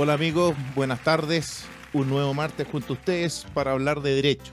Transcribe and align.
Hola 0.00 0.12
amigos, 0.12 0.54
buenas 0.76 1.02
tardes. 1.02 1.64
Un 1.92 2.08
nuevo 2.08 2.32
martes 2.32 2.68
junto 2.70 2.92
a 2.92 2.96
ustedes 2.96 3.44
para 3.52 3.72
hablar 3.72 4.00
de 4.00 4.14
derecho. 4.14 4.52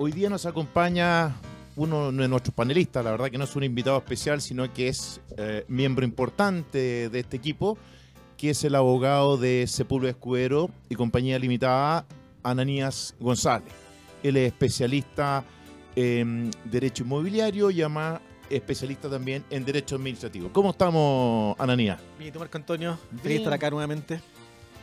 Hoy 0.00 0.10
día 0.10 0.28
nos 0.28 0.46
acompaña 0.46 1.36
uno 1.76 2.10
de 2.10 2.26
nuestros 2.26 2.52
panelistas, 2.52 3.04
la 3.04 3.12
verdad 3.12 3.30
que 3.30 3.38
no 3.38 3.44
es 3.44 3.54
un 3.54 3.62
invitado 3.62 3.96
especial, 3.98 4.40
sino 4.40 4.72
que 4.74 4.88
es 4.88 5.20
eh, 5.36 5.64
miembro 5.68 6.04
importante 6.04 7.08
de 7.08 7.20
este 7.20 7.36
equipo, 7.36 7.78
que 8.36 8.50
es 8.50 8.64
el 8.64 8.74
abogado 8.74 9.36
de 9.36 9.64
Sepulveda 9.68 10.10
Escudero 10.10 10.70
y 10.88 10.96
Compañía 10.96 11.38
Limitada, 11.38 12.04
Ananías 12.42 13.14
González. 13.20 13.72
Él 14.24 14.38
es 14.38 14.48
especialista 14.48 15.44
en 15.94 16.50
derecho 16.64 17.04
inmobiliario 17.04 17.70
y 17.70 17.80
además 17.80 18.18
especialista 18.50 19.08
también 19.08 19.44
en 19.50 19.64
derecho 19.64 19.96
administrativo. 19.96 20.50
¿Cómo 20.52 20.70
estamos, 20.70 21.56
Ananías? 21.58 22.00
Bien, 22.18 22.32
tú, 22.32 22.38
Marco 22.38 22.56
Antonio, 22.56 22.98
feliz 23.22 23.38
estar 23.38 23.52
acá 23.52 23.70
nuevamente. 23.70 24.20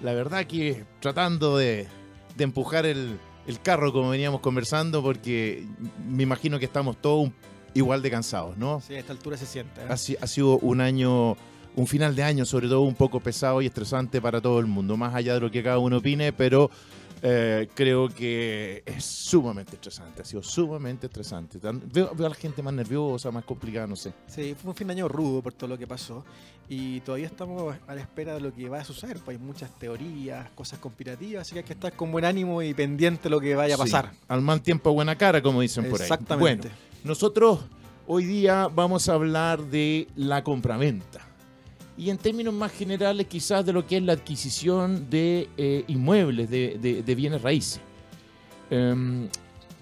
La 0.01 0.13
verdad 0.13 0.45
que 0.45 0.83
tratando 0.99 1.57
de, 1.57 1.87
de 2.35 2.43
empujar 2.43 2.85
el, 2.85 3.17
el 3.47 3.61
carro 3.61 3.93
como 3.93 4.09
veníamos 4.09 4.41
conversando, 4.41 5.01
porque 5.01 5.65
me 6.07 6.23
imagino 6.23 6.59
que 6.59 6.65
estamos 6.65 6.97
todos 7.01 7.29
igual 7.73 8.01
de 8.01 8.11
cansados, 8.11 8.57
¿no? 8.57 8.81
Sí, 8.81 8.95
a 8.95 8.99
esta 8.99 9.13
altura 9.13 9.37
se 9.37 9.45
siente. 9.45 9.81
¿eh? 9.81 9.85
Ha, 9.89 9.93
ha 9.93 10.27
sido 10.27 10.57
un 10.59 10.81
año, 10.81 11.35
un 11.75 11.87
final 11.87 12.15
de 12.15 12.23
año 12.23 12.45
sobre 12.45 12.67
todo 12.67 12.81
un 12.81 12.95
poco 12.95 13.19
pesado 13.19 13.61
y 13.61 13.65
estresante 13.65 14.21
para 14.21 14.41
todo 14.41 14.59
el 14.59 14.67
mundo, 14.67 14.97
más 14.97 15.15
allá 15.15 15.35
de 15.35 15.39
lo 15.39 15.51
que 15.51 15.63
cada 15.63 15.79
uno 15.79 15.97
opine, 15.97 16.33
pero 16.33 16.69
eh, 17.25 17.69
creo 17.73 18.09
que 18.09 18.83
es 18.85 19.05
sumamente 19.05 19.75
estresante, 19.75 20.21
ha 20.21 20.25
sido 20.25 20.43
sumamente 20.43 21.07
estresante. 21.07 21.57
Veo, 21.61 22.11
veo 22.13 22.25
a 22.27 22.29
la 22.29 22.35
gente 22.35 22.61
más 22.61 22.73
nerviosa, 22.73 23.31
más 23.31 23.45
complicada, 23.45 23.87
no 23.87 23.95
sé. 23.95 24.11
Sí, 24.27 24.53
fue 24.61 24.71
un 24.71 24.75
fin 24.75 24.87
de 24.87 24.93
año 24.93 25.07
rudo 25.07 25.41
por 25.41 25.53
todo 25.53 25.69
lo 25.69 25.77
que 25.77 25.87
pasó 25.87 26.25
y 26.67 26.99
todavía 26.99 27.27
estamos 27.27 27.75
a 27.87 27.95
la 27.95 28.01
espera 28.01 28.33
de 28.33 28.41
lo 28.41 28.53
que 28.53 28.67
va 28.67 28.79
a 28.81 28.83
suceder. 28.83 29.19
Pues 29.23 29.37
hay 29.39 29.43
muchas 29.45 29.71
teorías, 29.79 30.49
cosas 30.51 30.79
conspirativas, 30.79 31.43
así 31.43 31.53
que 31.53 31.59
hay 31.59 31.65
que 31.65 31.73
estar 31.73 31.93
con 31.93 32.11
buen 32.11 32.25
ánimo 32.25 32.61
y 32.61 32.73
pendiente 32.73 33.23
de 33.23 33.29
lo 33.29 33.39
que 33.39 33.55
vaya 33.55 33.75
a 33.75 33.77
Sí, 33.77 33.83
pasar. 33.83 34.11
al 34.27 34.41
mal 34.41 34.61
tiempo, 34.61 34.91
buena 34.91 35.15
cara, 35.17 35.41
como 35.41 35.61
dicen 35.61 35.89
por 35.89 36.01
ahí. 36.01 36.03
Exactamente. 36.03 36.67
Bueno, 36.67 36.77
nosotros 37.05 37.59
hoy 38.05 38.25
día 38.25 38.67
vamos 38.67 39.07
a 39.07 39.13
hablar 39.13 39.63
de 39.63 40.07
la 40.17 40.43
compraventa. 40.43 41.21
Y 41.97 42.09
en 42.09 42.17
términos 42.17 42.53
más 42.53 42.71
generales, 42.71 43.27
quizás 43.27 43.65
de 43.65 43.71
lo 43.73 43.85
que 43.85 43.97
es 43.97 44.03
la 44.03 44.13
adquisición 44.13 45.09
de 45.09 45.47
eh, 45.57 45.83
inmuebles, 45.87 46.49
de, 46.49 47.03
de- 47.05 47.15
bienes 47.15 47.41
raíces. 47.41 47.79
Em, 48.71 49.27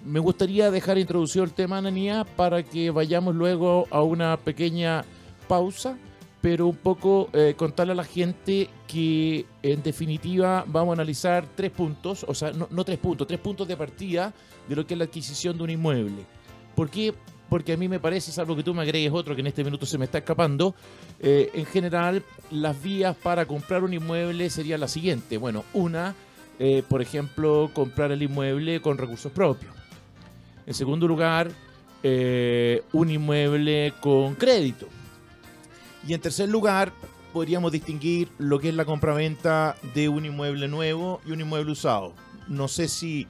me 0.04 0.20
gustaría 0.20 0.70
dejar 0.70 0.98
introducido 0.98 1.44
el 1.44 1.52
tema, 1.52 1.78
Ananía, 1.78 2.24
para 2.36 2.62
que 2.62 2.90
vayamos 2.90 3.34
luego 3.34 3.86
a 3.90 4.02
una 4.02 4.36
pequeña 4.36 5.04
pausa, 5.48 5.96
pero 6.42 6.66
un 6.66 6.76
poco 6.76 7.30
eh, 7.32 7.54
contarle 7.56 7.92
a 7.92 7.96
la 7.96 8.04
gente 8.04 8.68
que 8.86 9.46
en 9.62 9.82
definitiva 9.82 10.64
vamos 10.66 10.92
a 10.92 10.94
analizar 11.00 11.46
tres 11.54 11.70
puntos, 11.70 12.26
o 12.28 12.34
sea, 12.34 12.50
no, 12.52 12.68
no 12.70 12.84
tres 12.84 12.98
puntos, 12.98 13.26
tres 13.26 13.40
puntos 13.40 13.66
de 13.66 13.76
partida 13.76 14.34
de 14.68 14.76
lo 14.76 14.86
que 14.86 14.94
es 14.94 14.98
la 14.98 15.04
adquisición 15.04 15.56
de 15.56 15.62
un 15.64 15.70
inmueble. 15.70 16.26
¿Por 16.74 16.90
qué? 16.90 17.14
Porque 17.52 17.74
a 17.74 17.76
mí 17.76 17.86
me 17.86 18.00
parece, 18.00 18.32
salvo 18.32 18.56
que 18.56 18.62
tú 18.62 18.72
me 18.72 18.80
agregues 18.80 19.12
otro 19.12 19.34
que 19.34 19.42
en 19.42 19.48
este 19.48 19.62
minuto 19.62 19.84
se 19.84 19.98
me 19.98 20.06
está 20.06 20.16
escapando, 20.16 20.74
eh, 21.20 21.50
en 21.52 21.66
general 21.66 22.22
las 22.50 22.82
vías 22.82 23.14
para 23.14 23.44
comprar 23.44 23.84
un 23.84 23.92
inmueble 23.92 24.48
sería 24.48 24.78
la 24.78 24.88
siguiente. 24.88 25.36
Bueno, 25.36 25.62
una, 25.74 26.14
eh, 26.58 26.82
por 26.88 27.02
ejemplo, 27.02 27.70
comprar 27.74 28.10
el 28.10 28.22
inmueble 28.22 28.80
con 28.80 28.96
recursos 28.96 29.30
propios. 29.32 29.70
En 30.64 30.72
segundo 30.72 31.06
lugar, 31.06 31.50
eh, 32.02 32.84
un 32.94 33.10
inmueble 33.10 33.92
con 34.00 34.34
crédito. 34.34 34.88
Y 36.08 36.14
en 36.14 36.22
tercer 36.22 36.48
lugar, 36.48 36.90
podríamos 37.34 37.70
distinguir 37.70 38.30
lo 38.38 38.60
que 38.60 38.70
es 38.70 38.74
la 38.74 38.86
compraventa 38.86 39.76
de 39.92 40.08
un 40.08 40.24
inmueble 40.24 40.68
nuevo 40.68 41.20
y 41.26 41.32
un 41.32 41.42
inmueble 41.42 41.72
usado. 41.72 42.14
No 42.48 42.66
sé 42.66 42.88
si, 42.88 43.26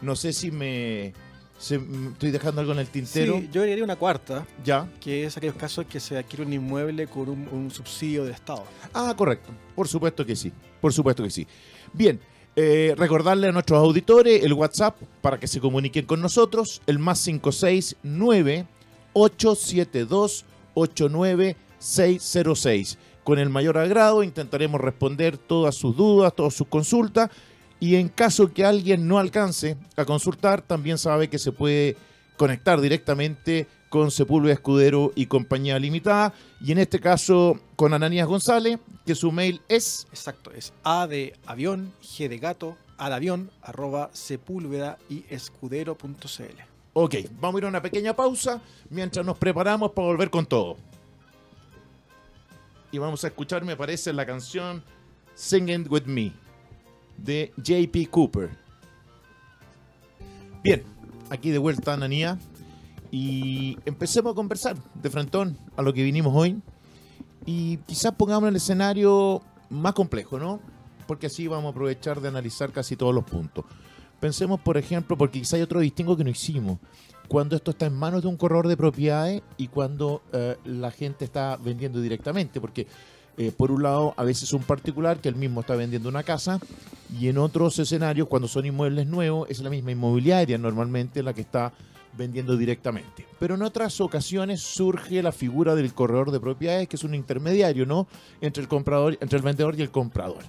no 0.00 0.14
sé 0.14 0.32
si 0.32 0.52
me, 0.52 1.12
se- 1.58 1.78
me 1.78 2.10
estoy 2.12 2.30
dejando 2.30 2.60
algo 2.60 2.72
en 2.72 2.80
el 2.80 2.88
tintero. 2.88 3.38
Sí, 3.38 3.48
yo 3.52 3.60
agregaría 3.62 3.84
una 3.84 3.96
cuarta, 3.96 4.46
Ya. 4.64 4.88
que 5.00 5.24
es 5.24 5.36
aquellos 5.36 5.56
casos 5.56 5.86
que 5.86 6.00
se 6.00 6.16
adquiere 6.18 6.44
un 6.44 6.52
inmueble 6.52 7.06
con 7.06 7.28
un, 7.28 7.48
un 7.50 7.70
subsidio 7.70 8.24
del 8.24 8.34
Estado. 8.34 8.64
Ah, 8.92 9.14
correcto. 9.16 9.50
Por 9.74 9.88
supuesto 9.88 10.24
que 10.26 10.36
sí. 10.36 10.52
Por 10.80 10.92
supuesto 10.92 11.22
que 11.22 11.30
sí. 11.30 11.46
Bien. 11.92 12.20
eh, 12.56 12.94
recordarle 12.96 13.48
a 13.48 13.52
nuestros 13.52 13.80
auditores 13.80 14.44
el 14.44 14.52
WhatsApp 14.52 14.96
para 15.20 15.40
que 15.40 15.48
se 15.48 15.60
comuniquen 15.60 16.06
con 16.06 16.20
nosotros, 16.20 16.82
el 16.86 17.00
más 17.00 17.24
569 17.24 18.66
872 19.12 20.44
89606. 20.74 22.98
Con 23.24 23.38
el 23.38 23.48
mayor 23.48 23.78
agrado 23.78 24.22
intentaremos 24.22 24.80
responder 24.80 25.38
todas 25.38 25.74
sus 25.74 25.96
dudas, 25.96 26.34
todas 26.36 26.54
sus 26.54 26.66
consultas 26.68 27.30
y 27.84 27.96
en 27.96 28.08
caso 28.08 28.50
que 28.50 28.64
alguien 28.64 29.06
no 29.06 29.18
alcance 29.18 29.76
a 29.94 30.06
consultar, 30.06 30.62
también 30.62 30.96
sabe 30.96 31.28
que 31.28 31.38
se 31.38 31.52
puede 31.52 31.98
conectar 32.38 32.80
directamente 32.80 33.66
con 33.90 34.10
Sepúlveda 34.10 34.54
Escudero 34.54 35.12
y 35.14 35.26
Compañía 35.26 35.78
Limitada 35.78 36.32
y 36.62 36.72
en 36.72 36.78
este 36.78 36.98
caso 36.98 37.60
con 37.76 37.92
Ananías 37.92 38.26
González, 38.26 38.78
que 39.04 39.14
su 39.14 39.30
mail 39.30 39.60
es 39.68 40.06
Exacto, 40.08 40.50
es 40.52 40.72
A 40.82 41.06
de 41.06 41.34
avión, 41.44 41.92
G 42.02 42.26
de 42.30 42.38
gato, 42.38 42.78
A 42.96 43.10
de 43.10 43.16
avión, 43.16 43.50
arroba 43.60 44.08
sepúlveda 44.14 44.96
y 45.10 45.26
escudero.cl. 45.28 46.62
Ok, 46.94 47.16
vamos 47.38 47.56
a 47.56 47.58
ir 47.58 47.64
a 47.66 47.68
una 47.68 47.82
pequeña 47.82 48.16
pausa 48.16 48.62
mientras 48.88 49.26
nos 49.26 49.36
preparamos 49.36 49.90
para 49.90 50.08
volver 50.08 50.30
con 50.30 50.46
todo. 50.46 50.78
Y 52.90 52.96
vamos 52.96 53.24
a 53.24 53.26
escuchar, 53.26 53.62
me 53.62 53.76
parece, 53.76 54.10
la 54.14 54.24
canción 54.24 54.82
Singing 55.34 55.86
With 55.90 56.06
Me 56.06 56.43
de 57.16 57.52
JP 57.56 58.10
Cooper. 58.10 58.50
Bien, 60.62 60.82
aquí 61.30 61.50
de 61.50 61.58
vuelta 61.58 61.92
Ananía 61.92 62.38
y 63.10 63.78
empecemos 63.84 64.32
a 64.32 64.34
conversar 64.34 64.76
de 64.94 65.10
frentón 65.10 65.58
a 65.76 65.82
lo 65.82 65.92
que 65.92 66.02
vinimos 66.02 66.32
hoy 66.34 66.60
y 67.46 67.76
quizás 67.78 68.14
pongamos 68.14 68.48
el 68.48 68.56
escenario 68.56 69.42
más 69.70 69.92
complejo, 69.92 70.38
¿no? 70.38 70.60
Porque 71.06 71.26
así 71.26 71.46
vamos 71.46 71.66
a 71.66 71.70
aprovechar 71.70 72.20
de 72.20 72.28
analizar 72.28 72.72
casi 72.72 72.96
todos 72.96 73.14
los 73.14 73.24
puntos. 73.24 73.64
Pensemos, 74.20 74.60
por 74.60 74.78
ejemplo, 74.78 75.18
porque 75.18 75.40
quizá 75.40 75.56
hay 75.56 75.62
otro 75.62 75.80
distingo 75.80 76.16
que 76.16 76.24
no 76.24 76.30
hicimos. 76.30 76.78
Cuando 77.28 77.56
esto 77.56 77.72
está 77.72 77.86
en 77.86 77.94
manos 77.94 78.22
de 78.22 78.28
un 78.28 78.36
corredor 78.36 78.68
de 78.68 78.76
propiedades 78.76 79.42
y 79.58 79.68
cuando 79.68 80.22
eh, 80.32 80.56
la 80.64 80.90
gente 80.90 81.24
está 81.24 81.56
vendiendo 81.56 82.00
directamente. 82.00 82.60
Porque, 82.60 82.86
eh, 83.36 83.52
por 83.56 83.72
un 83.72 83.82
lado, 83.82 84.14
a 84.16 84.24
veces 84.24 84.52
un 84.52 84.62
particular 84.62 85.18
que 85.18 85.28
él 85.28 85.36
mismo 85.36 85.60
está 85.60 85.74
vendiendo 85.74 86.08
una 86.08 86.22
casa 86.22 86.60
y 87.18 87.28
en 87.28 87.38
otros 87.38 87.78
escenarios, 87.78 88.28
cuando 88.28 88.48
son 88.48 88.66
inmuebles 88.66 89.06
nuevos, 89.06 89.48
es 89.50 89.60
la 89.60 89.70
misma 89.70 89.92
inmobiliaria 89.92 90.58
normalmente 90.58 91.22
la 91.22 91.32
que 91.32 91.40
está 91.40 91.72
vendiendo 92.16 92.56
directamente. 92.56 93.26
Pero 93.38 93.56
en 93.56 93.62
otras 93.62 94.00
ocasiones 94.00 94.60
surge 94.60 95.22
la 95.22 95.32
figura 95.32 95.74
del 95.74 95.92
corredor 95.94 96.30
de 96.30 96.40
propiedades, 96.40 96.88
que 96.88 96.96
es 96.96 97.04
un 97.04 97.14
intermediario, 97.14 97.86
¿no? 97.86 98.06
Entre 98.40 98.62
el 98.62 98.68
comprador, 98.68 99.18
entre 99.20 99.36
el 99.36 99.42
vendedor 99.42 99.74
y 99.78 99.82
el 99.82 99.90
comprador. 99.90 100.42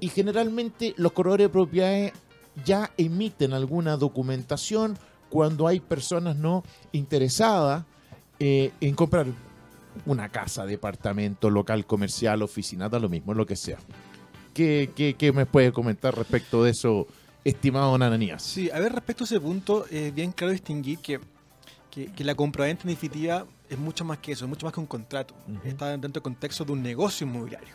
Y 0.00 0.08
generalmente 0.08 0.94
los 0.96 1.12
corredores 1.12 1.46
de 1.46 1.50
propiedades 1.50 2.12
ya 2.64 2.90
emiten 2.96 3.52
alguna 3.52 3.96
documentación 3.96 4.98
cuando 5.28 5.66
hay 5.68 5.80
personas 5.80 6.36
no 6.36 6.64
interesadas 6.92 7.84
eh, 8.40 8.72
en 8.80 8.94
comprar 8.94 9.26
una 10.06 10.28
casa, 10.28 10.66
departamento, 10.66 11.50
local, 11.50 11.86
comercial, 11.86 12.42
oficina, 12.42 12.88
da 12.88 12.98
lo 12.98 13.08
mismo, 13.08 13.34
lo 13.34 13.46
que 13.46 13.56
sea. 13.56 13.78
¿Qué, 14.54 14.90
qué, 14.94 15.14
qué 15.14 15.32
me 15.32 15.46
puede 15.46 15.72
comentar 15.72 16.16
respecto 16.16 16.64
de 16.64 16.70
eso, 16.70 17.06
estimado 17.44 17.92
don 17.92 18.02
Ananías? 18.02 18.42
Sí, 18.42 18.70
a 18.70 18.80
ver, 18.80 18.92
respecto 18.92 19.24
a 19.24 19.26
ese 19.26 19.40
punto, 19.40 19.86
es 19.90 20.14
bien 20.14 20.32
claro 20.32 20.52
distinguir 20.52 20.98
que, 20.98 21.20
que, 21.90 22.12
que 22.12 22.24
la 22.24 22.34
compraventa 22.34 22.82
en 22.84 22.90
definitiva 22.90 23.46
es 23.68 23.78
mucho 23.78 24.04
más 24.04 24.18
que 24.18 24.32
eso, 24.32 24.44
es 24.44 24.48
mucho 24.48 24.66
más 24.66 24.74
que 24.74 24.80
un 24.80 24.86
contrato. 24.86 25.34
Está 25.64 25.90
dentro 25.90 26.10
del 26.10 26.22
contexto 26.22 26.64
de 26.64 26.72
un 26.72 26.82
negocio 26.82 27.26
inmobiliario. 27.26 27.74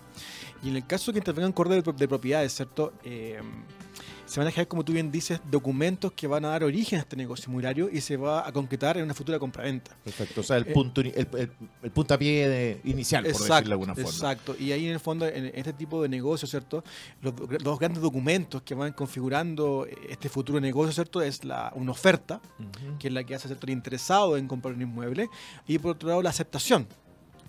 Y 0.61 0.69
en 0.69 0.75
el 0.75 0.85
caso 0.85 1.13
que 1.13 1.19
intervengan 1.19 1.53
de, 1.53 1.93
de 1.93 2.07
propiedades, 2.07 2.53
¿cierto? 2.53 2.93
Eh, 3.03 3.39
se 4.25 4.39
van 4.39 4.47
a 4.47 4.51
generar, 4.51 4.67
como 4.67 4.83
tú 4.83 4.91
bien 4.93 5.11
dices, 5.11 5.39
documentos 5.49 6.11
que 6.13 6.25
van 6.27 6.43
a 6.45 6.49
dar 6.49 6.63
origen 6.63 6.97
a 6.99 7.01
este 7.03 7.15
negocio 7.15 7.45
inmobiliario 7.47 7.89
y 7.91 8.01
se 8.01 8.17
va 8.17 8.47
a 8.47 8.51
concretar 8.51 8.97
en 8.97 9.03
una 9.03 9.13
futura 9.13 9.37
compraventa. 9.39 9.95
Perfecto, 10.03 10.41
o 10.41 10.43
sea, 10.43 10.57
el, 10.57 10.67
Eh, 10.67 10.73
punto, 10.73 11.01
el, 11.01 11.07
el- 11.15 11.51
el 11.83 11.91
puntapié 11.91 12.49
de- 12.49 12.81
inicial, 12.85 13.23
por 13.23 13.33
decirlo 13.33 13.55
de 13.61 13.71
alguna 13.71 13.93
forma. 13.95 14.09
Exacto. 14.09 14.55
Y 14.59 14.71
ahí 14.71 14.85
en 14.87 14.93
el 14.93 14.99
fondo, 14.99 15.27
en 15.27 15.45
este 15.53 15.73
tipo 15.73 16.01
de 16.01 16.09
negocio, 16.09 16.47
¿cierto? 16.47 16.83
Los, 17.21 17.33
los 17.63 17.79
grandes 17.79 18.01
documentos 18.01 18.61
que 18.63 18.73
van 18.75 18.93
configurando 18.93 19.87
este 20.09 20.27
futuro 20.29 20.59
negocio, 20.59 20.91
¿cierto? 20.91 21.21
Es 21.21 21.43
la, 21.45 21.71
una 21.75 21.91
oferta, 21.91 22.41
que 22.99 23.07
es 23.09 23.13
la 23.13 23.23
que 23.23 23.35
hace 23.35 23.47
¿cierto? 23.47 23.65
el 23.67 23.73
interesado 23.73 24.37
en 24.37 24.47
comprar 24.47 24.73
un 24.73 24.81
inmueble, 24.81 25.29
y 25.67 25.77
por 25.77 25.91
otro 25.91 26.09
lado 26.09 26.21
la 26.21 26.31
aceptación, 26.31 26.87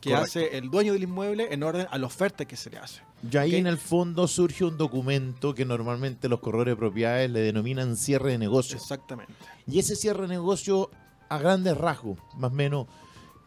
que 0.00 0.10
Correcto. 0.10 0.38
hace 0.38 0.58
el 0.58 0.70
dueño 0.70 0.93
del 0.93 1.04
inmueble 1.04 1.48
en 1.50 1.62
orden 1.62 1.87
a 1.90 1.98
la 1.98 2.06
oferta 2.06 2.44
que 2.44 2.56
se 2.56 2.70
le 2.70 2.78
hace. 2.78 3.02
Y 3.31 3.37
ahí 3.37 3.56
en 3.56 3.66
el 3.66 3.78
fondo 3.78 4.28
surge 4.28 4.64
un 4.64 4.76
documento 4.76 5.54
que 5.54 5.64
normalmente 5.64 6.28
los 6.28 6.40
corredores 6.40 6.72
de 6.72 6.76
propiedades 6.76 7.31
le 7.31 7.40
denominan 7.40 7.96
cierre 7.96 8.32
de 8.32 8.38
negocio. 8.38 8.76
Exactamente. 8.76 9.32
Y 9.66 9.78
ese 9.78 9.96
cierre 9.96 10.22
de 10.22 10.28
negocio, 10.28 10.90
a 11.28 11.38
grandes 11.38 11.76
rasgos, 11.76 12.19
más 12.37 12.52
o 12.52 12.54
menos, 12.54 12.87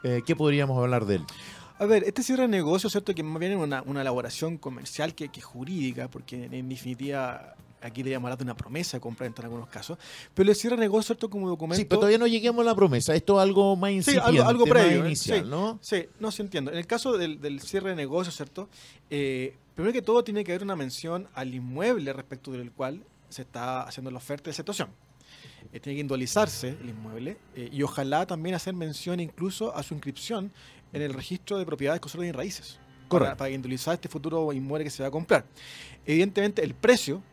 eh, 0.03 0.21
¿qué 0.25 0.35
podríamos 0.35 0.77
hablar 0.77 1.05
de 1.05 1.15
él? 1.15 1.25
A 1.77 1.85
ver, 1.85 2.03
este 2.03 2.23
cierre 2.23 2.41
de 2.43 2.49
negocio, 2.49 2.89
¿cierto? 2.89 3.15
Que 3.15 3.23
más 3.23 3.39
bien 3.39 3.53
es 3.53 3.57
una, 3.57 3.83
una 3.83 4.01
elaboración 4.01 4.57
comercial 4.57 5.15
que, 5.15 5.29
que 5.29 5.39
jurídica, 5.39 6.09
porque 6.09 6.45
en 6.51 6.67
definitiva 6.67 7.55
aquí 7.81 8.03
le 8.03 8.15
hablar 8.15 8.37
de 8.37 8.43
una 8.43 8.55
promesa 8.55 8.97
de 8.97 9.01
compra-venta 9.01 9.41
en 9.41 9.45
algunos 9.45 9.69
casos, 9.69 9.97
pero 10.33 10.49
el 10.49 10.55
cierre 10.55 10.75
de 10.75 10.81
negocio, 10.81 11.07
¿cierto? 11.07 11.29
Como 11.29 11.47
documento... 11.47 11.77
Sí, 11.79 11.85
pero 11.85 11.99
todavía 11.99 12.17
no 12.17 12.27
lleguemos 12.27 12.61
a 12.61 12.65
la 12.65 12.75
promesa, 12.75 13.15
esto 13.15 13.37
es 13.37 13.43
algo 13.43 13.75
más 13.75 13.89
Sí, 13.89 13.95
incipiente, 13.95 14.29
algo, 14.29 14.43
algo 14.43 14.65
previo, 14.65 14.99
más 14.99 15.05
¿eh? 15.05 15.07
inicial, 15.07 15.43
sí, 15.43 15.49
¿no? 15.49 15.79
Sí, 15.81 16.05
no, 16.19 16.31
sí 16.31 16.41
entiendo. 16.41 16.71
En 16.71 16.77
el 16.77 16.87
caso 16.87 17.17
del, 17.17 17.39
del 17.39 17.61
cierre 17.61 17.91
de 17.91 17.95
negocio, 17.95 18.31
¿cierto? 18.31 18.69
Eh, 19.09 19.55
primero 19.75 19.93
que 19.93 20.01
todo 20.01 20.23
tiene 20.23 20.43
que 20.43 20.51
haber 20.51 20.63
una 20.63 20.75
mención 20.75 21.27
al 21.33 21.53
inmueble 21.53 22.11
respecto 22.13 22.51
del 22.51 22.71
cual 22.71 23.03
se 23.29 23.43
está 23.43 23.83
haciendo 23.83 24.11
la 24.11 24.17
oferta 24.17 24.49
de 24.49 24.53
situación. 24.53 24.89
Eh, 25.71 25.79
tiene 25.79 25.95
que 25.95 26.01
individualizarse 26.01 26.69
el 26.81 26.89
inmueble 26.89 27.37
eh, 27.55 27.69
y 27.71 27.83
ojalá 27.83 28.25
también 28.25 28.55
hacer 28.55 28.73
mención 28.73 29.19
incluso 29.19 29.75
a 29.75 29.83
su 29.83 29.93
inscripción 29.93 30.51
en 30.93 31.01
el 31.01 31.13
registro 31.13 31.57
de 31.57 31.65
propiedades 31.65 32.01
con 32.01 32.25
y 32.25 32.31
raíces. 32.31 32.79
Para, 33.07 33.09
Correcto. 33.09 33.37
para 33.37 33.49
individualizar 33.49 33.95
este 33.95 34.07
futuro 34.07 34.53
inmueble 34.53 34.83
que 34.83 34.91
se 34.91 35.01
va 35.01 35.09
a 35.09 35.11
comprar. 35.11 35.45
Evidentemente, 36.05 36.63
el 36.63 36.75
precio 36.75 37.23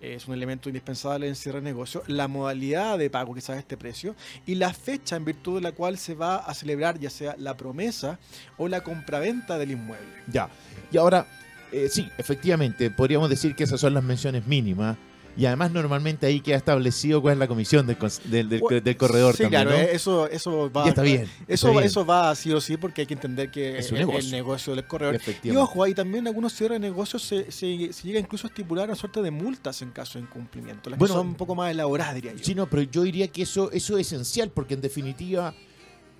es 0.00 0.28
un 0.28 0.34
elemento 0.34 0.68
indispensable 0.68 1.28
en 1.28 1.34
cierre 1.34 1.60
de 1.60 1.64
negocio, 1.64 2.02
la 2.06 2.28
modalidad 2.28 2.98
de 2.98 3.10
pago 3.10 3.34
que 3.34 3.40
sabe 3.40 3.58
este 3.58 3.76
precio 3.76 4.14
y 4.46 4.56
la 4.56 4.72
fecha 4.72 5.16
en 5.16 5.24
virtud 5.24 5.56
de 5.56 5.62
la 5.62 5.72
cual 5.72 5.98
se 5.98 6.14
va 6.14 6.36
a 6.36 6.54
celebrar 6.54 6.98
ya 6.98 7.10
sea 7.10 7.34
la 7.38 7.56
promesa 7.56 8.18
o 8.58 8.68
la 8.68 8.82
compraventa 8.82 9.58
del 9.58 9.72
inmueble. 9.72 10.06
Ya. 10.26 10.48
Y 10.90 10.96
ahora, 10.96 11.26
eh, 11.72 11.88
sí, 11.90 12.08
efectivamente, 12.18 12.90
podríamos 12.90 13.30
decir 13.30 13.54
que 13.54 13.64
esas 13.64 13.80
son 13.80 13.94
las 13.94 14.04
menciones 14.04 14.46
mínimas. 14.46 14.96
Y 15.36 15.44
además, 15.44 15.70
normalmente 15.70 16.26
ahí 16.26 16.40
queda 16.40 16.56
establecido 16.56 17.20
cuál 17.20 17.34
es 17.34 17.38
la 17.38 17.46
comisión 17.46 17.86
del, 17.86 17.96
del, 18.24 18.48
del- 18.48 18.60
Bueno, 18.60 18.80
del 18.80 18.96
corredor 18.96 19.36
sí, 19.36 19.42
también, 19.42 19.62
claro, 19.64 19.76
¿no? 19.78 19.84
eh, 19.84 19.90
eso, 19.92 20.26
eso 20.28 20.72
va 20.72 20.86
Y 20.86 20.88
está 20.88 21.02
bien, 21.02 21.22
Eso, 21.46 21.68
está 21.68 21.70
bien. 21.72 21.84
eso 21.84 22.06
va 22.06 22.34
sí 22.34 22.52
o 22.52 22.60
sí 22.60 22.76
porque 22.78 23.02
hay 23.02 23.06
que 23.06 23.14
entender 23.14 23.50
que 23.50 23.78
Es 23.78 23.90
un 23.90 23.96
el, 23.98 24.02
el 24.02 24.08
negocio. 24.08 24.30
negocio 24.32 24.74
del 24.74 24.86
corredor. 24.86 25.20
Y 25.42 25.50
ojo, 25.56 25.82
ahí 25.84 25.92
también 25.94 26.26
algunos 26.26 26.54
cierres 26.54 26.80
de 26.80 26.88
negocios 26.88 27.22
se, 27.22 27.52
se, 27.52 27.92
se 27.92 28.06
llega 28.06 28.18
incluso 28.18 28.46
a 28.46 28.50
estipular 28.50 28.86
una 28.86 28.96
suerte 28.96 29.20
de 29.20 29.30
multas 29.30 29.82
en 29.82 29.90
caso 29.90 30.18
de 30.18 30.24
incumplimiento. 30.24 30.88
Las 30.88 30.98
Bueno, 30.98 31.14
que 31.14 31.18
son 31.18 31.26
un 31.28 31.34
poco 31.34 31.54
más 31.54 31.70
elaboradas, 31.70 32.14
diría 32.14 32.32
yo. 32.32 32.42
Sí, 32.42 32.54
no, 32.54 32.68
pero 32.70 32.82
yo 32.82 33.02
diría 33.02 33.28
que 33.28 33.42
eso, 33.42 33.70
eso 33.72 33.98
es 33.98 34.06
esencial, 34.06 34.50
porque 34.50 34.72
en 34.74 34.80
definitiva, 34.80 35.54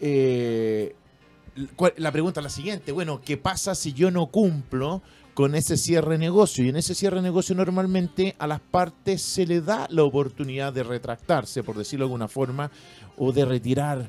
eh, 0.01 0.95
la 1.97 2.13
pregunta 2.13 2.41
es 2.41 2.45
la 2.45 2.51
siguiente, 2.51 2.93
bueno, 2.93 3.23
¿qué 3.25 3.37
pasa 3.39 3.75
si 3.75 3.95
yo 3.95 4.11
no 4.11 4.27
cumplo 4.27 5.01
con 5.37 5.55
ese 5.55 5.77
cierre 5.77 6.13
de 6.13 6.19
negocio? 6.19 6.65
Y 6.65 6.71
en 6.71 6.77
ese 6.77 6.95
cierre 6.95 7.17
de 7.17 7.23
negocio 7.23 7.55
normalmente 7.55 8.35
a 8.39 8.47
las 8.47 8.59
partes 8.59 9.21
se 9.21 9.47
le 9.47 9.61
da 9.61 9.87
la 9.91 10.03
oportunidad 10.03 10.73
de 10.73 10.83
retractarse, 10.83 11.63
por 11.63 11.77
decirlo 11.77 12.07
de 12.07 12.09
alguna 12.09 12.27
forma, 12.27 12.71
o 13.19 13.33
de 13.33 13.45
retirar, 13.45 14.09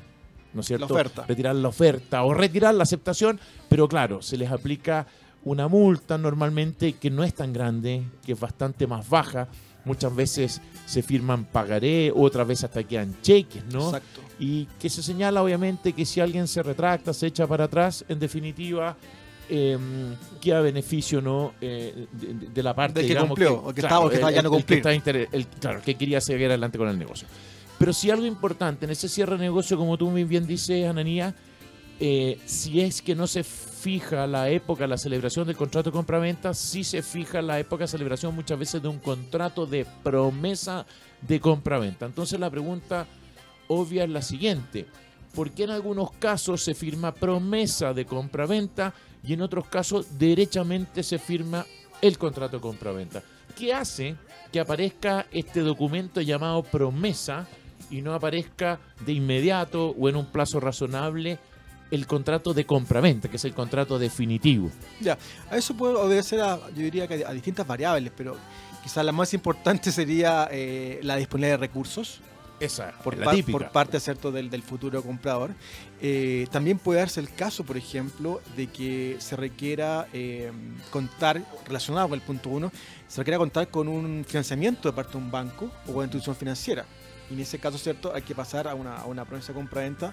¿no 0.54 0.62
es 0.62 0.66
cierto? 0.66 0.86
oferta. 0.86 1.26
Retirar 1.28 1.54
la 1.54 1.68
oferta 1.68 2.24
o 2.24 2.32
retirar 2.32 2.74
la 2.74 2.84
aceptación, 2.84 3.38
pero 3.68 3.86
claro, 3.86 4.22
se 4.22 4.38
les 4.38 4.50
aplica 4.50 5.06
una 5.44 5.68
multa 5.68 6.16
normalmente 6.16 6.94
que 6.94 7.10
no 7.10 7.22
es 7.22 7.34
tan 7.34 7.52
grande, 7.52 8.04
que 8.24 8.32
es 8.32 8.40
bastante 8.40 8.86
más 8.86 9.06
baja. 9.06 9.48
Muchas 9.84 10.16
veces 10.16 10.62
se 10.86 11.02
firman 11.02 11.44
pagaré, 11.44 12.10
otras 12.10 12.48
veces 12.48 12.64
hasta 12.64 12.84
quedan 12.84 13.14
cheques, 13.20 13.64
¿no? 13.70 13.88
Exacto. 13.88 14.22
Y 14.38 14.64
que 14.80 14.88
se 14.88 15.02
señala 15.02 15.42
obviamente 15.42 15.92
que 15.92 16.06
si 16.06 16.20
alguien 16.20 16.48
se 16.48 16.62
retracta, 16.62 17.12
se 17.12 17.26
echa 17.26 17.46
para 17.46 17.64
atrás, 17.64 18.02
en 18.08 18.18
definitiva, 18.18 18.96
eh, 19.48 19.78
queda 20.40 20.60
beneficio 20.60 21.20
no 21.20 21.54
Eh, 21.60 22.06
de, 22.12 22.62
la 22.62 22.74
parte 22.74 23.00
Del 23.00 23.04
que 23.04 23.08
digamos, 23.08 23.28
cumplió, 23.30 23.54
o 23.62 23.72
que 23.74 23.80
estaba- 23.80 24.04
o 24.04 24.08
que 24.08 24.14
estaba 24.16 24.30
ya 24.32 24.42
no 24.42 24.50
que 24.50 24.56
el- 25.32 25.46
claro, 25.46 25.80
que 25.82 25.94
quería 25.96 26.20
seguir 26.20 26.46
adelante 26.46 26.78
con 26.78 26.88
el 26.88 26.98
negocio. 26.98 27.26
Pero 27.78 27.92
si 27.92 28.10
algo 28.10 28.26
importante 28.26 28.84
en 28.84 28.90
ese 28.90 29.08
cierre 29.08 29.36
de 29.36 29.44
negocio, 29.44 29.76
como 29.76 29.96
tú 29.96 30.10
muy 30.10 30.24
bien 30.24 30.46
dices, 30.46 30.86
Ananía, 30.86 31.34
eh, 32.00 32.38
si 32.44 32.80
es 32.80 33.00
que 33.02 33.14
no 33.14 33.26
se 33.26 33.42
fija 33.44 34.26
la 34.26 34.50
época, 34.50 34.86
la 34.86 34.98
celebración 34.98 35.46
del 35.46 35.56
contrato 35.56 35.90
de 35.90 35.94
compraventa, 35.94 36.52
sí 36.54 36.82
se 36.84 37.02
fija 37.02 37.40
la 37.40 37.58
época 37.58 37.84
de 37.84 37.88
celebración 37.88 38.34
muchas 38.34 38.58
veces 38.58 38.82
de 38.82 38.88
un 38.88 38.98
contrato 38.98 39.64
de 39.66 39.86
promesa 40.02 40.84
de 41.22 41.40
compraventa. 41.40 42.06
Entonces 42.06 42.38
la 42.38 42.50
pregunta 42.50 43.06
obvia 43.68 44.04
es 44.04 44.10
la 44.10 44.22
siguiente. 44.22 44.86
¿Por 45.34 45.50
qué 45.50 45.64
en 45.64 45.70
algunos 45.70 46.10
casos 46.12 46.62
se 46.62 46.74
firma 46.74 47.12
promesa 47.12 47.92
de 47.94 48.04
compraventa 48.04 48.92
y 49.22 49.34
en 49.34 49.42
otros 49.42 49.66
casos 49.68 50.18
derechamente 50.18 51.02
se 51.02 51.18
firma 51.18 51.64
el 52.00 52.18
contrato 52.18 52.56
de 52.56 52.62
compraventa? 52.62 53.22
¿Qué 53.56 53.72
hace 53.72 54.16
que 54.52 54.60
aparezca 54.60 55.26
este 55.30 55.60
documento 55.60 56.20
llamado 56.20 56.62
promesa 56.62 57.46
y 57.90 58.02
no 58.02 58.14
aparezca 58.14 58.78
de 59.04 59.12
inmediato 59.12 59.90
o 59.90 60.08
en 60.08 60.16
un 60.16 60.26
plazo 60.26 60.60
razonable 60.60 61.38
el 61.90 62.06
contrato 62.06 62.52
de 62.52 62.66
compraventa, 62.66 63.28
que 63.28 63.36
es 63.36 63.44
el 63.44 63.54
contrato 63.54 63.98
definitivo? 63.98 64.70
Ya, 65.00 65.18
a 65.50 65.56
eso 65.56 65.74
puede 65.74 65.94
obedecer 65.94 66.40
a, 66.40 66.58
yo 66.70 66.82
diría 66.82 67.06
que 67.06 67.24
a 67.24 67.32
distintas 67.32 67.66
variables, 67.66 68.12
pero 68.16 68.36
quizás 68.82 69.04
la 69.04 69.12
más 69.12 69.32
importante 69.34 69.90
sería 69.92 70.48
eh, 70.50 71.00
la 71.02 71.16
disponibilidad 71.16 71.58
de 71.58 71.66
recursos 71.66 72.20
Esa, 72.60 72.92
por, 73.04 73.16
la 73.16 73.26
par- 73.26 73.34
típica. 73.36 73.58
por 73.58 73.70
parte 73.70 74.00
cierto 74.00 74.32
del, 74.32 74.50
del 74.50 74.62
futuro 74.62 75.02
comprador. 75.02 75.50
Eh, 76.00 76.46
también 76.50 76.78
puede 76.78 77.00
darse 77.00 77.20
el 77.20 77.32
caso, 77.32 77.64
por 77.64 77.76
ejemplo, 77.76 78.40
de 78.56 78.66
que 78.66 79.16
se 79.20 79.36
requiera 79.36 80.06
eh, 80.12 80.50
contar, 80.90 81.42
relacionado 81.66 82.08
con 82.08 82.18
el 82.18 82.24
punto 82.24 82.48
1, 82.50 82.72
se 83.06 83.20
requiera 83.20 83.38
contar 83.38 83.68
con 83.68 83.88
un 83.88 84.24
financiamiento 84.26 84.88
de 84.88 84.92
parte 84.94 85.12
de 85.12 85.18
un 85.18 85.30
banco 85.30 85.70
o 85.86 85.92
una 85.92 86.04
institución 86.04 86.34
financiera. 86.36 86.84
Y 87.30 87.34
en 87.34 87.40
ese 87.40 87.58
caso, 87.58 87.76
¿cierto? 87.76 88.14
Hay 88.14 88.22
que 88.22 88.34
pasar 88.34 88.66
a 88.68 88.74
una, 88.74 88.96
a 88.96 89.04
una 89.06 89.24
promesa 89.24 89.48
de 89.48 89.54
compra-venta 89.58 90.12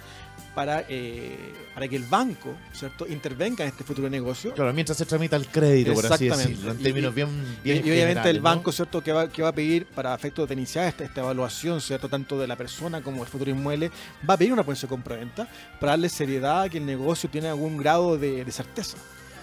para, 0.53 0.83
eh, 0.89 1.53
para 1.73 1.87
que 1.87 1.95
el 1.95 2.03
banco, 2.03 2.53
¿cierto? 2.73 3.07
Intervenga 3.07 3.63
en 3.63 3.69
este 3.69 3.83
futuro 3.85 4.09
negocio. 4.09 4.53
Claro, 4.53 4.73
mientras 4.73 4.97
se 4.97 5.05
tramita 5.05 5.35
el 5.37 5.47
crédito, 5.47 5.93
por 5.93 6.05
así 6.11 6.27
decirlo, 6.27 6.71
en 6.71 6.77
términos 6.77 7.11
y- 7.13 7.15
bien, 7.15 7.29
bien 7.63 7.77
y 7.77 7.79
obviamente 7.79 7.99
generales, 8.07 8.29
el 8.31 8.37
¿no? 8.37 8.43
banco, 8.43 8.71
¿cierto?, 8.71 9.01
que 9.01 9.11
va, 9.13 9.29
que 9.29 9.41
va 9.41 9.49
a 9.49 9.55
pedir 9.55 9.85
para 9.85 10.13
efectos 10.13 10.47
de 10.47 10.55
iniciar 10.55 10.87
esta, 10.87 11.03
esta 11.05 11.21
evaluación, 11.21 11.79
¿cierto?, 11.79 12.09
tanto 12.09 12.37
de 12.39 12.47
la 12.47 12.55
persona 12.57 13.01
como 13.01 13.19
del 13.19 13.27
futuro 13.27 13.49
inmueble, 13.49 13.91
va 14.29 14.33
a 14.33 14.37
pedir 14.37 14.51
una 14.51 14.63
póliza 14.63 14.87
de 14.87 14.89
compraventa 14.89 15.47
para 15.79 15.93
darle 15.93 16.09
seriedad 16.09 16.63
a 16.63 16.69
que 16.69 16.79
el 16.79 16.85
negocio 16.85 17.29
tiene 17.29 17.47
algún 17.47 17.77
grado 17.77 18.17
de, 18.17 18.43
de 18.43 18.51
certeza. 18.51 18.97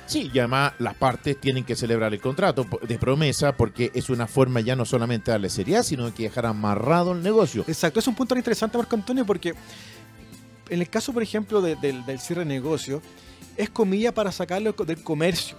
Sí, 0.06 0.30
y 0.34 0.38
además 0.40 0.72
las 0.78 0.94
partes 0.94 1.40
tienen 1.40 1.64
que 1.64 1.74
celebrar 1.76 2.12
el 2.12 2.20
contrato 2.20 2.66
de 2.86 2.98
promesa 2.98 3.56
porque 3.56 3.90
es 3.94 4.10
una 4.10 4.26
forma 4.26 4.60
ya 4.60 4.76
no 4.76 4.84
solamente 4.84 5.26
de 5.26 5.32
darle 5.32 5.48
seriedad, 5.48 5.82
sino 5.82 6.12
que 6.12 6.24
dejar 6.24 6.44
amarrado 6.46 7.12
el 7.12 7.22
negocio. 7.22 7.64
Exacto, 7.66 8.00
es 8.00 8.06
un 8.06 8.14
punto 8.14 8.36
interesante, 8.36 8.76
Marco 8.76 8.94
Antonio, 8.96 9.24
porque 9.24 9.54
en 10.68 10.80
el 10.80 10.88
caso, 10.88 11.12
por 11.12 11.22
ejemplo, 11.22 11.60
de- 11.62 11.76
del, 11.76 12.04
cierre 12.20 12.40
de 12.40 12.46
negocio, 12.46 13.00
es 13.56 13.70
comilla 13.70 14.12
para 14.12 14.32
sacarlo 14.32 14.72
del 14.72 15.02
comercio, 15.02 15.56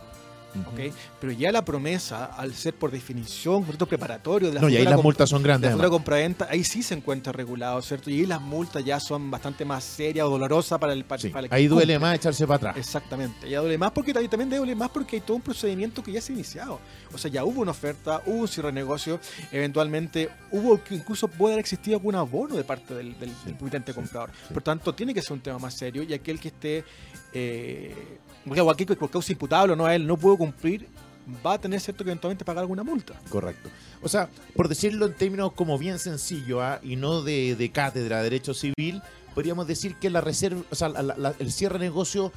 ¿ok? 0.62 0.94
Pero 1.20 1.34
ya 1.34 1.52
la 1.52 1.64
promesa, 1.66 2.26
al 2.26 2.54
ser 2.54 2.74
por 2.76 2.92
definición, 2.92 3.56
un 3.56 3.62
contrato 3.64 3.86
preparatorio 3.88 4.50
de 4.50 4.56
la 4.56 4.62
No, 4.62 4.70
y 4.70 4.78
ahí 4.78 4.84
las 4.86 5.02
multas 5.02 5.30
son 5.30 5.42
La 5.42 5.48
grandes. 5.48 5.72
además. 5.72 5.90
compraventa, 5.90 6.48
ahí 6.50 6.64
sí 6.64 6.84
se 6.84 6.94
encuentra 6.94 7.32
regulado, 7.34 7.82
¿cierto? 7.82 8.10
Y 8.10 8.20
ahí 8.20 8.26
las 8.26 8.42
multas 8.42 8.84
ya 8.84 9.00
son 9.00 9.30
bastante 9.32 9.66
más 9.66 9.84
serias 9.84 10.26
o 10.26 10.30
dolorosas 10.30 10.80
para 10.80 10.94
el, 10.94 11.04
para, 11.06 11.22
Sí, 11.22 11.30
para 11.30 11.46
el 11.46 11.50
que 11.50 11.56
ahí 11.56 11.68
duele 11.68 11.98
más 12.00 12.16
echarse 12.16 12.46
para 12.46 12.58
atrás. 12.58 12.78
Exactamente, 12.78 13.50
ya 13.50 13.60
duele 13.60 13.78
más 13.78 13.92
porque 13.92 14.14
también 14.14 14.50
duele 14.50 14.76
más 14.76 14.90
porque 14.90 15.18
hay 15.18 15.22
todo 15.22 15.38
un 15.38 15.42
procedimiento 15.44 16.04
que 16.04 16.12
ya 16.12 16.22
se 16.22 16.32
ha 16.32 16.36
iniciado. 16.36 16.80
O 17.14 17.18
sea, 17.18 17.30
ya 17.32 17.44
hubo 17.44 17.62
una 17.62 17.72
oferta, 17.72 18.22
hubo 18.26 18.38
un 18.42 18.48
cierre 18.48 18.68
de 18.70 18.74
negocio, 18.74 19.20
eventualmente 19.52 20.30
hubo 20.52 20.84
que 20.84 20.96
incluso 20.96 21.28
puede 21.28 21.54
haber 21.54 21.62
existido 21.62 21.98
algún 21.98 22.16
abono 22.16 22.56
de 22.56 22.64
parte 22.64 22.94
del, 22.94 23.18
del, 23.20 23.30
del 23.46 23.84
sí, 23.86 23.94
comprador. 23.94 24.32
sí. 24.48 24.54
Por 24.54 24.64
tanto, 24.64 24.94
tiene 24.94 25.14
que 25.14 25.22
ser 25.22 25.34
un 25.34 25.42
tema 25.42 25.60
más 25.60 25.76
serio 25.78 26.04
y 26.04 26.14
aquel 26.14 26.40
que 26.40 26.48
esté, 26.50 26.84
eh, 27.34 28.20
o 28.46 28.72
aquí 28.72 28.86
por 28.86 29.10
causa 29.10 29.32
imputable 29.32 29.74
o 29.74 29.76
no 29.76 29.86
a 29.86 29.96
él, 29.96 30.06
no 30.06 30.18
pudo 30.18 30.38
cumplir, 30.38 30.88
va 31.46 31.54
a 31.54 31.58
tener 31.58 31.80
cierto 31.80 32.04
que 32.04 32.10
eventualmente 32.10 32.44
pagar 32.44 32.62
alguna 32.62 32.84
multa. 32.84 33.14
Correcto. 33.30 33.70
O 34.02 34.10
sea, 34.10 34.30
por 34.56 34.68
decirlo 34.68 35.06
en 35.06 35.14
términos 35.14 35.54
como 35.54 35.78
bien 35.78 35.98
sencillo 36.00 36.62
¿ah? 36.62 36.80
y 36.84 36.96
no 36.98 37.22
de, 37.22 37.56
de 37.56 37.72
cátedra 37.72 38.18
de 38.18 38.24
derecho 38.24 38.54
civil, 38.54 39.02
podríamos 39.34 39.66
decir 39.68 39.96
que 39.96 40.10
la 40.10 40.22
reserva, 40.22 40.62
o 40.70 40.76
sea, 40.76 40.90
la- 40.90 41.02
la- 41.04 41.34
el 41.40 41.52
cierre 41.52 41.80
de 41.80 41.86
negocio 41.86 42.32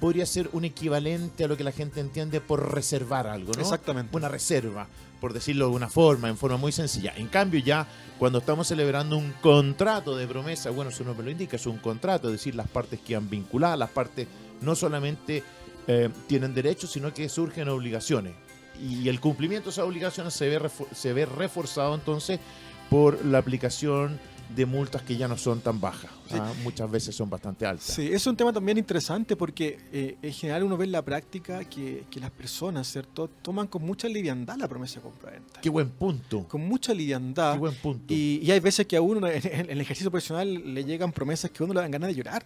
podría 0.00 0.24
ser 0.24 0.48
un 0.54 0.64
equivalente 0.64 1.44
a 1.44 1.48
lo 1.48 1.58
que 1.58 1.64
la 1.64 1.72
gente 1.72 2.00
entiende 2.00 2.40
por 2.40 2.72
reservar 2.74 3.26
algo, 3.26 3.52
¿no? 3.52 3.60
Exactamente. 3.60 4.16
Una 4.16 4.30
reserva, 4.30 4.86
por 5.20 5.34
decirlo 5.34 5.68
de 5.68 5.72
una 5.76 5.90
forma, 5.90 6.30
en 6.30 6.38
forma 6.38 6.56
muy 6.56 6.72
sencilla. 6.72 7.12
En 7.18 7.26
cambio, 7.28 7.60
ya 7.60 7.86
cuando 8.18 8.38
estamos 8.38 8.66
celebrando 8.66 9.18
un 9.18 9.32
contrato 9.42 10.16
de 10.16 10.26
promesa, 10.26 10.70
bueno, 10.70 10.90
su 10.90 11.04
nombre 11.04 11.26
lo 11.26 11.30
indica, 11.30 11.56
es 11.56 11.66
un 11.66 11.76
contrato, 11.76 12.28
es 12.28 12.32
decir, 12.32 12.54
las 12.54 12.66
partes 12.68 12.98
quedan 13.00 13.28
vinculadas, 13.28 13.78
las 13.78 13.90
partes 13.90 14.26
no 14.60 14.74
solamente 14.74 15.42
eh, 15.86 16.08
tienen 16.26 16.54
derechos, 16.54 16.90
sino 16.90 17.12
que 17.12 17.28
surgen 17.28 17.68
obligaciones. 17.68 18.34
Y 18.80 19.08
el 19.08 19.20
cumplimiento 19.20 19.66
de 19.66 19.72
esas 19.72 19.84
obligaciones 19.84 20.34
se 20.34 20.48
ve, 20.48 20.70
se 20.94 21.12
ve 21.12 21.26
reforzado 21.26 21.94
entonces 21.94 22.40
por 22.88 23.24
la 23.24 23.38
aplicación 23.38 24.18
de 24.54 24.66
multas 24.66 25.02
que 25.02 25.16
ya 25.16 25.28
no 25.28 25.38
son 25.38 25.60
tan 25.60 25.80
bajas. 25.80 26.10
Sí. 26.28 26.34
¿ah? 26.36 26.52
Muchas 26.64 26.90
veces 26.90 27.14
son 27.14 27.30
bastante 27.30 27.66
altas. 27.66 27.86
Sí, 27.86 28.10
es 28.12 28.26
un 28.26 28.36
tema 28.36 28.52
también 28.52 28.78
interesante 28.78 29.36
porque 29.36 29.78
eh, 29.92 30.16
en 30.20 30.32
general 30.32 30.64
uno 30.64 30.76
ve 30.76 30.86
en 30.86 30.92
la 30.92 31.02
práctica 31.02 31.64
que, 31.64 32.04
que 32.10 32.18
las 32.18 32.30
personas, 32.32 32.90
¿cierto?, 32.90 33.28
toman 33.42 33.68
con 33.68 33.82
mucha 33.84 34.08
liviandad 34.08 34.56
la 34.56 34.66
promesa 34.66 34.96
de 34.96 35.02
compra-venta. 35.02 35.60
Qué 35.60 35.68
buen 35.70 35.90
punto. 35.90 36.48
Con 36.48 36.62
mucha 36.62 36.92
liviandad. 36.92 37.52
Qué 37.52 37.58
buen 37.60 37.74
punto. 37.76 38.12
Y, 38.12 38.40
y 38.42 38.50
hay 38.50 38.58
veces 38.58 38.86
que 38.86 38.96
a 38.96 39.00
uno 39.00 39.24
en, 39.28 39.40
en 39.46 39.70
el 39.70 39.80
ejercicio 39.80 40.10
profesional 40.10 40.74
le 40.74 40.84
llegan 40.84 41.12
promesas 41.12 41.50
que 41.52 41.62
a 41.62 41.64
uno 41.64 41.74
le 41.74 41.80
dan 41.82 41.90
ganas 41.92 42.08
de 42.08 42.14
llorar. 42.16 42.44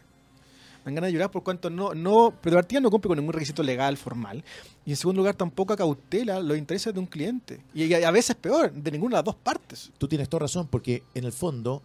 Dan 0.84 0.94
ganas 0.94 1.08
de 1.08 1.12
llorar 1.12 1.30
por 1.30 1.42
cuanto 1.42 1.70
no, 1.70 1.94
no, 1.94 2.34
pero 2.42 2.56
de 2.56 2.62
partida 2.62 2.80
no 2.80 2.90
cumple 2.90 3.08
con 3.08 3.18
ningún 3.18 3.32
requisito 3.32 3.62
legal, 3.62 3.96
formal. 3.96 4.44
Y 4.84 4.90
en 4.90 4.96
segundo 4.96 5.20
lugar, 5.20 5.34
tampoco 5.34 5.72
acautela 5.72 6.40
los 6.40 6.58
intereses 6.58 6.92
de 6.92 7.00
un 7.00 7.06
cliente. 7.06 7.62
Y 7.72 7.92
a 7.92 8.10
veces 8.10 8.36
peor, 8.36 8.72
de 8.72 8.90
ninguna 8.90 9.16
de 9.16 9.18
las 9.18 9.24
dos 9.24 9.36
partes. 9.36 9.92
Tú 9.98 10.06
tienes 10.06 10.28
toda 10.28 10.40
razón, 10.42 10.68
porque 10.68 11.02
en 11.14 11.24
el 11.24 11.32
fondo, 11.32 11.82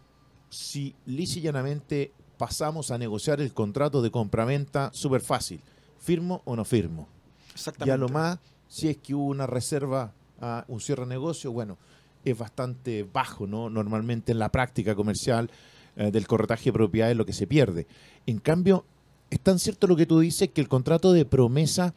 si 0.50 0.96
lisa 1.06 1.40
y 1.40 1.44
llanamente 1.44 2.12
pasamos 2.38 2.92
a 2.92 2.98
negociar 2.98 3.42
el 3.42 3.54
contrato 3.54 4.02
de 4.02 4.12
compraventa, 4.12 4.92
súper 4.94 5.22
fácil. 5.22 5.62
¿Firmo 5.98 6.42
o 6.46 6.56
no 6.56 6.66
firmo? 6.66 7.08
Exactamente. 7.54 7.90
Y 7.90 7.94
a 7.94 7.98
lo 7.98 8.10
más, 8.10 8.40
si 8.68 8.90
es 8.90 8.98
que 8.98 9.14
hubo 9.14 9.26
una 9.26 9.48
reserva 9.48 10.14
a 10.42 10.64
un 10.68 10.80
cierre 10.80 11.04
de 11.04 11.10
negocio, 11.10 11.52
bueno, 11.52 11.78
es 12.24 12.38
bastante 12.38 13.04
bajo, 13.04 13.48
¿no? 13.48 13.70
Normalmente 13.70 14.32
en 14.32 14.40
la 14.40 14.50
práctica 14.50 14.96
comercial 14.96 15.50
eh, 15.96 16.12
del 16.12 16.28
corretaje 16.28 16.66
de 16.66 16.74
propiedades 16.74 17.18
lo 17.18 17.26
que 17.26 17.34
se 17.34 17.48
pierde. 17.48 17.88
En 18.26 18.40
cambio, 18.40 18.86
es 19.30 19.40
tan 19.40 19.60
cierto 19.60 19.88
lo 19.88 19.96
que 19.96 20.06
tú 20.06 20.20
dices 20.20 20.50
que 20.50 20.62
el 20.62 20.68
contrato 20.68 21.14
de 21.14 21.26
promesa 21.26 21.94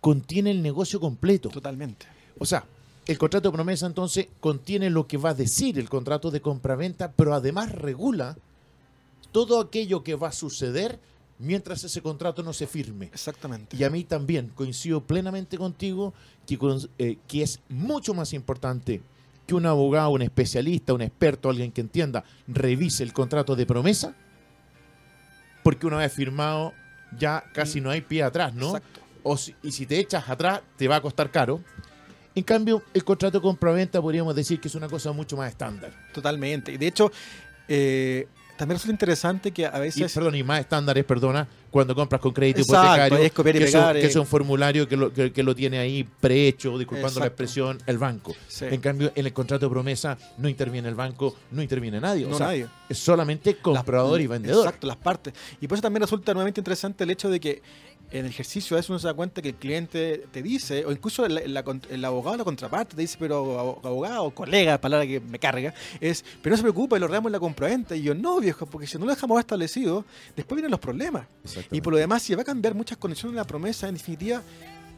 contiene 0.00 0.50
el 0.50 0.62
negocio 0.62 1.00
completo. 1.00 1.48
Totalmente. 1.48 2.06
O 2.38 2.46
sea, 2.46 2.64
el 3.06 3.18
contrato 3.18 3.48
de 3.48 3.54
promesa 3.54 3.86
entonces 3.86 4.28
contiene 4.40 4.90
lo 4.90 5.06
que 5.06 5.16
va 5.16 5.30
a 5.30 5.34
decir 5.34 5.78
el 5.78 5.88
contrato 5.88 6.30
de 6.30 6.40
compraventa, 6.40 7.12
pero 7.12 7.34
además 7.34 7.72
regula 7.72 8.36
todo 9.32 9.60
aquello 9.60 10.02
que 10.02 10.14
va 10.14 10.28
a 10.28 10.32
suceder 10.32 10.98
mientras 11.38 11.84
ese 11.84 12.02
contrato 12.02 12.42
no 12.42 12.52
se 12.52 12.66
firme. 12.66 13.06
Exactamente. 13.06 13.76
Y 13.76 13.84
a 13.84 13.90
mí 13.90 14.04
también 14.04 14.50
coincido 14.54 15.02
plenamente 15.02 15.58
contigo 15.58 16.14
que, 16.46 16.58
eh, 16.98 17.18
que 17.28 17.42
es 17.42 17.60
mucho 17.68 18.14
más 18.14 18.32
importante 18.32 19.02
que 19.46 19.54
un 19.54 19.66
abogado, 19.66 20.10
un 20.10 20.22
especialista, 20.22 20.92
un 20.92 21.02
experto, 21.02 21.48
alguien 21.48 21.72
que 21.72 21.80
entienda, 21.80 22.24
revise 22.48 23.02
el 23.02 23.12
contrato 23.12 23.56
de 23.56 23.66
promesa, 23.66 24.14
porque 25.62 25.86
una 25.86 25.98
vez 25.98 26.12
firmado 26.12 26.74
ya 27.18 27.44
casi 27.52 27.80
no 27.80 27.90
hay 27.90 28.00
pie 28.00 28.22
atrás, 28.22 28.54
¿no? 28.54 28.76
Exacto. 28.76 29.00
O 29.22 29.36
y 29.62 29.72
si 29.72 29.86
te 29.86 29.98
echas 29.98 30.28
atrás, 30.28 30.60
te 30.76 30.86
va 30.86 30.96
a 30.96 31.00
costar 31.00 31.30
caro. 31.30 31.60
En 32.34 32.42
cambio, 32.44 32.82
el 32.92 33.02
contrato 33.02 33.38
de 33.38 33.42
compraventa 33.42 34.00
podríamos 34.00 34.36
decir 34.36 34.60
que 34.60 34.68
es 34.68 34.74
una 34.74 34.88
cosa 34.88 35.10
mucho 35.12 35.36
más 35.36 35.48
estándar. 35.48 35.90
Totalmente. 36.12 36.70
Y 36.72 36.76
de 36.76 36.86
hecho, 36.86 37.10
eh, 37.66 38.28
también 38.56 38.76
resulta 38.76 38.92
interesante 38.92 39.50
que 39.52 39.66
a 39.66 39.78
veces. 39.78 40.10
Y, 40.10 40.14
perdón, 40.14 40.34
y 40.34 40.42
más 40.42 40.60
estándares, 40.60 41.04
perdona, 41.04 41.48
cuando 41.76 41.94
compras 41.94 42.22
con 42.22 42.32
crédito 42.32 42.62
hipotecario. 42.62 43.18
Es 43.18 43.32
copiar 43.32 43.56
y 43.56 43.58
que, 43.58 43.64
pegar, 43.66 43.96
es 43.96 44.00
un, 44.00 44.00
que 44.00 44.06
es 44.06 44.16
un 44.16 44.26
formulario 44.26 44.88
que 44.88 44.96
lo, 44.96 45.12
que, 45.12 45.42
lo 45.42 45.54
tiene 45.54 45.76
ahí 45.76 46.04
prehecho, 46.04 46.78
disculpando 46.78 47.08
Exacto. 47.08 47.20
la 47.20 47.26
expresión, 47.26 47.78
el 47.84 47.98
banco. 47.98 48.34
Sí. 48.48 48.64
En 48.70 48.80
cambio, 48.80 49.12
en 49.14 49.26
el 49.26 49.32
contrato 49.34 49.66
de 49.66 49.70
promesa 49.70 50.16
no 50.38 50.48
interviene 50.48 50.88
el 50.88 50.94
banco, 50.94 51.36
no 51.50 51.60
interviene 51.60 52.00
nadie. 52.00 52.24
No, 52.26 52.34
o 52.34 52.38
sea, 52.38 52.46
nadie. 52.46 52.66
Es 52.88 52.96
solamente 52.96 53.56
comprador 53.56 54.12
Las- 54.12 54.24
y 54.24 54.26
vendedor. 54.26 54.64
Exacto, 54.64 54.86
las 54.86 54.96
partes. 54.96 55.34
Y 55.60 55.68
por 55.68 55.76
eso 55.76 55.82
también 55.82 56.00
resulta 56.00 56.32
nuevamente 56.32 56.60
interesante 56.60 57.04
el 57.04 57.10
hecho 57.10 57.28
de 57.28 57.40
que 57.40 57.60
en 58.12 58.24
el 58.24 58.30
ejercicio 58.30 58.76
a 58.76 58.78
veces 58.78 58.90
uno 58.90 58.98
se 59.00 59.06
da 59.08 59.14
cuenta 59.14 59.42
que 59.42 59.48
el 59.48 59.54
cliente 59.56 60.26
te 60.30 60.42
dice, 60.42 60.84
o 60.86 60.92
incluso 60.92 61.26
el, 61.26 61.52
la- 61.52 61.64
el 61.90 62.04
abogado, 62.04 62.36
la 62.36 62.44
contraparte, 62.44 62.94
te 62.94 63.02
dice, 63.02 63.16
pero 63.18 63.58
abo- 63.58 63.80
abogado, 63.84 64.30
colega, 64.30 64.80
palabra 64.80 65.06
que 65.06 65.18
me 65.20 65.38
carga, 65.38 65.74
es, 66.00 66.24
pero 66.40 66.52
no 66.52 66.56
se 66.56 66.62
preocupe, 66.62 66.98
lo 67.00 67.08
reamos 67.08 67.28
en 67.30 67.32
la 67.32 67.40
compraventa. 67.40 67.96
Y 67.96 68.02
yo, 68.02 68.14
no, 68.14 68.38
viejo, 68.40 68.64
porque 68.66 68.86
si 68.86 68.96
no 68.98 69.04
lo 69.06 69.10
dejamos 69.10 69.40
establecido, 69.40 70.04
después 70.36 70.56
vienen 70.56 70.70
los 70.70 70.80
problemas. 70.80 71.26
Y 71.72 71.80
por 71.80 71.92
lo 71.92 71.98
demás, 71.98 72.22
si 72.22 72.34
va 72.34 72.42
a 72.42 72.44
cambiar 72.44 72.74
muchas 72.74 72.96
condiciones 72.98 73.32
en 73.32 73.36
la 73.36 73.44
promesa, 73.46 73.88
en 73.88 73.94
definitiva, 73.94 74.40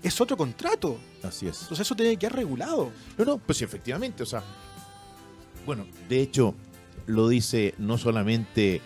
es 0.02 0.20
otro 0.20 0.36
contrato. 0.36 0.98
Así 1.22 1.48
es. 1.48 1.62
Entonces 1.62 1.86
eso 1.86 1.96
tiene 1.96 2.12
que 2.12 2.18
quedar 2.18 2.36
regulado. 2.36 2.92
No, 3.16 3.24
no, 3.24 3.38
pues 3.38 3.58
sí, 3.58 3.64
efectivamente, 3.64 4.22
o 4.22 4.26
sea, 4.26 4.42
bueno, 5.66 5.86
de 6.08 6.20
hecho, 6.20 6.54
lo 7.06 7.28
dice 7.28 7.74
no 7.78 7.98
solamente 7.98 8.80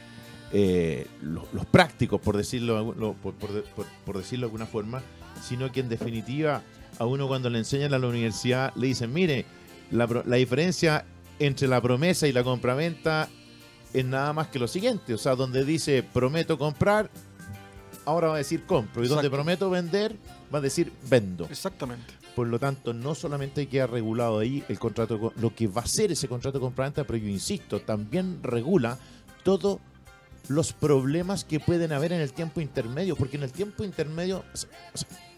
eh, 0.52 1.06
lo- 1.23 1.47
los, 1.52 1.64
prácticos, 1.66 2.21
por 2.21 2.37
decirlo, 2.37 2.94
lo- 2.94 3.14
por, 3.14 3.35
por- 3.35 3.62
por- 3.64 3.87
por 4.04 4.18
decirlo 4.18 4.47
de 4.47 4.49
alguna 4.50 4.66
forma, 4.66 5.02
sino 5.42 5.71
que 5.73 5.80
en 5.80 5.88
definitiva 5.88 6.62
a 6.99 7.06
uno 7.06 7.26
cuando 7.26 7.49
le 7.50 7.59
enseñan 7.59 7.94
a 7.94 7.99
la 7.99 8.06
universidad 8.09 8.73
le 8.76 8.88
dicen, 8.88 9.12
mire, 9.12 9.47
la, 9.90 10.06
diferencia 10.37 11.04
entre 11.38 11.68
la 11.68 11.80
promesa 11.80 12.28
y 12.28 12.32
la 12.32 12.44
compraventa 12.44 13.28
es 13.94 14.04
nada 14.04 14.32
más 14.32 14.49
que 14.49 14.59
lo 14.59 14.68
siguiente, 14.68 15.14
o 15.14 15.18
sea, 15.18 15.35
donde 15.35 15.64
dice 15.64 16.02
prometo 16.02 16.56
comprar, 16.59 17.11
ahora 18.04 18.28
va 18.28 18.35
a 18.35 18.38
decir 18.38 18.64
compro, 18.64 19.04
y 19.04 19.09
donde 19.09 19.30
prometo 19.30 19.71
vender, 19.71 20.16
va 20.54 20.59
a 20.59 20.62
decir 20.62 20.92
vendo. 21.11 21.47
Exactamente. 21.50 22.14
Por 22.37 22.47
lo 22.47 22.59
tanto, 22.59 22.94
no 22.94 23.14
solamente 23.14 23.66
queda 23.68 23.87
regulado 23.87 24.38
ahí 24.38 24.64
el 24.68 24.78
contrato, 24.78 25.18
co- 25.21 25.32
lo 25.40 25.54
que 25.54 25.66
va 25.66 25.82
a 25.82 25.87
ser 25.87 26.12
ese 26.12 26.28
contrato 26.28 26.59
de 26.59 26.62
compraventa, 26.62 27.04
pero 27.04 27.18
yo 27.18 27.28
insisto, 27.28 27.80
también 27.80 28.42
regula 28.42 28.99
todos 29.42 29.78
los 30.49 30.72
problemas 30.72 31.44
que 31.44 31.61
pueden 31.61 31.92
haber 31.92 32.12
en 32.12 32.20
el 32.20 32.32
tiempo 32.32 32.61
intermedio, 32.61 33.16
porque 33.16 33.37
en 33.37 33.44
el 33.44 33.52
tiempo 33.52 33.84
intermedio, 33.84 34.44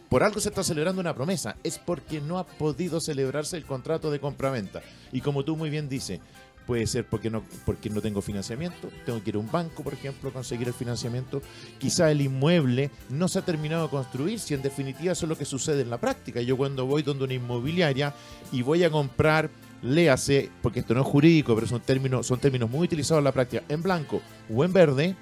por 0.08 0.22
algo 0.22 0.40
se 0.40 0.48
está 0.48 0.62
celebrando 0.62 1.00
una 1.00 1.14
promesa, 1.14 1.56
es 1.62 1.78
porque 1.78 2.20
no 2.20 2.38
ha 2.38 2.46
podido 2.46 3.00
celebrarse 3.00 3.56
el 3.56 3.64
contrato 3.64 4.10
de 4.10 4.20
compraventa. 4.20 4.82
Y 5.12 5.20
como 5.20 5.44
tú 5.44 5.56
muy 5.56 5.70
bien 5.70 5.88
dices, 5.88 6.20
puede 6.66 6.86
ser 6.86 7.06
porque 7.06 7.30
no, 7.30 7.42
porque 7.64 7.90
no 7.90 8.00
tengo 8.00 8.22
financiamiento, 8.22 8.90
tengo 9.04 9.22
que 9.22 9.30
ir 9.30 9.36
a 9.36 9.40
un 9.40 9.50
banco, 9.50 9.82
por 9.82 9.92
ejemplo, 9.92 10.32
conseguir 10.32 10.68
el 10.68 10.74
financiamiento. 10.74 11.42
Quizá 11.78 12.10
el 12.10 12.20
inmueble 12.20 12.90
no 13.10 13.28
se 13.28 13.38
ha 13.38 13.42
terminado 13.42 13.84
de 13.84 13.90
construir, 13.90 14.40
si 14.40 14.54
en 14.54 14.62
definitiva 14.62 15.12
eso 15.12 15.26
es 15.26 15.28
lo 15.28 15.38
que 15.38 15.44
sucede 15.44 15.82
en 15.82 15.90
la 15.90 15.98
práctica. 15.98 16.40
Yo 16.40 16.56
cuando 16.56 16.86
voy 16.86 17.02
donde 17.02 17.24
una 17.24 17.34
inmobiliaria 17.34 18.14
y 18.52 18.62
voy 18.62 18.84
a 18.84 18.90
comprar, 18.90 19.50
léase, 19.84 20.50
porque 20.62 20.80
esto 20.80 20.94
no 20.94 21.02
es 21.02 21.06
jurídico, 21.06 21.54
pero 21.54 21.66
son 21.66 21.80
términos, 21.80 22.26
son 22.26 22.40
términos 22.40 22.68
muy 22.70 22.84
utilizados 22.86 23.20
en 23.20 23.24
la 23.24 23.32
práctica, 23.32 23.62
en 23.68 23.82
blanco 23.82 24.20
o 24.52 24.64
en 24.64 24.72
verde, 24.72 25.14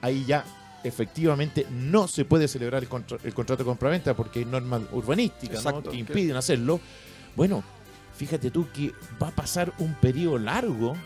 ahí 0.00 0.24
ya 0.26 0.44
efectivamente 0.84 1.66
no 1.70 2.06
se 2.06 2.24
puede 2.24 2.46
celebrar 2.46 2.82
el, 2.82 2.88
contra- 2.88 3.18
el 3.24 3.34
contrato 3.34 3.64
de 3.64 3.66
compraventa 3.66 4.14
porque 4.14 4.38
hay 4.40 4.44
normas 4.44 4.82
urbanísticas 4.92 5.64
¿no? 5.64 5.70
Que 5.90 5.96
impiden 5.98 6.36
hacerlo. 6.36 6.80
Bueno, 7.34 7.64
fíjate 8.16 8.50
tú 8.52 8.68
que 8.72 8.92
va 9.20 9.28
a 9.28 9.32
pasar 9.32 9.72
un 9.78 9.94
periodo 9.94 10.38
largo 10.38 10.96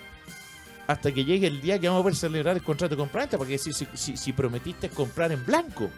hasta 0.86 1.12
que 1.12 1.24
llegue 1.24 1.46
el 1.46 1.60
día 1.62 1.78
que 1.78 1.88
vamos 1.88 2.00
a 2.00 2.02
poder 2.02 2.16
celebrar 2.16 2.56
el 2.56 2.62
contrato 2.62 2.94
de 2.94 2.98
compraventa, 3.00 3.38
porque 3.38 3.56
si, 3.58 3.72
si, 3.72 3.86
si- 3.94 4.16
si 4.16 4.32
prometiste 4.32 4.90
comprar 4.90 5.32
en 5.32 5.46
blanco 5.46 5.88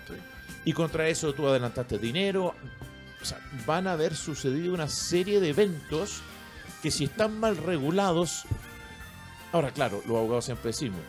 y 0.65 0.73
contra 0.73 1.09
eso 1.09 1.33
tú 1.33 1.49
adelantaste 1.49 1.99
dinero, 1.99 2.55
o 3.21 3.25
sea, 3.25 3.39
van 3.67 3.87
a 3.89 3.93
haber 3.93 4.15
sucedido 4.15 4.75
una 4.75 4.89
serie 4.89 5.41
de 5.41 5.49
eventos 5.49 6.23
que 6.83 6.91
si 6.91 7.05
están 7.05 7.39
mal 7.39 7.57
regulados, 7.57 8.45
ahora 9.53 9.71
claro, 9.71 10.03
los 10.07 10.17
abogados 10.17 10.45
siempre 10.47 10.69
decimos, 10.69 11.01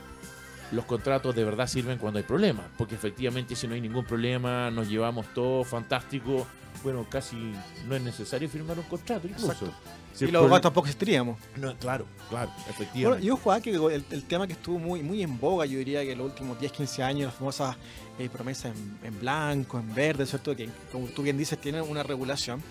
los 0.72 0.86
contratos 0.86 1.36
de 1.36 1.44
verdad 1.44 1.68
sirven 1.68 1.98
cuando 1.98 2.20
hay 2.20 2.24
problemas, 2.24 2.65
porque 2.77 2.96
efectivamente 2.96 3.56
si 3.56 3.68
no 3.68 3.74
hay 3.74 3.82
ningún 3.82 4.06
problema, 4.06 4.70
nos 4.72 4.88
llevamos 4.88 5.25
todo 5.34 5.63
fantástico, 5.63 6.46
bueno, 6.84 7.06
casi 7.10 7.53
no 7.88 7.96
es 7.96 8.01
necesario 8.01 8.50
firmar 8.50 8.77
un 8.77 8.86
contrato 8.86 9.27
incluso. 9.27 9.74
Si 10.13 10.25
y 10.25 10.27
los 10.27 10.42
abogados 10.42 10.62
tampoco 10.62 10.86
existiríamos. 10.86 11.39
no, 11.56 11.75
claro, 11.77 12.06
claro, 12.30 12.51
Bueno, 12.51 12.70
efectivamente. 12.70 13.25
y 13.25 13.30
ojo, 13.32 13.51
ah, 13.51 13.60
que 13.60 13.72
el, 13.72 14.06
el 14.12 14.24
tema 14.25 14.46
que 14.46 14.53
estuvo 14.53 14.77
muy, 14.77 15.01
muy 15.01 15.24
en 15.24 15.39
boga, 15.39 15.65
yo 15.65 15.80
diría 15.80 16.03
que 16.03 16.12
en 16.12 16.20
los 16.20 16.27
últimos 16.27 16.60
10, 16.60 16.72
15 16.72 17.01
años, 17.01 17.25
las 17.25 17.34
famosas 17.36 17.75
eh, 18.20 18.30
promesas 18.30 18.75
en, 18.75 19.00
en 19.08 19.20
blanco, 19.20 19.80
en 19.80 19.94
verde, 19.96 20.27
¿cierto? 20.27 20.56
Que, 20.56 20.70
como 20.92 21.08
tú 21.08 21.24
bien 21.24 21.36
dices, 21.36 21.60
tienen 21.60 21.82
una 21.82 22.03
regulación. 22.03 22.62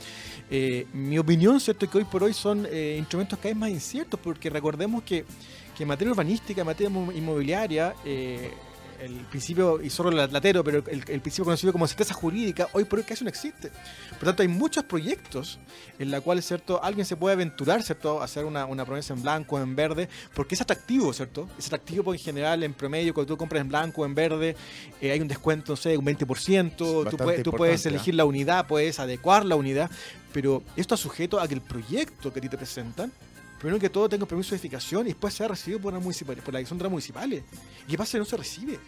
Eh, 0.51 0.87
mi 0.93 1.19
opinión, 1.19 1.59
¿cierto? 1.61 1.89
Que 1.89 1.99
hoy 1.99 2.05
por 2.05 2.23
hoy 2.23 2.35
son 2.35 2.67
eh, 2.71 2.97
instrumentos 2.99 3.39
cada 3.39 3.51
vez 3.51 3.57
más 3.57 3.71
inciertos, 3.71 4.21
porque 4.23 4.51
recordemos 4.51 5.03
que, 5.03 5.25
que 5.77 5.83
en 5.85 5.89
materia 5.89 6.13
urbanística, 6.13 6.61
en 6.61 6.67
materia 6.67 6.91
inmo- 6.91 7.15
inmobiliaria, 7.17 7.95
eh, 8.05 8.51
el 9.03 9.15
principio, 9.27 9.83
y 9.83 9.91
solo 9.91 10.11
el 10.11 10.33
latero, 10.33 10.63
pero 10.63 10.79
el, 10.79 11.03
el 11.09 11.21
principio 11.21 11.45
conocido 11.45 11.73
como 11.73 11.87
certeza 11.89 12.15
jurídica, 12.15 12.69
hoy 12.73 12.85
por 12.85 13.01
hoy 13.01 13.05
casi 13.05 13.25
no 13.25 13.31
existe. 13.31 13.71
Por 14.11 14.25
tanto, 14.25 14.43
hay 14.43 14.49
muchos 14.49 14.85
proyectos 14.85 15.59
en 15.99 16.11
la 16.11 16.21
cuales, 16.21 16.47
¿cierto? 16.47 16.83
Alguien 16.83 17.05
se 17.05 17.17
puede 17.17 17.35
aventurar, 17.35 17.83
¿cierto? 17.83 18.21
A 18.21 18.25
hacer 18.25 18.45
una, 18.45 18.65
una 18.67 18.85
promesa 18.85 19.13
en 19.13 19.23
blanco 19.23 19.57
o 19.57 19.59
en 19.61 19.75
verde, 19.75 20.09
porque 20.35 20.55
es 20.55 20.61
atractivo, 20.61 21.13
¿cierto? 21.13 21.49
Es 21.59 21.67
atractivo 21.67 22.05
porque 22.05 22.19
en 22.19 22.25
general, 22.25 22.63
en 22.63 22.75
promedio, 22.75 23.13
cuando 23.13 23.35
tú 23.35 23.37
compras 23.37 23.61
en 23.61 23.69
blanco 23.69 24.03
o 24.03 24.07
en 24.07 24.15
verde, 24.15 24.57
eh, 25.01 25.11
hay 25.11 25.21
un 25.21 25.29
descuento, 25.29 25.73
no 25.73 25.77
sé, 25.77 25.97
un 25.97 26.05
20%, 26.05 26.77
tú, 26.77 27.17
puedes, 27.17 27.43
tú 27.43 27.51
puedes 27.51 27.85
elegir 27.87 28.15
la 28.15 28.25
unidad, 28.25 28.69
puedes 28.69 29.01
adecuar 29.01 29.45
la 29.45 29.57
unidad, 29.57 29.91
pero 30.33 30.63
esto 30.77 30.95
está 30.95 30.97
sujeto 30.97 31.41
a 31.41 31.49
que 31.49 31.55
el 31.55 31.61
proyecto 31.61 32.33
que 32.33 32.39
a 32.39 32.43
ti 32.43 32.49
te 32.49 32.57
presentan, 32.57 33.13
primero 33.63 33.79
que 33.79 33.89
todo 33.89 34.09
tenga 34.09 34.25
un 34.25 34.29
permiso 34.29 34.51
de 34.51 34.57
edificación 34.57 35.07
y 35.07 35.11
después 35.11 35.33
sea 35.33 35.47
recibido 35.47 35.81
por, 35.81 35.93
las 35.93 36.03
municipales, 36.03 36.43
por 36.43 36.53
la 36.53 36.59
dirección 36.59 36.79
de 36.79 36.83
las 36.83 36.91
municipales. 36.91 37.45
¿Y 37.87 37.93
qué 37.93 37.97
pasa 37.97 38.11
si 38.11 38.19
no 38.19 38.25
se 38.25 38.37
recibe? 38.37 38.79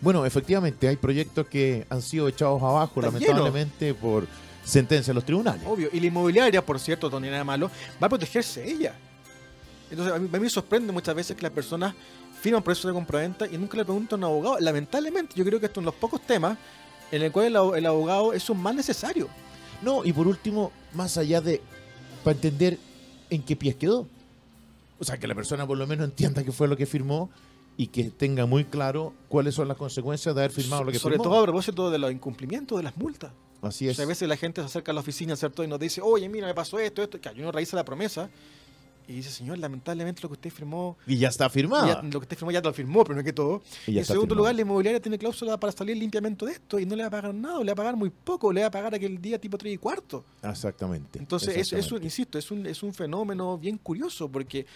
Bueno, 0.00 0.24
efectivamente, 0.24 0.86
hay 0.86 0.94
proyectos 0.94 1.48
que 1.48 1.84
han 1.90 2.00
sido 2.00 2.28
echados 2.28 2.62
abajo, 2.62 3.00
Está 3.00 3.10
lamentablemente, 3.12 3.94
por 3.94 4.28
sentencia 4.64 5.10
de 5.10 5.16
los 5.16 5.24
tribunales. 5.24 5.64
Obvio. 5.66 5.88
Y 5.92 5.98
la 5.98 6.06
inmobiliaria, 6.06 6.64
por 6.64 6.78
cierto, 6.78 7.10
no 7.10 7.18
tiene 7.18 7.32
nada 7.32 7.42
malo, 7.42 7.68
va 8.00 8.06
a 8.06 8.08
protegerse 8.08 8.64
ella. 8.64 8.94
Entonces, 9.90 10.14
a 10.14 10.18
mí, 10.20 10.28
a 10.32 10.36
mí 10.36 10.40
me 10.44 10.48
sorprende 10.48 10.92
muchas 10.92 11.16
veces 11.16 11.36
que 11.36 11.42
las 11.42 11.50
personas 11.50 11.92
firman 12.40 12.62
procesos 12.62 12.90
de 12.90 12.94
compraventa 12.94 13.48
y 13.48 13.58
nunca 13.58 13.76
le 13.76 13.84
preguntan 13.84 14.22
a 14.22 14.28
un 14.28 14.32
abogado. 14.34 14.60
Lamentablemente, 14.60 15.34
yo 15.34 15.44
creo 15.44 15.58
que 15.58 15.66
esto 15.66 15.80
es 15.80 15.82
uno 15.82 15.90
de 15.90 15.96
los 15.96 16.00
pocos 16.00 16.20
temas 16.24 16.56
en 17.10 17.22
el 17.22 17.32
cual 17.32 17.46
el, 17.46 17.56
el 17.78 17.86
abogado 17.86 18.32
es 18.32 18.48
un 18.48 18.62
mal 18.62 18.76
necesario. 18.76 19.28
No, 19.82 20.04
y 20.04 20.12
por 20.12 20.28
último, 20.28 20.70
más 20.92 21.18
allá 21.18 21.40
de, 21.40 21.60
para 22.22 22.36
entender 22.36 22.78
en 23.32 23.42
qué 23.42 23.56
pies 23.56 23.76
quedó. 23.76 24.06
O 25.02 25.04
sea, 25.04 25.18
que 25.18 25.26
la 25.26 25.34
persona 25.34 25.66
por 25.66 25.76
lo 25.76 25.86
menos 25.88 26.04
entienda 26.04 26.44
qué 26.44 26.52
fue 26.52 26.68
lo 26.68 26.76
que 26.76 26.86
firmó 26.86 27.28
y 27.76 27.88
que 27.88 28.04
tenga 28.10 28.46
muy 28.46 28.64
claro 28.64 29.12
cuáles 29.28 29.56
son 29.56 29.66
las 29.66 29.76
consecuencias 29.76 30.32
de 30.32 30.40
haber 30.42 30.52
firmado 30.52 30.84
lo 30.84 30.92
que 30.92 30.98
Sobre 31.00 31.14
firmó. 31.16 31.24
todo 31.24 31.40
a 31.40 31.42
propósito 31.42 31.90
de 31.90 31.98
los 31.98 32.12
incumplimientos 32.12 32.78
de 32.78 32.84
las 32.84 32.96
multas. 32.96 33.32
Así 33.62 33.88
O 33.88 33.90
es. 33.90 33.96
sea, 33.96 34.04
a 34.04 34.08
veces 34.08 34.28
la 34.28 34.36
gente 34.36 34.60
se 34.60 34.66
acerca 34.66 34.92
a 34.92 34.94
la 34.94 35.00
oficina, 35.00 35.34
¿cierto? 35.34 35.64
Y 35.64 35.66
nos 35.66 35.80
dice, 35.80 36.00
oye, 36.00 36.28
mira, 36.28 36.46
me 36.46 36.54
pasó 36.54 36.78
esto, 36.78 37.02
esto. 37.02 37.20
Que 37.20 37.30
uno 37.40 37.50
realiza 37.50 37.76
la 37.76 37.84
promesa 37.84 38.30
y 39.08 39.14
dice, 39.14 39.30
señor, 39.30 39.58
lamentablemente 39.58 40.22
lo 40.22 40.28
que 40.28 40.34
usted 40.34 40.50
firmó, 40.50 40.96
Y 41.06 41.16
ya 41.16 41.28
está 41.28 41.48
firmada. 41.50 41.86
ya- 41.86 42.02
lo 42.02 42.10
que 42.20 42.24
usted 42.24 42.36
firmó 42.36 42.50
ya 42.50 42.60
lo 42.60 42.72
firmó, 42.72 43.04
pero 43.04 43.16
no 43.16 43.24
que 43.24 43.32
todo. 43.32 43.62
Y 43.86 43.98
en 43.98 44.04
segundo 44.04 44.20
firmado. 44.28 44.34
lugar, 44.36 44.54
la 44.54 44.62
inmobiliaria 44.62 45.00
tiene 45.00 45.18
cláusula 45.18 45.58
para 45.58 45.72
salir 45.72 45.96
limpiamente 45.96 46.46
de 46.46 46.52
esto 46.52 46.78
y 46.78 46.86
no 46.86 46.94
le 46.96 47.02
va 47.02 47.08
a 47.08 47.10
pagar 47.10 47.34
nada, 47.34 47.58
le 47.60 47.66
va 47.66 47.72
a 47.72 47.76
pagar 47.76 47.96
muy 47.96 48.10
poco, 48.10 48.52
le 48.52 48.60
va 48.62 48.66
a 48.68 48.70
pagar 48.70 48.94
aquel 48.94 49.20
día 49.20 49.38
tipo 49.40 49.58
3 49.58 49.74
y 49.74 49.78
cuarto. 49.78 50.24
Exactamente. 50.42 51.18
Entonces, 51.18 51.50
es, 51.50 51.56
es 51.56 51.72
un, 51.72 51.78
exactamente. 51.78 52.06
insisto, 52.06 52.38
es 52.38 52.50
un, 52.50 52.66
es 52.66 52.82
un 52.82 52.94
fenómeno 52.94 53.58
bien 53.58 53.78
curioso 53.78 54.28
porque 54.30 54.66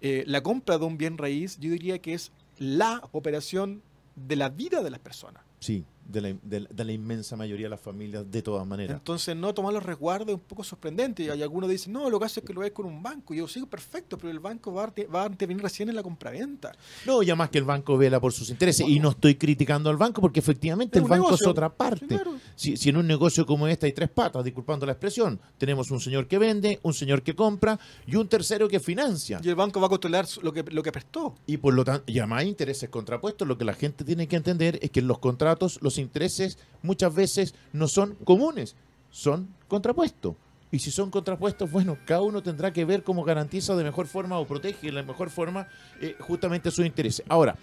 eh, 0.00 0.24
la 0.26 0.42
compra 0.42 0.78
de 0.78 0.84
un 0.84 0.96
bien 0.98 1.16
raíz, 1.18 1.58
yo 1.58 1.70
diría 1.70 1.98
que 1.98 2.14
es 2.14 2.30
la 2.58 3.02
operación 3.12 3.82
de 4.16 4.36
la 4.36 4.48
vida 4.48 4.82
de 4.82 4.90
las 4.90 5.00
personas. 5.00 5.42
Sí, 5.60 5.84
de 6.06 6.20
la, 6.20 6.34
de 6.42 6.60
la- 6.60 6.68
de 6.70 6.84
la 6.84 6.92
inmensa 6.92 7.36
mayoría 7.36 7.66
de 7.66 7.70
las 7.70 7.80
familias, 7.80 8.30
de 8.30 8.42
todas 8.42 8.66
maneras. 8.66 8.96
Entonces, 8.98 9.34
no 9.36 9.52
tomar 9.54 9.72
los 9.72 9.82
resguardos 9.82 10.28
es 10.28 10.34
un 10.34 10.40
poco 10.40 10.62
sorprendente. 10.64 11.22
Y 11.24 11.28
hay 11.30 11.42
algunos 11.42 11.70
dicen, 11.70 11.92
no, 11.92 12.10
lo 12.10 12.18
que 12.18 12.26
hace 12.26 12.40
es 12.40 12.46
que 12.46 12.52
lo 12.52 12.60
ves 12.60 12.72
con 12.72 12.86
un 12.86 13.02
banco. 13.02 13.34
Y 13.34 13.38
yo 13.38 13.48
sigo 13.48 13.66
perfecto, 13.66 14.16
pero 14.18 14.30
el 14.30 14.38
banco 14.40 14.72
va 14.72 14.84
a, 14.84 14.92
va 15.12 15.24
a 15.24 15.26
intervenir 15.26 15.62
recién 15.62 15.88
en 15.88 15.94
la 15.96 16.02
compraventa. 16.02 16.72
No, 17.06 17.22
ya 17.22 17.34
más 17.36 17.50
que 17.50 17.58
el 17.58 17.64
banco 17.64 17.96
vela 17.96 18.20
por 18.20 18.32
sus 18.32 18.50
intereses. 18.50 18.86
Y 18.88 19.00
no 19.00 19.10
estoy 19.10 19.36
criticando 19.36 19.90
al 19.90 19.96
banco 19.96 20.20
porque 20.20 20.40
efectivamente 20.40 20.98
el 20.98 21.04
banco 21.04 21.26
negocio. 21.26 21.46
es 21.46 21.50
otra 21.50 21.68
Sí, 21.68 21.74
parte. 21.76 22.06
claro. 22.06 22.34
Si, 22.56 22.76
si 22.76 22.88
en 22.90 22.96
un 22.96 23.06
negocio 23.06 23.46
como 23.46 23.66
este 23.66 23.86
hay 23.86 23.92
tres 23.92 24.10
patas, 24.10 24.44
disculpando 24.44 24.86
la 24.86 24.92
expresión, 24.92 25.40
tenemos 25.58 25.90
un 25.90 26.00
señor 26.00 26.26
que 26.28 26.38
vende, 26.38 26.78
un 26.82 26.94
señor 26.94 27.22
que 27.22 27.34
compra 27.34 27.78
y 28.06 28.16
un 28.16 28.28
tercero 28.28 28.68
que 28.68 28.80
financia. 28.80 29.40
Y 29.42 29.48
el 29.48 29.54
banco 29.54 29.80
va 29.80 29.86
a 29.86 29.90
controlar 29.90 30.26
lo 30.42 30.52
que, 30.52 30.62
lo 30.64 30.82
que 30.82 30.92
prestó. 30.92 31.34
Y 31.46 31.56
por 31.56 31.74
lo 31.74 31.84
tanto, 31.84 32.04
y 32.10 32.18
además 32.18 32.44
intereses 32.44 32.88
contrapuestos, 32.90 33.46
lo 33.48 33.56
que 33.58 33.64
la 33.64 33.74
gente 33.74 34.04
tiene 34.04 34.28
que 34.28 34.36
entender 34.36 34.78
es 34.82 34.90
que 34.90 35.00
en 35.00 35.08
los 35.08 35.18
contratos 35.18 35.78
los 35.82 35.93
intereses 35.98 36.58
muchas 36.82 37.14
veces 37.14 37.54
no 37.72 37.88
son 37.88 38.14
comunes, 38.24 38.76
son 39.10 39.48
contrapuestos. 39.68 40.34
Y 40.70 40.80
si 40.80 40.90
son 40.90 41.10
contrapuestos, 41.10 41.70
bueno, 41.70 41.96
cada 42.04 42.22
uno 42.22 42.42
tendrá 42.42 42.72
que 42.72 42.84
ver 42.84 43.04
cómo 43.04 43.22
garantiza 43.22 43.76
de 43.76 43.84
mejor 43.84 44.06
forma 44.06 44.38
o 44.38 44.46
protege 44.46 44.88
de 44.88 44.92
la 44.92 45.02
mejor 45.04 45.30
forma 45.30 45.68
eh, 46.00 46.16
justamente 46.18 46.70
sus 46.72 46.84
intereses. 46.84 47.24
Ahora, 47.28 47.56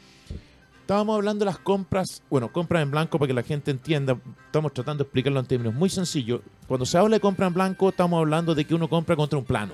estábamos 0.79 1.17
hablando 1.17 1.43
de 1.43 1.51
las 1.51 1.59
compras, 1.59 2.23
bueno, 2.29 2.51
compras 2.53 2.83
en 2.83 2.91
blanco 2.91 3.19
para 3.19 3.27
que 3.27 3.33
la 3.33 3.43
gente 3.43 3.69
entienda, 3.71 4.17
estamos 4.45 4.73
tratando 4.73 5.03
de 5.03 5.07
explicarlo 5.07 5.41
en 5.41 5.45
términos 5.45 5.73
muy 5.73 5.89
sencillos. 5.89 6.39
Cuando 6.67 6.85
se 6.85 6.97
habla 6.97 7.17
de 7.17 7.19
compra 7.19 7.47
en 7.47 7.53
blanco, 7.53 7.89
estamos 7.89 8.17
hablando 8.17 8.55
de 8.55 8.63
que 8.63 8.75
uno 8.75 8.87
compra 8.87 9.17
contra 9.17 9.37
un 9.37 9.45
plano. 9.45 9.73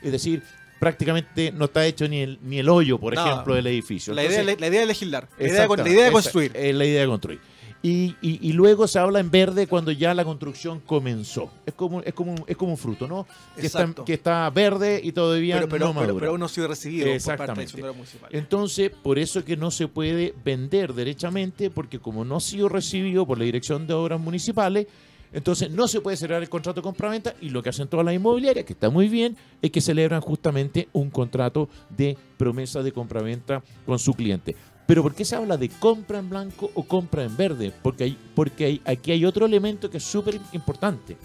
Es 0.00 0.12
decir, 0.12 0.42
prácticamente 0.78 1.52
no 1.52 1.66
está 1.66 1.84
hecho 1.86 2.08
ni 2.08 2.20
el, 2.20 2.38
ni 2.42 2.58
el 2.58 2.68
hoyo, 2.68 2.98
por 2.98 3.14
Nada. 3.14 3.32
ejemplo, 3.32 3.54
del 3.54 3.66
edificio. 3.66 4.14
La 4.14 4.22
idea, 4.22 4.40
Entonces, 4.40 4.60
la 4.60 4.66
idea 4.68 4.80
de 4.80 4.86
legislar, 4.86 5.28
la 5.38 5.46
idea 5.46 5.68
de, 5.68 5.76
la 5.76 5.88
idea 5.88 6.04
de 6.06 6.12
construir. 6.12 6.52
Es 6.54 6.74
la 6.74 6.84
idea 6.84 7.00
de 7.02 7.06
construir. 7.08 7.40
Y, 7.82 8.14
y- 8.20 8.38
y 8.46 8.52
luego 8.52 8.86
se 8.86 8.98
habla 8.98 9.20
en 9.20 9.30
verde 9.30 9.66
cuando 9.66 9.90
ya 9.90 10.12
la 10.12 10.22
construcción 10.22 10.80
comenzó. 10.80 11.50
Es 11.64 11.72
como, 11.72 12.02
es 12.02 12.12
como, 12.12 12.32
un- 12.32 12.44
es 12.46 12.54
como 12.56 12.72
un 12.72 12.76
fruto, 12.76 13.08
¿no? 13.08 13.26
Que 13.56 13.66
está, 13.68 13.90
que 14.04 14.12
está 14.12 14.50
verde 14.50 15.00
y 15.02 15.12
todavía 15.12 15.54
pero, 15.56 15.68
pero, 15.70 15.86
no 15.86 15.92
pero, 15.92 16.00
madura. 16.06 16.20
pero 16.20 16.30
aún 16.32 16.40
no 16.40 16.46
ha 16.46 16.50
sido 16.50 16.68
recibido 16.68 17.04
por 17.06 17.12
parte 17.12 17.16
Exactamente. 17.62 17.82
Municipal. 17.94 18.28
Entonces, 18.32 18.90
por 18.90 19.18
eso 19.18 19.42
que 19.46 19.56
no 19.56 19.70
se 19.70 19.88
puede 19.88 20.34
vender 20.44 20.92
derechamente, 20.92 21.70
porque 21.70 21.98
como 21.98 22.22
no 22.24 22.36
ha 22.36 22.40
sido 22.40 22.68
recibido 22.68 23.26
por 23.26 23.38
la 23.38 23.44
Dirección 23.44 23.86
de 23.86 23.94
Obras 23.94 24.20
Municipales, 24.20 24.86
entonces 25.32 25.70
no 25.70 25.86
se 25.88 26.00
puede 26.00 26.16
cerrar 26.16 26.42
el 26.42 26.48
contrato 26.50 26.80
de 26.80 26.82
compraventa 26.82 27.34
y 27.40 27.50
lo 27.50 27.62
que 27.62 27.68
hacen 27.68 27.86
todas 27.88 28.04
las 28.04 28.14
inmobiliarias, 28.14 28.66
que 28.66 28.72
está 28.72 28.90
muy 28.90 29.08
bien, 29.08 29.36
es 29.62 29.70
que 29.70 29.80
celebran 29.80 30.20
justamente 30.20 30.88
un 30.92 31.08
contrato 31.08 31.68
de 31.88 32.18
promesa 32.36 32.82
de 32.82 32.90
compraventa 32.92 33.62
con 33.86 33.98
su 34.00 34.12
cliente. 34.12 34.56
Pero 34.90 35.04
¿por 35.04 35.14
qué 35.14 35.24
se 35.24 35.36
habla 35.36 35.56
de 35.56 35.68
compra 35.68 36.18
en 36.18 36.28
blanco 36.28 36.68
o 36.74 36.82
compra 36.82 37.22
en 37.22 37.36
verde? 37.36 37.72
Porque, 37.80 38.02
hay, 38.02 38.18
porque 38.34 38.64
hay- 38.64 38.82
aquí 38.84 39.12
hay 39.12 39.24
otro 39.24 39.46
elemento 39.46 39.88
que 39.88 39.98
es 39.98 40.02
súper 40.02 40.40
importante. 40.50 41.16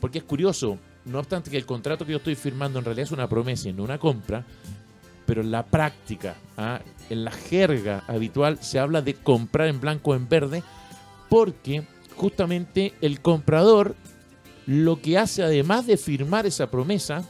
Porque 0.00 0.18
es 0.18 0.24
curioso, 0.24 0.78
no 1.04 1.18
obstante 1.18 1.50
que 1.50 1.56
el 1.56 1.66
contrato 1.66 2.06
que 2.06 2.12
yo 2.12 2.18
estoy 2.18 2.36
firmando 2.36 2.78
en 2.78 2.84
realidad 2.84 3.06
es 3.06 3.10
una 3.10 3.28
promesa 3.28 3.68
y 3.68 3.72
no 3.72 3.82
una 3.82 3.98
compra, 3.98 4.44
pero 5.26 5.40
en 5.40 5.50
la 5.50 5.66
práctica, 5.66 6.36
¿ah? 6.56 6.78
en 7.10 7.24
la 7.24 7.32
jerga 7.32 8.04
habitual, 8.06 8.62
se 8.62 8.78
habla 8.78 9.02
de 9.02 9.14
comprar 9.14 9.66
en 9.66 9.80
blanco 9.80 10.12
o 10.12 10.14
en 10.14 10.28
verde, 10.28 10.62
porque 11.28 11.82
justamente 12.14 12.94
el 13.00 13.20
comprador 13.20 13.96
lo 14.66 15.02
que 15.02 15.18
hace 15.18 15.42
además 15.42 15.84
de 15.88 15.96
firmar 15.96 16.46
esa 16.46 16.70
promesa 16.70 17.24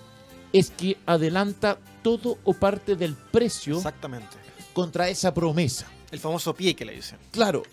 es 0.53 0.69
que 0.69 0.99
adelanta 1.07 1.79
todo 2.03 2.37
o 2.45 2.53
parte 2.53 2.97
del 2.97 3.15
precio 3.15 3.79
Exactamente. 3.79 4.48
Contra 4.79 5.09
esa 5.09 5.35
promesa. 5.35 5.89
El 6.09 6.21
famoso 6.21 6.55
pie 6.55 6.77
que 6.77 6.85
le 6.85 6.95
dicen. 6.95 7.19
Claro, 7.33 7.65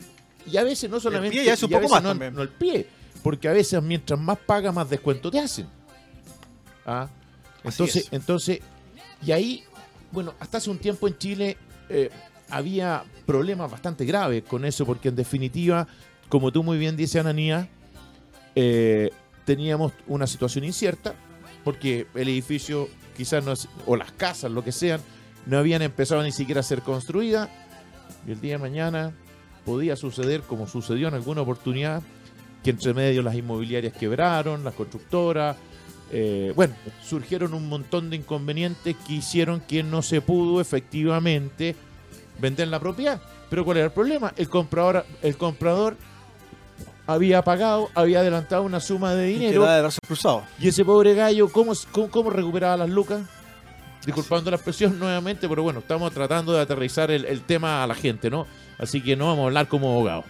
y 0.52 0.58
a 0.58 0.64
veces 0.64 0.90
no 0.90 1.00
solamente 1.00 1.36
pie 1.36 1.46
ya 1.46 1.54
es 1.54 1.62
un 1.62 1.70
poco 1.70 1.88
más 1.88 2.02
no, 2.02 2.10
también. 2.10 2.34
no 2.34 2.42
el 2.42 2.50
pie, 2.50 2.88
porque 3.22 3.48
a 3.48 3.52
veces 3.52 3.80
mientras 3.84 4.20
más 4.20 4.40
paga 4.40 4.72
más 4.72 4.90
descuento 4.90 5.30
te 5.30 5.38
hacen. 5.40 5.68
¿Ah? 6.84 7.08
Entonces, 7.64 8.06
es. 8.08 8.14
entonces, 8.14 8.60
y 9.24 9.32
ahí, 9.32 9.64
bueno, 10.12 10.34
hasta 10.40 10.58
hace 10.58 10.72
un 10.72 10.80
tiempo 10.80 11.08
en 11.08 11.16
Chile 11.20 11.58
eh, 11.90 12.10
había 12.50 13.04
problemas 13.28 13.70
bastante 13.70 14.04
graves 14.04 14.42
con 14.44 14.66
eso, 14.66 14.84
porque 14.84 15.10
en 15.10 15.16
definitiva, 15.16 15.88
como 16.28 16.52
tú 16.52 16.64
muy 16.64 16.80
bien 16.80 16.98
dices, 16.98 17.18
Ananía, 17.22 17.70
eh, 18.56 19.12
teníamos 19.46 19.94
una 20.08 20.26
situación 20.26 20.64
incierta, 20.64 21.14
porque 21.64 22.08
el 22.16 22.30
edificio 22.30 22.90
quizás 23.16 23.44
no, 23.46 23.52
es- 23.52 23.68
o 23.86 23.96
las 23.96 24.12
casas, 24.12 24.50
lo 24.52 24.64
que 24.64 24.72
sean, 24.72 25.02
no 25.46 25.58
habían 25.58 25.82
empezado 25.82 26.24
ni 26.24 26.32
siquiera 26.32 26.62
a 26.62 26.64
ser 26.64 26.82
construidas, 26.82 27.50
y 28.28 28.32
el 28.32 28.42
día 28.42 28.54
de 28.54 28.58
mañana 28.60 29.14
podía 29.66 29.96
suceder, 29.96 30.42
como 30.42 30.68
sucedió 30.68 31.08
en 31.08 31.14
alguna 31.14 31.42
oportunidad, 31.42 32.02
que 32.64 32.72
entre 32.72 32.94
medio 32.94 33.22
las 33.22 33.36
inmobiliarias 33.36 33.94
quebraron, 33.94 34.64
las 34.64 34.74
constructoras, 34.74 35.56
eh, 36.12 36.54
bueno, 36.56 36.76
surgieron 37.04 37.54
un 37.54 37.68
montón 37.68 38.10
de 38.10 38.16
inconvenientes 38.16 38.96
que 39.08 39.14
hicieron 39.14 39.60
que 39.60 39.84
no 39.84 40.02
se 40.02 40.22
pudo 40.22 40.62
efectivamente 40.62 41.76
vender 42.40 42.68
la 42.68 42.80
propiedad. 42.80 43.22
Pero 43.50 43.66
¿cuál 43.66 43.78
era 43.78 43.88
el 43.88 43.92
problema? 43.92 44.34
El 44.38 44.50
comprador, 44.50 45.06
el 45.22 45.38
comprador 45.38 45.96
había 47.08 47.44
pagado, 47.44 47.90
había 47.94 48.20
adelantado 48.20 48.64
una 48.64 48.80
suma 48.80 49.14
de 49.14 49.32
Y 49.32 49.34
dinero 49.36 49.62
queda 49.62 49.76
de 49.76 49.82
brazos 49.82 50.00
cruzados. 50.06 50.44
y 50.60 50.68
ese 50.68 50.84
pobre 50.84 51.14
gallo, 51.14 51.50
¿cómo, 51.52 51.74
cómo, 51.92 52.10
cómo 52.10 52.30
recuperaba 52.30 52.78
las 52.78 52.90
lucas? 52.90 53.22
Disculpando 54.06 54.50
la 54.52 54.58
expresión 54.58 54.98
nuevamente, 55.00 55.48
pero 55.50 55.64
bueno, 55.64 55.80
estamos 55.80 56.12
tratando 56.14 56.54
de 56.54 56.62
aterrizar 56.62 57.12
el, 57.12 57.26
el 57.26 57.42
tema 57.42 57.84
a 57.84 57.88
la 57.88 57.96
gente, 57.96 58.30
¿no? 58.30 58.48
Así 58.78 59.02
que 59.02 59.16
no 59.16 59.26
vamos 59.28 59.44
a 59.44 59.46
hablar 59.48 59.68
como 59.68 59.92
abogados. 59.92 60.26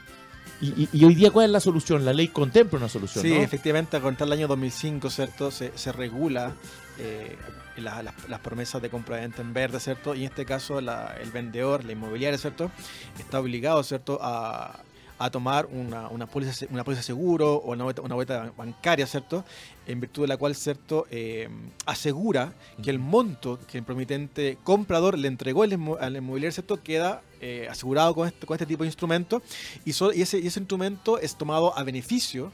Y, 0.61 0.67
y- 0.83 0.89
y 0.93 1.03
hoy 1.03 1.15
día, 1.15 1.31
¿cuál 1.31 1.47
es 1.47 1.51
la 1.51 1.59
solución? 1.59 2.05
La 2.05 2.13
ley 2.13 2.29
contempla 2.29 2.79
una 2.79 2.87
solución, 2.87 3.21
Sí, 3.23 3.33
¿no? 3.33 3.41
efectivamente, 3.41 3.99
contra 3.99 4.25
el 4.25 4.31
año 4.31 4.47
2005, 4.47 5.09
¿cierto? 5.09 5.51
Se, 5.51 5.71
se 5.77 5.91
regula 5.91 6.53
eh, 6.97 7.35
la- 7.75 8.01
las- 8.03 8.29
las 8.29 8.39
promesas 8.39 8.81
de 8.81 8.89
compra-venta 8.89 9.41
en 9.41 9.53
verde, 9.53 9.81
¿cierto? 9.81 10.15
Y 10.15 10.19
en 10.19 10.25
este 10.29 10.45
caso, 10.45 10.79
la- 10.79 11.13
el 11.21 11.29
vendedor, 11.31 11.83
la 11.83 11.91
inmobiliaria, 11.91 12.37
¿cierto? 12.37 12.71
Está 13.19 13.41
obligado, 13.41 13.83
¿cierto? 13.83 14.17
A, 14.21 14.79
a 15.17 15.29
tomar 15.29 15.65
una, 15.67 16.09
una 16.09 16.25
póliza 16.25 16.65
una 16.69 16.83
póliza 16.83 16.99
de 16.99 17.05
seguro 17.05 17.55
o 17.55 17.71
una 17.71 17.85
una 17.85 18.15
boleta 18.15 18.51
bancaria, 18.57 19.07
¿cierto? 19.07 19.45
En 19.87 19.99
virtud 19.99 20.23
de 20.23 20.27
la 20.27 20.37
cual, 20.37 20.55
¿cierto? 20.55 21.07
Eh, 21.09 21.47
asegura 21.85 22.53
que 22.83 22.89
el 22.89 22.99
monto 22.99 23.59
que 23.67 23.77
el 23.77 23.83
promitente 23.83 24.57
comprador 24.63 25.17
le 25.17 25.27
entregó 25.27 25.63
al, 25.63 25.71
inmo- 25.71 25.97
al 25.99 26.15
inmobiliario, 26.17 26.51
¿cierto? 26.51 26.81
Queda 26.83 27.21
eh, 27.39 27.67
asegurado 27.69 28.13
con 28.13 28.27
este, 28.27 28.45
con 28.45 28.55
este 28.55 28.65
tipo 28.65 28.83
de 28.83 28.87
instrumento 28.87 29.41
y, 29.85 29.93
so- 29.93 30.11
y 30.13 30.21
ese, 30.21 30.39
y 30.39 30.47
ese 30.47 30.59
instrumento 30.59 31.17
es 31.19 31.35
tomado 31.35 31.77
a 31.77 31.83
beneficio 31.83 32.51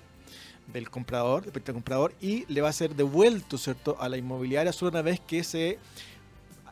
del 0.71 0.89
comprador, 0.89 1.51
del 1.51 1.63
comprador, 1.73 2.13
y 2.21 2.45
le 2.47 2.61
va 2.61 2.69
a 2.69 2.73
ser 2.73 2.95
devuelto, 2.95 3.57
¿cierto?, 3.57 3.97
a 3.99 4.07
la 4.07 4.17
inmobiliaria 4.17 4.71
solo 4.71 4.91
una 4.91 5.01
vez 5.01 5.19
que 5.19 5.43
se, 5.43 5.79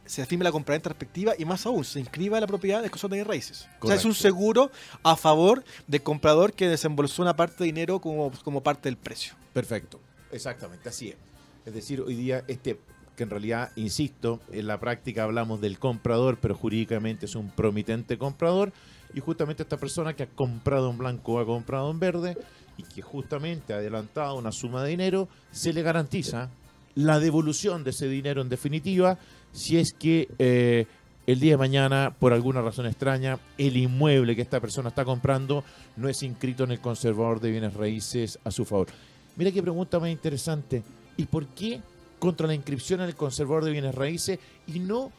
se 0.09 0.25
firme 0.25 0.43
la 0.43 0.51
compraventa 0.51 0.89
respectiva 0.89 1.33
y 1.37 1.45
más 1.45 1.67
aún, 1.67 1.85
se 1.85 1.99
inscriba 1.99 2.39
la 2.39 2.47
propiedad 2.47 2.81
del 2.81 2.89
consorcio 2.89 3.19
de 3.19 3.23
raíces. 3.23 3.67
O 3.79 3.85
sea, 3.85 3.95
es 3.95 4.05
un 4.05 4.15
seguro 4.15 4.71
a 5.03 5.15
favor 5.15 5.63
del 5.85 6.01
comprador 6.01 6.53
que 6.53 6.67
desembolsó 6.67 7.21
una 7.21 7.35
parte 7.35 7.57
de 7.59 7.65
dinero 7.65 8.01
como, 8.01 8.31
como 8.43 8.63
parte 8.63 8.89
del 8.89 8.97
precio. 8.97 9.35
Perfecto, 9.53 9.99
exactamente, 10.31 10.89
así 10.89 11.09
es. 11.09 11.15
Es 11.63 11.75
decir, 11.75 12.01
hoy 12.01 12.15
día, 12.15 12.43
este, 12.47 12.79
que 13.15 13.21
en 13.21 13.29
realidad, 13.29 13.71
insisto, 13.75 14.39
en 14.51 14.65
la 14.65 14.79
práctica 14.79 15.25
hablamos 15.25 15.61
del 15.61 15.77
comprador, 15.77 16.39
pero 16.41 16.55
jurídicamente 16.55 17.27
es 17.27 17.35
un 17.35 17.51
promitente 17.51 18.17
comprador, 18.17 18.73
y 19.13 19.19
justamente 19.19 19.61
esta 19.61 19.77
persona 19.77 20.15
que 20.15 20.23
ha 20.23 20.27
comprado 20.27 20.89
en 20.89 20.97
blanco 20.97 21.33
o 21.33 21.39
ha 21.39 21.45
comprado 21.45 21.91
en 21.91 21.99
verde, 21.99 22.35
y 22.77 22.83
que 22.83 23.03
justamente 23.03 23.73
ha 23.73 23.77
adelantado 23.77 24.33
una 24.37 24.51
suma 24.51 24.83
de 24.83 24.89
dinero, 24.89 25.29
se 25.51 25.71
le 25.71 25.83
garantiza 25.83 26.49
la 26.95 27.19
devolución 27.19 27.83
de 27.83 27.91
ese 27.91 28.07
dinero 28.07 28.41
en 28.41 28.49
definitiva, 28.49 29.17
si 29.51 29.77
es 29.77 29.93
que 29.93 30.27
eh, 30.39 30.85
el 31.27 31.39
día 31.39 31.51
de 31.51 31.57
mañana, 31.57 32.15
por 32.17 32.33
alguna 32.33 32.61
razón 32.61 32.85
extraña, 32.85 33.39
el 33.57 33.77
inmueble 33.77 34.35
que 34.35 34.41
esta 34.41 34.59
persona 34.59 34.89
está 34.89 35.05
comprando 35.05 35.63
no 35.95 36.09
es 36.09 36.23
inscrito 36.23 36.63
en 36.63 36.71
el 36.71 36.79
conservador 36.79 37.39
de 37.39 37.51
bienes 37.51 37.73
raíces 37.73 38.39
a 38.43 38.51
su 38.51 38.65
favor. 38.65 38.87
Mira 39.35 39.51
qué 39.51 39.61
pregunta 39.61 39.99
más 39.99 40.09
interesante. 40.09 40.83
¿Y 41.17 41.25
por 41.25 41.45
qué 41.47 41.81
contra 42.17 42.47
la 42.47 42.53
inscripción 42.53 43.01
en 43.01 43.07
el 43.07 43.15
conservador 43.15 43.63
de 43.63 43.71
bienes 43.71 43.95
raíces 43.95 44.39
y 44.67 44.79
no 44.79 45.11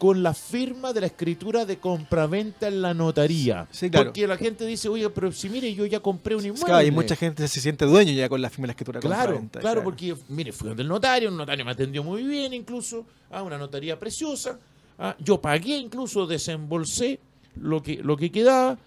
con 0.00 0.22
la 0.22 0.32
firma 0.32 0.94
de 0.94 1.02
la 1.02 1.08
escritura 1.08 1.66
de 1.66 1.76
compraventa 1.76 2.68
en 2.68 2.80
la 2.80 2.94
notaría. 2.94 3.68
Sí, 3.70 3.90
claro. 3.90 4.06
Porque 4.06 4.26
la 4.26 4.38
gente 4.38 4.64
dice, 4.64 4.88
oye, 4.88 5.10
pero 5.10 5.30
si 5.30 5.50
mire, 5.50 5.74
yo 5.74 5.84
ya 5.84 6.00
compré 6.00 6.34
un 6.34 6.42
inmueble. 6.42 6.64
Claro, 6.64 6.86
y 6.86 6.90
mucha 6.90 7.14
gente 7.14 7.46
se 7.46 7.60
siente 7.60 7.84
dueño 7.84 8.10
ya 8.12 8.26
con 8.26 8.40
la 8.40 8.48
firma 8.48 8.62
de 8.62 8.68
la 8.68 8.72
escritura 8.72 8.98
de 8.98 9.06
Claro, 9.06 9.24
compraventa, 9.24 9.60
claro, 9.60 9.84
porque, 9.84 10.16
mire, 10.30 10.52
fui 10.52 10.68
donde 10.68 10.84
el 10.84 10.88
notario, 10.88 11.28
un 11.28 11.36
notario 11.36 11.66
me 11.66 11.72
atendió 11.72 12.02
muy 12.02 12.22
bien 12.22 12.54
incluso, 12.54 13.04
a 13.30 13.42
una 13.42 13.58
notaría 13.58 13.98
preciosa, 13.98 14.58
ah, 14.98 15.14
yo 15.18 15.38
pagué 15.38 15.76
incluso, 15.76 16.26
desembolsé 16.26 17.20
lo 17.56 17.82
que, 17.82 17.96
lo 17.96 18.16
que 18.16 18.32
quedaba, 18.32 18.78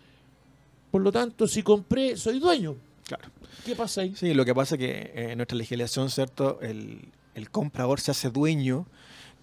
por 0.90 1.04
lo 1.04 1.12
tanto, 1.12 1.48
si 1.48 1.62
compré, 1.62 2.18
soy 2.18 2.40
dueño. 2.40 2.76
Claro. 3.06 3.30
¿Qué 3.64 3.76
pasa 3.76 4.02
ahí? 4.02 4.16
Sí, 4.16 4.34
lo 4.34 4.46
que 4.46 4.56
pasa 4.56 4.74
es 4.74 4.80
que 4.80 4.90
eh, 4.90 5.32
en 5.34 5.38
nuestra 5.38 5.60
legislación, 5.60 6.10
¿cierto? 6.10 6.58
El, 6.60 7.02
el 7.36 7.52
comprador 7.52 8.00
se 8.00 8.10
hace 8.10 8.32
dueño 8.32 8.88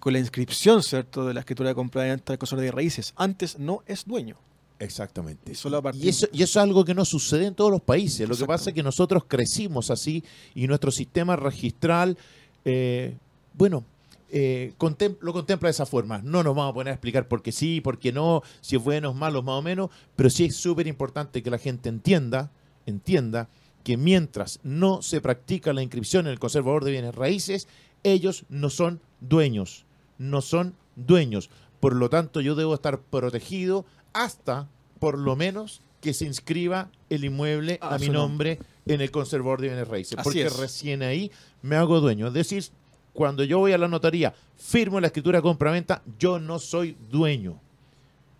con 0.01 0.11
la 0.11 0.19
inscripción, 0.19 0.83
¿cierto? 0.83 1.25
De 1.25 1.33
la 1.33 1.39
escritura 1.39 1.69
de 1.69 1.75
compraventa 1.75 2.33
del 2.33 2.39
consorcio 2.39 2.65
de 2.65 2.71
raíces. 2.71 3.13
Antes 3.15 3.57
no 3.57 3.83
es 3.85 4.03
dueño. 4.05 4.35
Exactamente. 4.79 5.51
Y 5.51 5.55
solo 5.55 5.77
a 5.77 5.81
partir- 5.81 6.03
Y 6.03 6.09
eso, 6.09 6.27
y 6.33 6.41
eso 6.43 6.59
es 6.59 6.63
algo 6.63 6.83
que 6.83 6.95
no 6.95 7.05
sucede 7.05 7.45
en 7.45 7.53
todos 7.55 7.69
los 7.71 7.81
países. 7.81 8.27
Lo 8.27 8.35
que 8.35 8.45
pasa 8.45 8.71
es 8.71 8.73
que 8.73 8.81
nosotros 8.83 9.23
crecimos 9.27 9.91
así 9.91 10.23
y 10.55 10.65
nuestro 10.67 10.89
sistema 10.91 11.35
registral, 11.35 12.17
eh, 12.65 13.15
bueno, 13.53 13.83
eh, 14.31 14.73
contem- 14.79 15.17
lo 15.21 15.33
contempla 15.33 15.67
de 15.67 15.71
esa 15.71 15.85
forma. 15.85 16.19
No 16.23 16.41
nos 16.41 16.55
vamos 16.55 16.71
a 16.71 16.73
poner 16.73 16.91
a 16.91 16.95
explicar 16.95 17.27
por 17.27 17.43
qué 17.43 17.51
sí, 17.51 17.79
por 17.79 17.99
qué 17.99 18.11
no, 18.11 18.41
si 18.61 18.75
es 18.77 18.83
bueno, 18.83 19.11
es 19.11 19.15
malo, 19.15 19.43
más 19.43 19.59
o 19.59 19.61
menos, 19.61 19.91
pero 20.15 20.29
sí 20.31 20.45
es 20.45 20.55
súper 20.55 20.87
importante 20.87 21.43
que 21.43 21.51
la 21.51 21.59
gente 21.59 21.89
entienda, 21.89 22.49
entienda 22.87 23.49
que 23.83 23.97
mientras 23.97 24.59
no 24.63 25.01
se 25.03 25.21
practica 25.21 25.73
la 25.73 25.83
inscripción 25.83 26.25
en 26.25 26.31
el 26.31 26.39
conservador 26.39 26.85
de 26.85 26.91
bienes 26.91 27.13
raíces, 27.13 27.67
ellos 28.03 28.45
no 28.49 28.69
son 28.71 28.99
dueños, 29.19 29.85
no 30.21 30.41
son 30.41 30.75
dueños. 30.95 31.49
Por 31.79 31.95
lo 31.95 32.09
tanto, 32.09 32.41
yo 32.41 32.55
debo 32.55 32.75
estar 32.75 32.99
protegido 32.99 33.85
hasta, 34.13 34.67
por 34.99 35.17
lo 35.17 35.35
menos, 35.35 35.81
que 35.99 36.13
se 36.13 36.25
inscriba 36.25 36.89
el 37.09 37.25
inmueble 37.25 37.79
Ah, 37.81 37.95
a 37.95 37.97
mi 37.97 38.09
nombre 38.09 38.59
en 38.85 39.01
el 39.01 39.11
conservador 39.11 39.61
de 39.61 39.67
bienes 39.67 39.87
raíces. 39.87 40.17
Así 40.17 40.23
porque 40.23 40.43
es. 40.45 40.57
recién 40.57 41.01
ahí 41.01 41.31
me 41.63 41.75
hago 41.75 41.99
dueño. 41.99 42.27
Es 42.27 42.33
decir, 42.33 42.63
cuando 43.13 43.43
yo 43.43 43.59
voy 43.59 43.73
a 43.73 43.77
la 43.77 43.87
notaría, 43.87 44.33
firmo 44.57 44.99
la 44.99 45.07
escritura 45.07 45.39
de 45.39 45.43
compraventa, 45.43 46.03
yo 46.19 46.39
no 46.39 46.59
soy 46.59 46.95
dueño. 47.09 47.59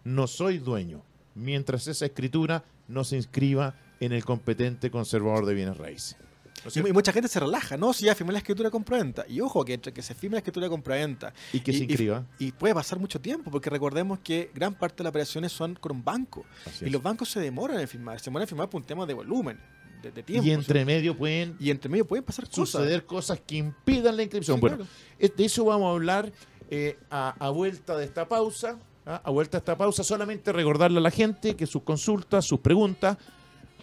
No 0.04 0.28
soy 0.28 0.60
dueño. 0.60 1.02
Mientras 1.34 1.88
esa 1.88 2.06
escritura 2.06 2.64
no 2.88 3.04
se 3.04 3.16
inscriba 3.16 3.76
en 4.00 4.12
el 4.12 4.24
competente 4.24 4.92
conservador 4.92 5.46
de 5.46 5.54
bienes 5.56 5.78
raíces. 5.78 6.16
¿No 6.64 6.70
es 6.70 6.78
Y, 6.78 6.94
mucha 6.94 7.12
gente 7.12 7.28
se 7.28 7.40
relaja, 7.40 7.78
¿no? 7.78 7.92
Si 7.94 8.06
ya 8.06 8.14
firmé 8.16 8.34
la 8.34 8.40
escritura 8.40 8.68
de 8.68 8.72
compraventa. 8.72 9.26
Y 9.28 9.40
ojo, 9.42 9.64
que 9.66 9.74
entre 9.74 9.92
que 9.94 10.02
se 10.02 10.14
firme 10.14 10.36
la 10.36 10.40
escritura 10.40 10.66
de 10.66 10.70
compraventa 10.70 11.34
Y 11.54 11.60
que 11.62 11.72
y- 11.72 11.78
se 11.78 11.84
inscriba. 11.86 12.26
y 12.40 12.52
puede 12.52 12.74
pasar 12.74 13.00
mucho 13.00 13.20
tiempo, 13.20 13.50
porque 13.52 13.70
recordemos 13.70 14.20
que 14.20 14.52
gran 14.54 14.74
parte 14.76 14.98
de 14.98 15.04
las 15.06 15.10
operaciones 15.12 15.52
son 15.52 15.76
con 15.76 15.92
un 15.94 16.04
banco. 16.04 16.46
Así 16.66 16.86
Y 16.86 16.90
los 16.90 17.02
bancos 17.02 17.30
se 17.30 17.40
demoran 17.40 17.80
en 17.80 17.88
firmar. 17.88 18.20
Se 18.20 18.26
demoran 18.26 18.44
en 18.44 18.50
firmar 18.50 18.70
por 18.70 18.82
un 18.82 18.86
tema 18.88 19.06
de 19.06 19.14
volumen, 19.14 19.60
de, 20.04 20.12
de 20.12 20.24
tiempo. 20.24 20.46
y 20.48 20.52
entre 20.52 20.84
medio 20.86 21.16
pueden 21.18 21.56
y 21.60 21.70
entre 21.70 21.90
medio 21.90 22.06
pueden 22.06 22.24
pasar 22.26 22.46
cosas. 22.46 22.70
suceder 22.70 23.06
cosas 23.06 23.40
que 23.46 23.56
impidan 23.58 24.16
la 24.18 24.24
inscripción. 24.24 24.58
Sí, 24.58 24.62
bueno, 24.62 24.76
claro. 24.78 24.92
es- 25.20 25.36
de 25.36 25.46
eso 25.46 25.66
vamos 25.66 25.88
a 25.88 25.92
hablar 25.92 26.32
eh, 26.70 26.98
a, 27.10 27.36
a 27.38 27.50
vuelta 27.50 27.98
de 27.98 28.06
esta 28.06 28.28
pausa. 28.28 28.78
¿ah? 29.06 29.22
A 29.24 29.30
vuelta 29.32 29.58
de 29.58 29.62
esta 29.62 29.78
pausa, 29.78 30.04
solamente 30.04 30.52
recordarle 30.54 31.00
a 31.00 31.02
la 31.02 31.12
gente 31.12 31.56
que 31.56 31.66
sus 31.68 31.84
consultas, 31.84 32.46
sus 32.46 32.60
preguntas, 32.62 33.18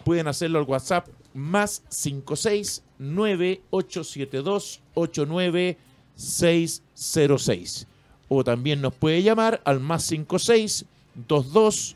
pueden 0.03 0.27
hacerlo 0.27 0.59
al 0.59 0.65
WhatsApp 0.65 1.07
más 1.33 1.81
56 1.89 2.83
9872 2.99 4.81
89606. 4.93 7.87
O 8.27 8.43
también 8.43 8.81
nos 8.81 8.93
puede 8.93 9.23
llamar 9.23 9.61
al 9.65 9.79
más 9.79 10.03
56 10.03 10.85
22 11.15 11.95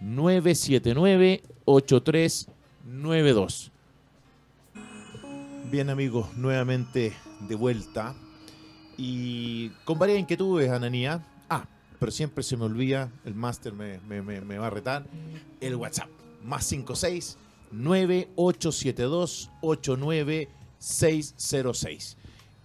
979 0.00 1.42
8392. 1.64 3.70
Bien 5.70 5.88
amigos, 5.90 6.36
nuevamente 6.36 7.12
de 7.48 7.54
vuelta 7.54 8.14
y 8.98 9.70
con 9.84 9.98
varias 9.98 10.18
inquietudes, 10.18 10.70
Ananía. 10.70 11.26
Ah, 11.48 11.64
pero 11.98 12.12
siempre 12.12 12.42
se 12.44 12.56
me 12.58 12.64
olvida, 12.64 13.10
el 13.24 13.34
máster 13.34 13.72
me, 13.72 13.98
me- 14.00 14.20
me- 14.22 14.40
me 14.42 14.58
va 14.58 14.66
a 14.66 14.70
retar, 14.70 15.06
el 15.60 15.76
WhatsApp. 15.76 16.08
Más 16.44 16.64
56 16.66 17.38
9872 17.72 19.50
89606. 19.60 22.16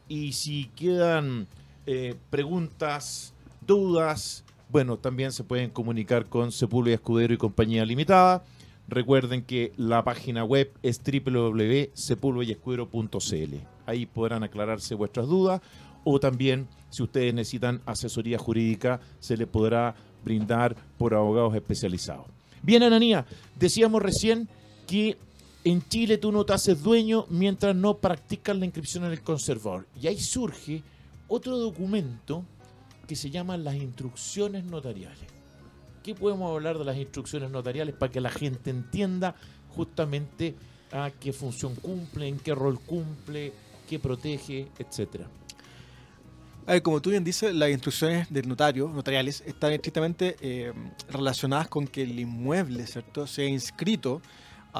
Y 0.09 0.31
si 0.33 0.65
quedan 0.75 1.47
eh, 1.85 2.15
preguntas, 2.29 3.33
dudas, 3.65 4.43
bueno, 4.69 4.97
también 4.97 5.31
se 5.31 5.43
pueden 5.43 5.69
comunicar 5.69 6.25
con 6.27 6.51
Sepúlveda 6.51 6.95
Escudero 6.95 7.33
y 7.33 7.37
Compañía 7.37 7.85
Limitada. 7.85 8.43
Recuerden 8.89 9.43
que 9.43 9.73
la 9.77 10.03
página 10.03 10.43
web 10.43 10.71
es 10.81 10.99
www.sepulvedayescudero.cl. 11.03 13.55
Ahí 13.85 14.05
podrán 14.05 14.43
aclararse 14.43 14.95
vuestras 14.95 15.27
dudas 15.27 15.61
o 16.03 16.19
también 16.19 16.67
si 16.89 17.03
ustedes 17.03 17.33
necesitan 17.33 17.81
asesoría 17.85 18.37
jurídica 18.37 19.01
se 19.19 19.35
les 19.35 19.47
podrá 19.47 19.93
brindar 20.23 20.75
por 20.97 21.13
abogados 21.13 21.53
especializados. 21.53 22.27
Bien, 22.61 22.83
Ananía, 22.83 23.25
decíamos 23.59 24.01
recién 24.01 24.47
que 24.87 25.17
en 25.63 25.87
Chile 25.87 26.17
tú 26.17 26.31
no 26.31 26.45
te 26.45 26.53
haces 26.53 26.81
dueño 26.81 27.25
mientras 27.29 27.75
no 27.75 27.97
practicas 27.97 28.57
la 28.57 28.65
inscripción 28.65 29.03
en 29.03 29.11
el 29.11 29.21
conservador. 29.21 29.85
Y 30.01 30.07
ahí 30.07 30.19
surge 30.19 30.81
otro 31.27 31.57
documento 31.57 32.45
que 33.05 33.15
se 33.15 33.29
llama 33.29 33.57
las 33.57 33.75
instrucciones 33.75 34.63
notariales. 34.63 35.27
¿Qué 36.03 36.15
podemos 36.15 36.49
hablar 36.51 36.77
de 36.77 36.85
las 36.85 36.97
instrucciones 36.97 37.51
notariales 37.51 37.95
para 37.95 38.11
que 38.11 38.21
la 38.21 38.29
gente 38.29 38.69
entienda 38.69 39.35
justamente 39.75 40.55
a 40.91 41.11
qué 41.11 41.33
función 41.33 41.75
cumple, 41.75 42.27
en 42.29 42.39
qué 42.39 42.55
rol 42.55 42.79
cumple, 42.79 43.51
qué 43.89 43.99
protege, 43.99 44.69
etcétera? 44.79 45.27
Como 46.83 47.01
tú 47.01 47.11
bien 47.11 47.23
dices, 47.23 47.53
las 47.53 47.69
instrucciones 47.69 48.31
del 48.31 48.47
notario, 48.47 48.89
notariales, 48.89 49.41
están 49.45 49.71
estrictamente 49.71 50.35
eh, 50.41 50.73
relacionadas 51.09 51.69
con 51.69 51.87
que 51.87 52.03
el 52.03 52.19
inmueble, 52.19 52.85
¿cierto?, 52.87 53.25
sea 53.25 53.45
inscrito 53.45 54.21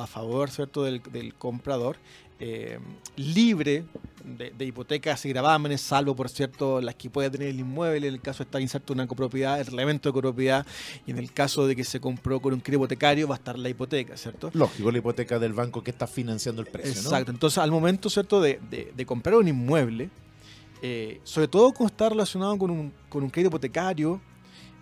a 0.03 0.07
favor, 0.07 0.49
¿cierto?, 0.51 0.83
del, 0.83 1.01
del 1.12 1.33
comprador, 1.33 1.97
eh, 2.39 2.77
libre 3.15 3.83
de, 4.23 4.51
de 4.51 4.65
hipotecas 4.65 5.25
y 5.25 5.29
gravámenes, 5.29 5.81
salvo, 5.81 6.15
por 6.15 6.29
cierto, 6.29 6.81
las 6.81 6.93
que 6.95 7.10
puede 7.10 7.29
tener 7.31 7.47
el 7.47 7.60
inmueble, 7.60 8.07
en 8.07 8.13
el 8.13 8.21
caso 8.21 8.39
de 8.39 8.43
estar 8.43 8.62
inserto 8.62 8.93
una 8.93 9.07
copropiedad, 9.07 9.60
el 9.60 9.65
reglamento 9.65 10.10
de 10.10 10.13
copropiedad, 10.13 10.65
y 11.07 11.12
en 11.12 11.17
el 11.17 11.31
caso 11.33 11.65
de 11.65 11.75
que 11.75 11.83
se 11.83 11.99
compró 11.99 12.39
con 12.39 12.53
un 12.53 12.60
crédito 12.60 12.83
hipotecario, 12.83 13.27
va 13.27 13.36
a 13.36 13.38
estar 13.39 13.57
la 13.57 13.69
hipoteca, 13.69 14.15
¿cierto? 14.17 14.51
Lógico, 14.53 14.91
la 14.91 14.99
hipoteca 14.99 15.39
del 15.39 15.53
banco 15.53 15.81
que 15.83 15.89
está 15.91 16.05
financiando 16.05 16.62
el 16.62 16.67
precio, 16.67 16.93
¿no? 17.01 17.10
Exacto. 17.10 17.31
Entonces, 17.31 17.57
al 17.57 17.71
momento, 17.71 18.10
¿cierto?, 18.10 18.39
de, 18.41 18.60
de- 18.69 18.93
de 18.95 19.05
comprar 19.05 19.36
un 19.36 19.47
inmueble, 19.47 20.10
eh, 20.83 21.19
sobre 21.23 21.47
todo 21.47 21.71
cuando 21.71 21.91
está 21.91 22.10
relacionado 22.10 22.55
con 22.60 22.69
un, 22.69 22.93
con 23.10 23.23
un 23.23 23.29
crédito 23.31 23.47
hipotecario, 23.49 24.21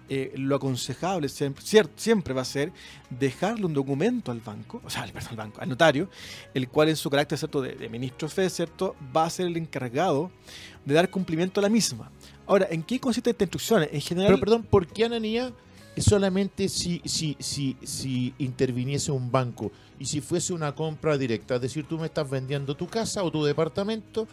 eh, 0.07 0.33
lo 0.35 0.55
aconsejable 0.55 1.29
siempre, 1.29 1.63
siempre 1.95 2.33
va 2.33 2.41
a 2.41 2.45
ser 2.45 2.71
dejarle 3.09 3.65
un 3.65 3.73
documento 3.73 4.31
al 4.31 4.39
banco, 4.39 4.81
o 4.83 4.89
sea, 4.89 5.03
al, 5.03 5.11
perdón, 5.11 5.31
al 5.31 5.35
banco, 5.37 5.61
al 5.61 5.69
notario, 5.69 6.09
el 6.53 6.69
cual 6.69 6.89
en 6.89 6.95
su 6.95 7.09
carácter 7.09 7.37
¿cierto? 7.37 7.61
De, 7.61 7.89
ministro 7.89 8.29
fe, 8.29 8.49
¿cierto? 8.49 8.95
va 9.15 9.25
a 9.25 9.29
ser 9.29 9.47
el 9.47 9.57
encargado 9.57 10.31
de 10.85 10.93
dar 10.93 11.09
cumplimiento 11.09 11.59
a 11.59 11.63
la 11.63 11.69
misma. 11.69 12.11
Ahora, 12.45 12.67
¿en 12.69 12.83
qué 12.83 12.99
consiste 12.99 13.31
esta 13.31 13.43
instrucción? 13.43 13.87
En 13.91 14.01
general, 14.01 14.33
Pero 14.33 14.39
perdón, 14.39 14.63
¿por 14.63 14.85
qué 14.85 15.05
Ananía 15.05 15.51
solamente 15.97 16.69
si, 16.69 17.01
si, 17.05 17.35
si, 17.39 17.75
si 17.81 18.33
interviniese 18.37 19.11
un 19.11 19.31
banco 19.31 19.71
y 19.97 20.05
si 20.05 20.21
fuese 20.21 20.53
una 20.53 20.75
compra 20.75 21.17
directa? 21.17 21.55
Es 21.55 21.61
decir, 21.61 21.85
tú 21.87 21.97
me 21.97 22.05
estás 22.05 22.29
vendiendo 22.29 22.75
tu 22.75 22.87
casa 22.87 23.23
o 23.23 23.31
tu 23.31 23.43
departamento 23.43 24.27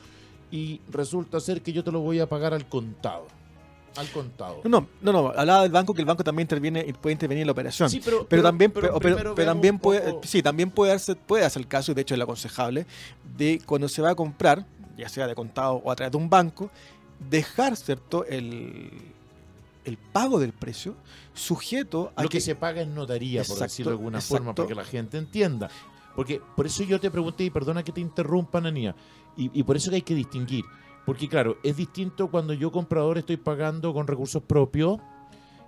y 0.50 0.80
resulta 0.90 1.40
ser 1.40 1.62
que 1.62 1.72
yo 1.72 1.82
te 1.82 1.90
lo 1.90 2.00
voy 2.00 2.20
a 2.20 2.28
pagar 2.28 2.52
al 2.52 2.68
contado. 2.68 3.26
Al 3.96 4.08
contado. 4.10 4.60
no, 4.64 4.86
no, 5.02 5.12
no, 5.12 5.28
hablaba 5.36 5.62
del 5.62 5.72
banco 5.72 5.92
que 5.94 6.00
el 6.00 6.06
banco 6.06 6.24
también 6.24 6.44
interviene 6.44 6.84
y 6.86 6.92
puede 6.92 7.12
intervenir 7.12 7.42
en 7.42 7.46
la 7.46 7.52
operación. 7.52 7.90
Sí, 7.90 8.00
pero, 8.04 8.26
Pero, 8.26 8.42
también, 8.42 8.70
pero 8.70 8.86
pero, 8.88 8.92
pero- 9.00 9.00
primero 9.16 9.34
pero 9.34 9.46
veamos 9.46 9.54
también 9.54 9.78
puede, 9.78 10.00
poco- 10.12 10.26
sí, 10.26 10.42
también 10.42 10.70
puede 10.70 10.92
hacer 10.92 11.16
el 11.62 11.68
caso, 11.68 11.92
y 11.92 11.94
de 11.94 12.02
hecho 12.02 12.14
es 12.14 12.18
lo 12.18 12.24
aconsejable, 12.24 12.86
de 13.36 13.60
cuando 13.66 13.88
se 13.88 14.00
va 14.02 14.10
a 14.10 14.14
comprar, 14.14 14.64
ya 14.96 15.08
sea 15.08 15.26
de 15.26 15.34
contado 15.34 15.74
o 15.84 15.90
a 15.90 15.96
través 15.96 16.12
de 16.12 16.18
un 16.18 16.28
banco, 16.30 16.70
dejar, 17.30 17.76
¿cierto?, 17.76 18.24
el, 18.26 18.90
el 19.84 19.96
pago 19.96 20.38
del 20.40 20.52
precio 20.52 20.94
sujeto 21.34 22.12
a 22.16 22.22
lo 22.22 22.28
que 22.28 22.40
se 22.40 22.54
paga 22.54 22.82
en 22.82 22.94
notaría, 22.94 23.40
por 23.42 23.46
Exacto, 23.52 23.64
decirlo 23.64 23.90
de 23.92 23.96
alguna 23.98 24.20
forma, 24.20 24.54
para 24.54 24.68
que 24.68 24.74
la 24.74 24.84
gente 24.84 25.18
entienda. 25.18 25.70
Porque 26.14 26.40
por 26.56 26.66
eso 26.66 26.82
yo 26.84 27.00
te 27.00 27.10
pregunté, 27.10 27.44
y 27.44 27.50
perdona 27.50 27.82
que 27.82 27.90
te 27.92 28.00
interrumpa, 28.00 28.58
Ananía, 28.58 28.94
y, 29.36 29.50
y 29.58 29.62
por 29.62 29.76
eso 29.76 29.88
que 29.90 29.96
hay 29.96 30.02
que 30.02 30.14
distinguir. 30.14 30.64
Porque 31.04 31.28
claro, 31.28 31.58
es 31.62 31.76
distinto 31.76 32.30
cuando 32.30 32.52
yo 32.52 32.70
comprador 32.70 33.18
estoy 33.18 33.36
pagando 33.36 33.92
con 33.92 34.06
recursos 34.06 34.42
propios, 34.42 34.98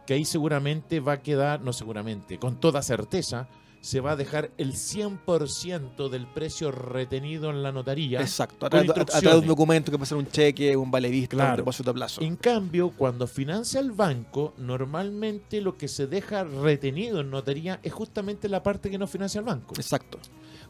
que 0.06 0.14
ahí 0.14 0.24
seguramente 0.24 1.00
va 1.00 1.14
a 1.14 1.22
quedar, 1.22 1.60
no 1.62 1.72
seguramente, 1.72 2.38
con 2.38 2.60
toda 2.60 2.82
certeza, 2.82 3.48
se 3.80 4.00
va 4.00 4.12
a 4.12 4.16
dejar 4.16 4.50
el 4.56 4.72
100% 4.72 6.08
del 6.08 6.26
precio 6.26 6.70
retenido 6.70 7.50
en 7.50 7.62
la 7.62 7.70
notaría. 7.70 8.18
Exacto, 8.20 8.64
a 8.64 8.70
través, 8.70 8.88
de 8.94 9.36
un 9.36 9.46
documento 9.46 9.90
que 9.92 9.98
puede 9.98 10.08
ser 10.08 10.16
un 10.16 10.26
cheque, 10.26 10.74
un 10.74 10.90
vale 10.90 11.10
vista, 11.10 11.36
un 11.36 11.40
Claro. 11.40 11.56
depósito 11.58 11.90
a 11.90 11.94
plazo. 11.94 12.22
En 12.22 12.36
cambio, 12.36 12.92
cuando 12.96 13.26
financia 13.26 13.80
el 13.80 13.92
banco, 13.92 14.54
normalmente 14.56 15.60
lo 15.60 15.76
que 15.76 15.88
se 15.88 16.06
deja 16.06 16.44
retenido 16.44 17.20
en 17.20 17.30
notaría 17.30 17.78
es 17.82 17.92
justamente 17.92 18.48
la 18.48 18.62
parte 18.62 18.90
que 18.90 18.96
no 18.96 19.06
financia 19.06 19.38
el 19.40 19.44
banco. 19.44 19.74
Exacto, 19.76 20.18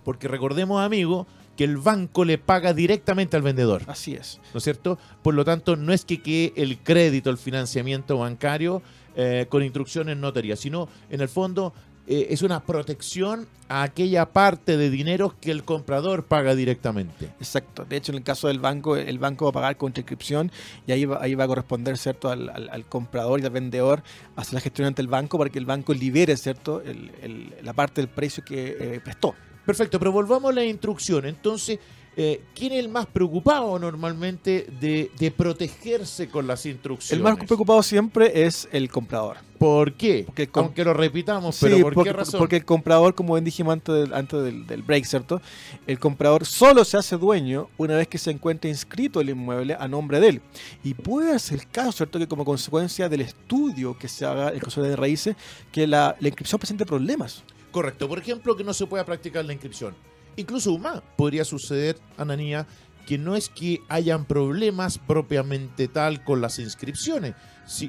Porque 0.02 0.26
recordemos, 0.28 0.82
amigo, 0.82 1.26
que 1.56 1.64
el 1.64 1.76
banco 1.76 2.24
le 2.24 2.38
paga 2.38 2.72
directamente 2.74 3.36
al 3.36 3.42
vendedor. 3.42 3.82
así 3.86 4.14
es. 4.14 4.40
¿no 4.52 4.58
es 4.58 4.64
cierto? 4.64 4.98
Por 5.22 5.34
lo 5.34 5.44
tanto, 5.44 5.76
no 5.76 5.92
es 5.92 6.04
que 6.04 6.20
quede 6.22 6.52
el 6.56 6.78
crédito, 6.78 7.30
el 7.30 7.38
financiamiento 7.38 8.18
bancario 8.18 8.82
eh, 9.16 9.46
con 9.48 9.62
instrucciones 9.62 10.12
en 10.14 10.20
notaría, 10.20 10.56
sino 10.56 10.88
en 11.10 11.20
el 11.20 11.28
fondo 11.28 11.72
eh, 12.06 12.26
es 12.30 12.42
una 12.42 12.60
protección 12.64 13.46
a 13.68 13.82
aquella 13.82 14.26
parte 14.26 14.76
de 14.76 14.90
dinero 14.90 15.34
que 15.40 15.50
el 15.50 15.64
comprador 15.64 16.24
paga 16.24 16.54
directamente. 16.54 17.26
Exacto. 17.40 17.86
De 17.88 17.96
hecho, 17.96 18.12
en 18.12 18.18
el 18.18 18.24
caso 18.24 18.48
del 18.48 18.58
banco, 18.58 18.96
el 18.96 19.18
banco 19.18 19.46
va 19.46 19.50
a 19.50 19.52
pagar 19.52 19.76
contra 19.78 20.02
inscripción 20.02 20.52
y 20.86 20.92
ahí 20.92 21.06
va, 21.06 21.18
ahí 21.22 21.34
va 21.34 21.44
a 21.44 21.46
corresponder, 21.46 21.96
¿cierto?, 21.96 22.28
al, 22.28 22.50
al- 22.50 22.68
al 22.68 22.84
comprador 22.84 23.40
y 23.40 23.44
al 23.44 23.50
vendedor 23.52 24.02
hacer 24.36 24.52
la 24.54 24.60
gestión 24.60 24.86
ante 24.88 25.00
el 25.00 25.08
banco 25.08 25.38
para 25.38 25.48
que 25.48 25.58
el 25.58 25.64
banco 25.64 25.94
libere, 25.94 26.36
¿cierto?, 26.36 26.82
el- 26.82 27.10
el- 27.22 27.54
la 27.62 27.72
parte 27.72 28.02
del 28.02 28.08
precio 28.10 28.44
que 28.44 28.76
eh, 28.78 29.00
prestó. 29.02 29.34
Perfecto, 29.66 29.98
pero 29.98 30.12
volvamos 30.12 30.50
a 30.50 30.54
la 30.54 30.64
instrucción. 30.64 31.24
Entonces, 31.26 31.78
eh, 32.16 32.42
¿quién 32.54 32.72
es 32.72 32.78
el 32.78 32.88
más 32.88 33.06
preocupado 33.06 33.76
normalmente 33.78 34.66
de, 34.80 35.10
de 35.18 35.30
protegerse 35.32 36.28
con 36.28 36.46
las 36.46 36.64
instrucciones? 36.66 37.12
El 37.18 37.22
más 37.24 37.44
preocupado 37.44 37.82
siempre 37.82 38.44
es 38.46 38.68
el 38.70 38.88
comprador. 38.88 39.38
¿Por 39.58 39.94
qué? 39.94 40.22
Porque 40.26 40.46
com- 40.48 40.64
Aunque 40.66 40.84
lo 40.84 40.92
repitamos, 40.94 41.56
Sí, 41.56 41.66
pero 41.66 41.78
¿por 41.80 41.94
porque, 41.94 42.10
qué 42.10 42.16
razón? 42.16 42.38
porque 42.38 42.56
el 42.56 42.64
comprador, 42.64 43.14
como 43.16 43.34
bien 43.34 43.44
dijimos 43.44 43.72
antes, 43.72 43.94
del, 43.94 44.12
antes 44.14 44.44
del, 44.44 44.66
del 44.66 44.82
break, 44.82 45.04
¿cierto? 45.06 45.40
El 45.86 45.98
comprador 45.98 46.44
solo 46.44 46.84
se 46.84 46.96
hace 46.98 47.16
dueño 47.16 47.68
una 47.78 47.96
vez 47.96 48.06
que 48.06 48.18
se 48.18 48.30
encuentra 48.30 48.68
inscrito 48.70 49.20
el 49.20 49.30
inmueble 49.30 49.74
a 49.78 49.88
nombre 49.88 50.20
de 50.20 50.28
él. 50.28 50.40
Y 50.84 50.94
puede 50.94 51.36
ser 51.38 51.60
el 51.60 51.68
caso, 51.68 51.92
¿cierto? 51.92 52.18
Que 52.18 52.28
como 52.28 52.44
consecuencia 52.44 53.08
del 53.08 53.22
estudio 53.22 53.96
que 53.98 54.06
se 54.06 54.24
haga 54.26 54.50
el 54.50 54.60
caso 54.60 54.82
de 54.82 54.94
raíces, 54.94 55.34
que 55.72 55.86
la, 55.86 56.14
la 56.20 56.28
inscripción 56.28 56.58
presente 56.60 56.84
problemas. 56.84 57.42
Correcto. 57.74 58.08
Por 58.08 58.20
ejemplo, 58.20 58.54
que 58.54 58.62
no 58.62 58.72
se 58.72 58.86
pueda 58.86 59.04
practicar 59.04 59.44
la 59.44 59.52
inscripción. 59.52 59.96
Incluso 60.36 60.78
más 60.78 61.02
podría 61.16 61.44
suceder, 61.44 61.98
Ananía, 62.16 62.68
que 63.04 63.18
no 63.18 63.34
es 63.34 63.48
que 63.48 63.80
hayan 63.88 64.26
problemas 64.26 64.98
propiamente 64.98 65.88
tal 65.88 66.22
con 66.22 66.40
las 66.40 66.60
inscripciones 66.60 67.34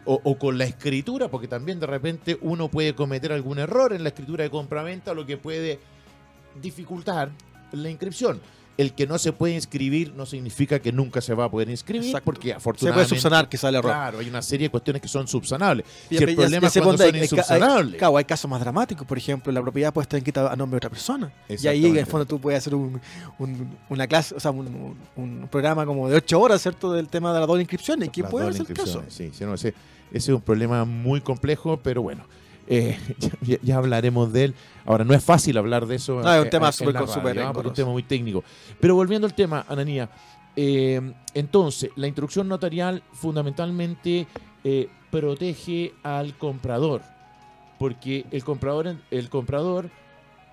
o, 0.05 0.19
o 0.23 0.39
con 0.39 0.57
la 0.57 0.63
escritura, 0.65 1.29
porque 1.29 1.47
también 1.47 1.79
de 1.79 1.85
repente 1.85 2.39
uno 2.41 2.67
puede 2.67 2.95
cometer 2.95 3.31
algún 3.31 3.59
error 3.59 3.93
en 3.93 4.01
la 4.01 4.09
escritura 4.09 4.43
de 4.43 4.49
compraventa, 4.49 5.13
lo 5.13 5.27
que 5.27 5.37
puede 5.37 5.79
dificultar 6.59 7.29
la 7.71 7.87
inscripción. 7.91 8.41
El 8.77 8.91
que 8.93 9.07
no 9.07 9.17
se 9.17 9.31
puede 9.31 9.55
inscribir 9.55 10.13
no 10.15 10.25
significa 10.25 10.79
que 10.79 10.91
nunca 10.91 11.21
se 11.21 11.33
va 11.33 11.45
a 11.45 11.49
poder 11.49 11.69
inscribir, 11.69 12.07
Exacto. 12.07 12.25
porque 12.25 12.49
Se 12.49 12.53
afortunadamente... 12.55 13.07
puede 13.09 13.19
subsanar 13.21 13.47
que 13.47 13.57
sale 13.57 13.77
error. 13.77 13.89
Claro, 13.91 14.19
hay 14.19 14.27
una 14.27 14.41
serie 14.41 14.67
de 14.67 14.69
cuestiones 14.71 15.01
que 15.01 15.07
son 15.07 15.27
subsanables. 15.29 15.85
Y 16.09 16.17
Si 16.17 16.23
el 16.25 16.35
problema 16.35 16.67
es 16.67 16.73
cuando 16.73 16.97
son 16.97 17.05
hay- 17.07 17.13
hay- 17.15 17.21
insubsanables. 17.23 17.95
Claro, 17.97 18.17
hay 18.17 18.25
casos 18.25 18.51
más 18.51 18.59
dramáticos, 18.59 19.07
por 19.07 19.17
ejemplo, 19.17 19.49
la 19.53 19.61
propiedad 19.61 19.93
puede 19.93 20.03
estar 20.03 20.17
inscrita 20.17 20.51
a 20.51 20.55
nombre 20.57 20.75
de 20.75 20.77
otra 20.79 20.89
persona. 20.89 21.31
Y 21.47 21.67
ahí 21.67 21.85
en 21.85 21.95
el 21.97 22.05
fondo 22.05 22.25
tú 22.25 22.39
puedes 22.41 22.57
hacer 22.57 22.75
un- 22.75 22.99
un- 23.39 23.77
una 23.89 24.07
clase, 24.07 24.35
o 24.35 24.39
sea, 24.41 24.51
un, 24.51 25.47
programa 25.49 25.85
como 25.85 26.09
de 26.09 26.17
ocho 26.17 26.41
horas, 26.41 26.61
¿cierto? 26.61 26.91
Del 26.91 27.07
tema 27.07 27.33
de 27.33 27.39
la 27.39 27.45
doble 27.45 27.61
inscripción, 27.61 28.03
y 28.03 28.09
que 28.09 28.23
Las 28.23 28.31
puede 28.31 28.51
ser 28.51 28.61
el 28.61 28.67
caso. 28.75 28.99
inscripciones, 28.99 29.13
Sí, 29.13 29.31
sí, 29.37 29.45
no, 29.45 29.53
ese, 29.53 29.69
ese 30.11 30.31
es 30.31 30.35
un 30.35 30.41
problema 30.41 30.83
muy 30.83 31.21
complejo, 31.21 31.77
pero 31.81 32.01
bueno, 32.01 32.25
eh, 32.67 32.97
ya, 33.41 33.57
ya 33.61 33.77
hablaremos 33.77 34.31
de 34.33 34.45
él. 34.45 34.55
Ahora, 34.85 35.03
no 35.03 35.13
es 35.13 35.23
fácil 35.23 35.57
hablar 35.57 35.85
de 35.87 35.95
eso. 35.95 36.21
No, 36.21 36.33
es 36.33 36.39
un 36.41 36.47
eh, 36.47 36.49
tema 36.49 36.71
súper- 36.71 36.95
un 37.65 37.73
tema 37.73 37.91
muy 37.91 38.03
técnico. 38.03 38.43
Pero 38.79 38.95
volviendo 38.95 39.25
al 39.27 39.33
tema, 39.33 39.65
Ananía, 39.67 40.09
eh, 40.55 41.01
entonces, 41.33 41.89
la 41.95 42.07
instrucción 42.07 42.47
notarial 42.47 43.03
fundamentalmente 43.13 44.27
eh, 44.63 44.89
protege 45.11 45.93
al 46.03 46.35
comprador, 46.37 47.01
porque 47.77 48.25
el 48.31 48.43
comprador, 48.43 48.95
el 49.11 49.29
comprador 49.29 49.89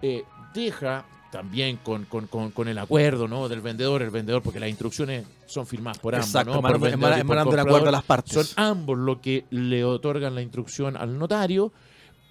eh, 0.02 0.24
deja 0.54 1.04
también 1.30 1.78
con, 1.82 2.04
con- 2.04 2.26
con- 2.26 2.50
con 2.50 2.68
el 2.68 2.76
acuerdo 2.78 3.26
¿no? 3.26 3.48
del 3.48 3.60
vendedor, 3.62 4.02
el 4.02 4.10
vendedor, 4.10 4.42
porque 4.42 4.60
las 4.60 4.68
instrucciones 4.68 5.24
son 5.46 5.66
firmadas 5.66 5.98
por 5.98 6.14
ambos, 6.14 6.28
Exacto, 6.28 6.52
¿no? 6.54 6.60
por 6.60 6.72
emanando- 6.76 6.96
emanando 7.18 7.44
comprador. 7.44 7.68
acuerdo 7.68 7.88
a 7.88 7.92
las 7.92 8.02
partes. 8.04 8.34
Son 8.34 8.46
ambos 8.56 8.98
lo 8.98 9.20
que 9.20 9.46
le 9.50 9.82
otorgan 9.84 10.34
la 10.34 10.42
instrucción 10.42 10.96
al 10.96 11.18
notario, 11.18 11.72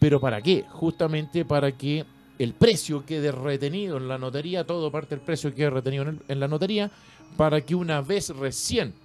pero 0.01 0.19
¿para 0.19 0.41
qué? 0.41 0.65
Justamente 0.67 1.45
para 1.45 1.73
que 1.73 2.03
el 2.39 2.55
precio 2.55 3.05
quede 3.05 3.31
retenido 3.31 3.97
en 3.97 4.07
la 4.07 4.17
notaría, 4.17 4.65
todo 4.65 4.91
parte 4.91 5.13
del 5.13 5.23
precio 5.23 5.53
quede 5.53 5.69
retenido 5.69 6.11
en, 6.27 6.39
la 6.39 6.47
notaría, 6.47 6.89
para 7.37 7.61
que 7.61 7.75
una 7.75 8.01
vez 8.01 8.29
recién 8.29 8.95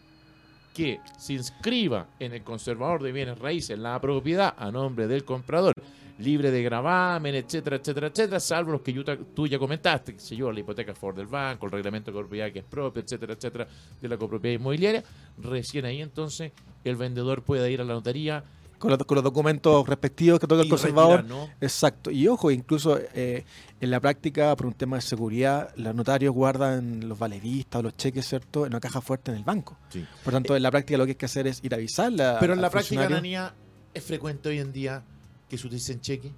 que 0.73 1.01
se 1.19 1.35
inscriba 1.35 2.07
en 2.19 2.33
el 2.33 2.43
conservador 2.43 3.03
de 3.03 3.13
bienes 3.13 3.39
raíces 3.39 3.79
la 3.79 4.01
propiedad 4.01 4.55
a 4.57 4.71
nombre 4.71 5.07
del 5.07 5.23
comprador, 5.23 5.75
libre 6.19 6.51
de 6.51 6.63
gravamen, 6.63 7.35
etcétera, 7.35 7.77
etcétera, 7.77 8.07
etcétera, 8.07 8.41
salvo 8.41 8.73
los 8.73 8.81
que 8.81 8.95
tú 9.35 9.47
ya 9.47 9.59
comentaste, 9.59 10.15
que 10.15 10.21
sé 10.21 10.35
yo, 10.35 10.51
la 10.51 10.61
hipoteca 10.61 10.95
favor 10.95 11.17
del 11.17 11.27
banco, 11.27 11.67
el 11.67 11.73
reglamento 11.73 12.11
de 12.11 12.19
propiedad 12.19 12.51
que 12.51 12.61
es 12.61 12.65
propio, 12.65 13.03
etcétera, 13.03 13.35
etcétera, 13.35 13.69
de 14.01 14.09
la 14.09 14.17
copropiedad 14.17 14.59
inmobiliaria, 14.59 15.05
recién 15.37 15.85
ahí 15.85 16.01
entonces 16.01 16.53
el 16.85 16.97
vendedor 16.97 17.43
puede 17.43 17.71
ir 17.71 17.83
a 17.83 17.85
la 17.85 17.93
notaría 17.93 18.43
Con 18.79 18.91
los, 18.91 18.99
con 18.99 19.15
los 19.15 19.25
documentos 19.25 19.89
respectivos 19.89 20.39
que 20.39 20.47
toca 20.47 20.63
el 20.63 20.69
conservador. 20.69 21.23
retirar, 21.23 21.47
¿no? 21.47 21.51
Exacto. 21.61 22.11
Y 22.11 22.29
ojo, 22.29 22.51
incluso 22.51 22.99
eh, 23.15 23.45
en 23.81 23.91
la 23.91 24.01
práctica, 24.01 24.55
por 24.57 24.67
un 24.67 24.75
tema 24.75 24.97
de 24.97 25.03
seguridad, 25.03 25.75
los 25.77 25.95
notarios 25.95 26.35
guardan 26.35 27.09
los 27.09 27.19
valeristas 27.19 27.81
o 27.81 27.83
los 27.83 27.97
cheques, 27.97 28.27
¿cierto?, 28.27 28.67
en 28.67 28.73
una 28.73 28.81
caja 28.81 29.01
fuerte 29.01 29.31
en 29.31 29.39
el 29.39 29.45
banco. 29.45 29.77
Sí. 29.89 30.05
Por 30.25 30.33
tanto, 30.33 30.57
en 30.57 30.63
la 30.63 30.71
práctica 30.71 30.99
lo 30.99 31.05
que 31.05 31.13
hay 31.13 31.17
que 31.17 31.27
hacer 31.27 31.47
es 31.47 31.63
ir 31.65 31.73
a 31.75 31.77
avisarla. 31.77 32.37
Pero 32.41 32.53
en 32.53 32.61
la 32.61 32.71
práctica. 32.71 33.07
Ananía, 33.07 33.55
¿es 33.95 34.05
frecuente 34.05 34.49
hoy 34.49 34.59
en 34.59 34.73
día 34.73 35.03
que 35.49 35.57
se 35.57 35.67
utilicen 35.67 36.01
cheque? 36.01 36.33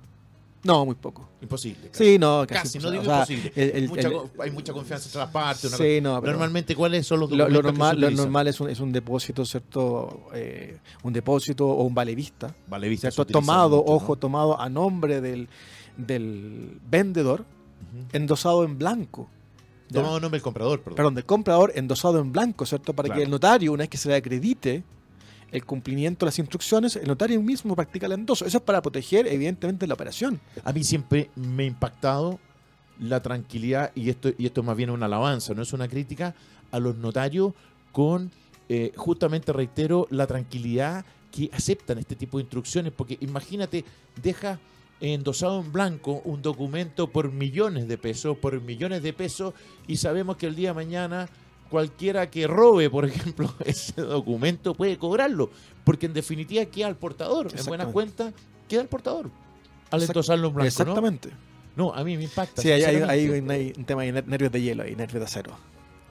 No, 0.68 0.84
muy 0.84 0.94
poco. 0.96 1.26
Imposible. 1.40 1.88
casi. 1.90 2.04
Sí, 2.04 2.18
no, 2.18 2.44
casi, 2.46 2.62
Casi, 2.62 2.78
no 2.78 2.88
o 2.88 2.90
digo 2.90 3.04
sea, 3.04 3.14
imposible. 3.20 3.52
el- 3.56 3.70
el- 3.70 3.88
Mucha 3.88 4.08
el- 4.08 4.20
hay 4.40 4.50
mucha 4.50 4.72
confianza 4.74 5.06
entre 5.06 5.18
las 5.20 5.30
partes. 5.30 5.64
una 5.64 5.76
Sí, 5.78 6.00
no, 6.02 6.20
Normalmente, 6.20 6.76
¿cuáles 6.76 7.06
son 7.06 7.20
los 7.20 7.30
Lo, 7.30 7.36
documentos 7.38 7.64
lo 7.64 7.70
normal, 7.72 7.96
que 7.96 8.04
se 8.04 8.10
lo 8.10 8.16
normal 8.18 8.48
es 8.48 8.60
un, 8.60 8.68
es 8.70 8.80
un 8.80 8.92
depósito, 8.92 9.44
¿cierto? 9.46 10.28
Eh, 10.34 10.76
un 11.02 11.12
depósito 11.14 11.66
o 11.66 11.82
un 11.84 11.94
vale 11.94 12.14
vista. 12.14 12.54
Vale, 12.66 12.86
vista, 12.88 13.10
se 13.10 13.14
¿cierto? 13.14 13.32
Tomado, 13.32 13.78
mucho, 13.78 13.90
¿no? 13.90 13.96
ojo, 13.96 14.16
tomado 14.16 14.60
a 14.60 14.68
nombre 14.68 15.20
del, 15.22 15.48
del 15.96 16.78
vendedor, 16.90 17.40
Ujú. 17.40 18.06
endosado 18.12 18.64
en 18.64 18.76
blanco. 18.78 19.28
Tomado 19.92 20.20
nombre 20.20 20.36
del 20.38 20.42
comprador, 20.42 20.80
perdón. 20.80 20.96
Perdón, 20.96 21.14
del 21.14 21.24
comprador 21.24 21.72
endosado 21.74 22.18
en 22.18 22.30
blanco, 22.30 22.66
¿cierto? 22.66 22.92
Para 22.92 23.06
Claro. 23.06 23.18
que 23.20 23.24
el 23.24 23.30
notario, 23.30 23.72
una 23.72 23.84
vez 23.84 23.88
que 23.88 23.96
se 23.96 24.10
le 24.10 24.16
acredite 24.16 24.82
el 25.50 25.64
cumplimiento 25.64 26.24
de 26.24 26.28
las 26.28 26.38
instrucciones, 26.38 26.96
el 26.96 27.08
notario 27.08 27.40
mismo 27.40 27.74
practica 27.74 28.06
el 28.06 28.12
endoso. 28.12 28.44
Eso 28.44 28.58
es 28.58 28.62
para 28.62 28.82
proteger, 28.82 29.26
evidentemente, 29.26 29.86
la 29.86 29.94
operación. 29.94 30.40
A 30.64 30.72
mí 30.72 30.84
siempre 30.84 31.30
me 31.36 31.64
ha 31.64 31.66
impactado 31.66 32.38
la 33.00 33.22
tranquilidad, 33.22 33.92
y 33.94 34.10
esto, 34.10 34.30
y 34.36 34.46
esto 34.46 34.62
más 34.62 34.76
bien 34.76 34.90
es 34.90 34.94
una 34.94 35.06
alabanza, 35.06 35.54
no 35.54 35.62
es 35.62 35.72
una 35.72 35.88
crítica, 35.88 36.34
a 36.70 36.78
los 36.78 36.96
notarios 36.96 37.54
con, 37.92 38.30
eh, 38.68 38.92
justamente 38.96 39.52
reitero, 39.52 40.06
la 40.10 40.26
tranquilidad 40.26 41.04
que 41.30 41.50
aceptan 41.52 41.98
este 41.98 42.16
tipo 42.16 42.38
de 42.38 42.42
instrucciones, 42.42 42.92
porque 42.94 43.16
imagínate, 43.20 43.84
deja 44.22 44.58
endosado 45.00 45.60
en 45.60 45.72
blanco 45.72 46.22
un 46.24 46.42
documento 46.42 47.08
por 47.08 47.30
millones 47.30 47.86
de 47.86 47.98
pesos, 47.98 48.36
por 48.36 48.60
millones 48.60 49.02
de 49.02 49.12
pesos, 49.12 49.54
y 49.86 49.96
sabemos 49.96 50.36
que 50.36 50.46
el 50.46 50.56
día 50.56 50.70
de 50.70 50.74
mañana 50.74 51.28
cualquiera 51.70 52.30
que 52.30 52.46
robe, 52.46 52.90
por 52.90 53.04
ejemplo, 53.04 53.52
ese 53.64 54.00
documento 54.02 54.74
puede 54.74 54.96
cobrarlo, 54.98 55.50
porque 55.84 56.06
en 56.06 56.14
definitiva 56.14 56.64
queda 56.66 56.86
al 56.88 56.96
portador, 56.96 57.46
en 57.46 57.64
buenas 57.66 57.88
Exactamente. 57.88 57.92
cuentas, 57.92 58.34
queda 58.68 58.80
al 58.82 58.88
portador. 58.88 59.30
Al 59.90 60.02
endosarlo 60.02 60.48
en 60.48 60.54
blanco. 60.54 60.66
Exactamente. 60.68 61.30
No, 61.76 61.94
a 61.94 62.02
mí 62.04 62.16
me 62.16 62.24
impacta. 62.24 62.60
Sí, 62.60 62.70
hay, 62.70 62.82
hay- 62.82 62.96
hay 62.96 63.20
sinceramente. 63.22 63.78
un, 63.78 63.84
tema 63.84 64.02
de 64.02 64.12
ner- 64.12 64.26
nervios 64.26 64.52
de 64.52 64.60
hielo 64.60 64.86
y 64.88 64.96
nervios 64.96 65.20
de 65.20 65.24
acero. 65.24 65.52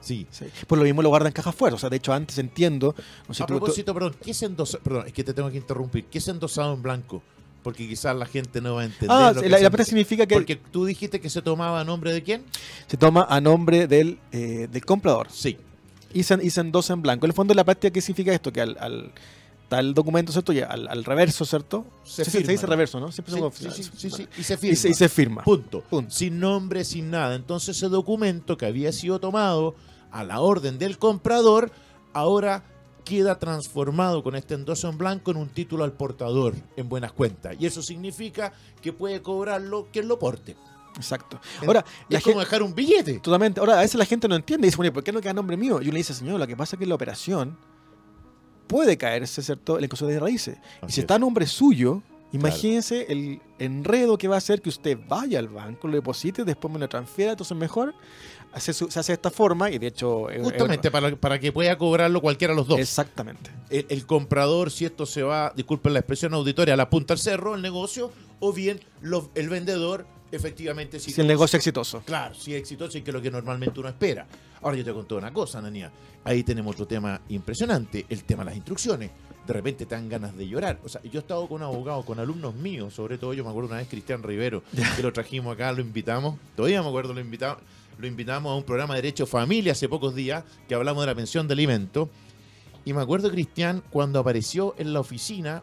Sí. 0.00 0.26
Sí. 0.30 0.46
Por 0.66 0.78
lo 0.78 0.84
mismo 0.84 1.02
lo 1.02 1.10
guardan 1.10 1.28
en 1.28 1.32
cajas 1.34 1.54
fuera. 1.54 1.76
O 1.76 1.78
sea, 1.78 1.90
de 1.90 1.96
hecho, 1.96 2.12
antes 2.12 2.38
entiendo. 2.38 2.94
No 3.28 3.34
sé, 3.34 3.42
A 3.42 3.46
propósito, 3.46 3.92
perdón, 3.92 4.16
¿qué 4.22 4.30
es 4.30 4.42
endosado? 4.42 4.82
Perdón, 4.82 5.06
es 5.08 5.12
que 5.12 5.22
te 5.24 5.34
tengo 5.34 5.50
que 5.50 5.58
interrumpir. 5.58 6.06
¿Qué 6.06 6.18
es 6.18 6.28
endosado 6.28 6.72
en 6.74 6.82
blanco? 6.82 7.22
Porque 7.62 7.88
quizás 7.88 8.14
la 8.16 8.24
gente 8.26 8.60
no 8.60 8.76
va 8.76 8.82
a 8.82 8.84
entender. 8.84 9.10
Ah, 9.10 9.32
lo 9.34 9.40
la, 9.40 9.42
que 9.42 9.48
la 9.48 9.58
se- 9.58 9.70
parte 9.70 9.84
significa 9.84 10.26
que 10.26 10.34
Porque 10.34 10.56
tú 10.56 10.84
dijiste 10.84 11.20
que 11.20 11.28
se 11.28 11.42
tomaba 11.42 11.80
a 11.80 11.84
nombre 11.84 12.12
de 12.12 12.22
quién? 12.22 12.44
se 12.86 12.96
toma 12.96 13.26
a 13.28 13.40
nombre 13.40 13.86
del, 13.86 14.18
eh, 14.32 14.68
del 14.70 14.84
comprador 14.84 15.26
Sí. 15.30 15.56
y 16.14 16.22
se, 16.22 16.38
y 16.42 16.50
se 16.50 16.60
endosa 16.60 16.92
en 16.94 17.02
blanco. 17.02 17.26
En 17.26 17.30
el 17.30 17.34
fondo, 17.34 17.52
la 17.54 17.64
práctica, 17.64 17.92
¿qué 17.92 18.00
significa 18.00 18.32
esto? 18.32 18.52
Que 18.52 18.60
al, 18.62 18.76
al 18.80 19.12
tal 19.68 19.92
documento, 19.92 20.32
¿cierto? 20.32 20.52
Y 20.54 20.60
al, 20.60 20.88
al 20.88 21.04
reverso, 21.04 21.44
¿cierto? 21.44 21.84
Se 22.04 22.24
se, 22.24 22.30
firma, 22.30 22.52
dice 22.52 22.62
¿no? 22.64 22.70
reverso, 22.70 23.00
¿no? 23.00 23.12
Siempre 23.12 23.34
Sí, 23.34 23.68
sí, 23.70 23.82
sí, 23.82 23.90
sí, 23.96 24.10
sí, 24.10 24.28
Y 24.38 24.42
se 24.44 24.54
Y 24.54 24.56
firma. 24.56 24.76
se, 24.76 24.88
y 24.88 24.94
se 24.94 25.08
firma. 25.10 25.42
Punto. 25.42 25.80
Punto. 25.82 26.10
Sin 26.10 26.40
nombre, 26.40 26.84
sin 26.84 27.10
nada. 27.10 27.34
Entonces 27.34 27.76
ese 27.76 27.88
documento 27.88 28.56
que 28.56 28.64
había 28.66 28.92
sido 28.92 29.18
tomado 29.18 29.74
a 30.10 30.24
la 30.24 30.40
orden 30.40 30.78
del 30.78 30.96
comprador, 30.98 31.70
ahora 32.14 32.62
queda 33.04 33.38
transformado 33.38 34.22
con 34.22 34.34
este 34.34 34.54
endoso 34.54 34.88
en 34.88 34.98
blanco 34.98 35.30
en 35.30 35.38
un 35.38 35.48
título 35.48 35.84
al 35.84 35.92
portador 35.92 36.54
en 36.76 36.88
buenas 36.88 37.12
cuentas. 37.12 37.56
Y 37.58 37.66
eso 37.66 37.82
significa 37.82 38.52
que 38.82 38.92
puede 38.92 39.22
cobrarlo 39.22 39.88
quien 39.92 40.08
lo 40.08 40.18
porte. 40.18 40.56
Exacto. 40.96 41.40
Ahora, 41.66 41.84
es 42.08 42.22
como 42.22 42.40
dejar 42.40 42.62
un 42.62 42.74
billete. 42.74 43.20
Totalmente. 43.20 43.60
Ahora, 43.60 43.78
a 43.78 43.82
veces 43.82 43.96
la 43.96 44.04
gente 44.04 44.28
no 44.28 44.34
entiende 44.34 44.66
y 44.66 44.68
dice, 44.68 44.76
bueno, 44.76 44.92
¿por 44.92 45.04
qué 45.04 45.12
no 45.12 45.20
queda 45.20 45.32
nombre 45.32 45.56
mío? 45.56 45.80
Y 45.80 45.84
uno 45.84 45.92
le 45.92 45.98
dice, 45.98 46.14
señor, 46.14 46.40
lo 46.40 46.46
que 46.46 46.56
pasa 46.56 46.76
es 46.76 46.80
que 46.80 46.86
la 46.86 46.94
operación 46.94 47.56
puede 48.66 48.96
caerse, 48.96 49.42
¿cierto? 49.42 49.78
El 49.78 49.88
costo 49.88 50.06
de 50.06 50.18
raíces. 50.18 50.58
y 50.86 50.92
si 50.92 51.00
está 51.00 51.14
a 51.14 51.18
nombre 51.18 51.46
suyo, 51.46 52.02
imagínense 52.32 53.06
el 53.08 53.40
enredo 53.58 54.18
que 54.18 54.28
va 54.28 54.36
a 54.36 54.38
hacer 54.38 54.60
que 54.60 54.68
usted 54.68 54.98
vaya 55.08 55.38
al 55.38 55.48
banco, 55.48 55.88
lo 55.88 55.94
deposite, 55.94 56.44
después 56.44 56.72
me 56.72 56.78
lo 56.78 56.88
transfiera, 56.88 57.32
entonces 57.32 57.56
mejor 57.56 57.94
se, 58.56 58.72
se 58.72 58.84
hace 58.84 59.12
de 59.12 59.14
esta 59.14 59.30
forma 59.30 59.70
y 59.70 59.78
de 59.78 59.88
hecho... 59.88 60.26
Justamente 60.42 60.90
para, 60.90 61.14
para, 61.16 61.38
que 61.38 61.52
pueda 61.52 61.76
cobrarlo 61.76 62.20
cualquiera 62.20 62.52
de 62.52 62.58
los 62.58 62.66
dos. 62.66 62.80
Exactamente. 62.80 63.50
El, 63.70 64.06
comprador, 64.06 64.70
si 64.70 64.84
esto 64.84 65.06
se 65.06 65.22
va, 65.22 65.52
disculpen 65.54 65.92
la 65.92 66.00
expresión 66.00 66.34
auditoria, 66.34 66.74
a 66.74 66.76
la 66.76 66.90
punta 66.90 67.14
al 67.14 67.18
cerro, 67.18 67.54
el 67.54 67.62
negocio, 67.62 68.10
o 68.40 68.52
bien 68.52 68.80
el 69.34 69.48
vendedor 69.48 70.06
efectivamente 70.30 71.00
si, 71.00 71.18
el 71.20 71.26
negocio 71.26 71.56
es 71.56 71.60
exitoso. 71.60 72.02
Claro, 72.04 72.34
si 72.34 72.54
es 72.54 72.60
exitoso 72.60 72.98
y 72.98 73.02
que 73.02 73.10
es 73.10 73.14
lo 73.14 73.22
que 73.22 73.30
normalmente 73.30 73.80
uno 73.80 73.88
espera. 73.88 74.26
Ahora 74.60 74.76
yo 74.76 74.84
te 74.84 74.92
conté 74.92 75.14
una 75.14 75.32
cosa, 75.32 75.60
Nania. 75.60 75.90
Ahí 76.24 76.42
tenemos 76.42 76.74
otro 76.74 76.86
tema 76.86 77.20
impresionante, 77.28 78.04
el 78.08 78.24
tema 78.24 78.42
de 78.42 78.50
las 78.50 78.56
instrucciones. 78.56 79.10
De 79.48 79.54
repente 79.54 79.86
te 79.86 79.94
dan 79.94 80.10
ganas 80.10 80.36
de 80.36 80.46
llorar. 80.46 80.78
O 80.84 80.90
sea, 80.90 81.02
yo 81.02 81.18
he 81.18 81.22
estado 81.22 81.48
con 81.48 81.62
abogados, 81.62 82.04
con 82.04 82.18
alumnos 82.20 82.54
míos, 82.54 82.92
sobre 82.92 83.16
todo 83.16 83.32
yo 83.32 83.44
me 83.44 83.48
acuerdo 83.48 83.70
una 83.70 83.78
vez 83.78 83.88
Cristian 83.88 84.22
Rivero, 84.22 84.62
que 84.94 85.02
lo 85.02 85.10
trajimos 85.10 85.54
acá, 85.54 85.72
lo 85.72 85.80
invitamos. 85.80 86.38
Todavía 86.54 86.82
me 86.82 86.88
acuerdo, 86.88 87.14
lo 87.14 87.20
invitamos, 87.20 87.62
lo 87.96 88.06
invitamos 88.06 88.52
a 88.52 88.56
un 88.56 88.62
programa 88.62 88.94
de 88.94 89.00
Derecho 89.00 89.26
Familia 89.26 89.72
hace 89.72 89.88
pocos 89.88 90.14
días, 90.14 90.44
que 90.68 90.74
hablamos 90.74 91.02
de 91.02 91.06
la 91.06 91.14
pensión 91.14 91.48
de 91.48 91.54
alimento. 91.54 92.10
Y 92.84 92.92
me 92.92 93.00
acuerdo, 93.00 93.30
Cristian, 93.30 93.82
cuando 93.90 94.18
apareció 94.20 94.74
en 94.76 94.92
la 94.92 95.00
oficina, 95.00 95.62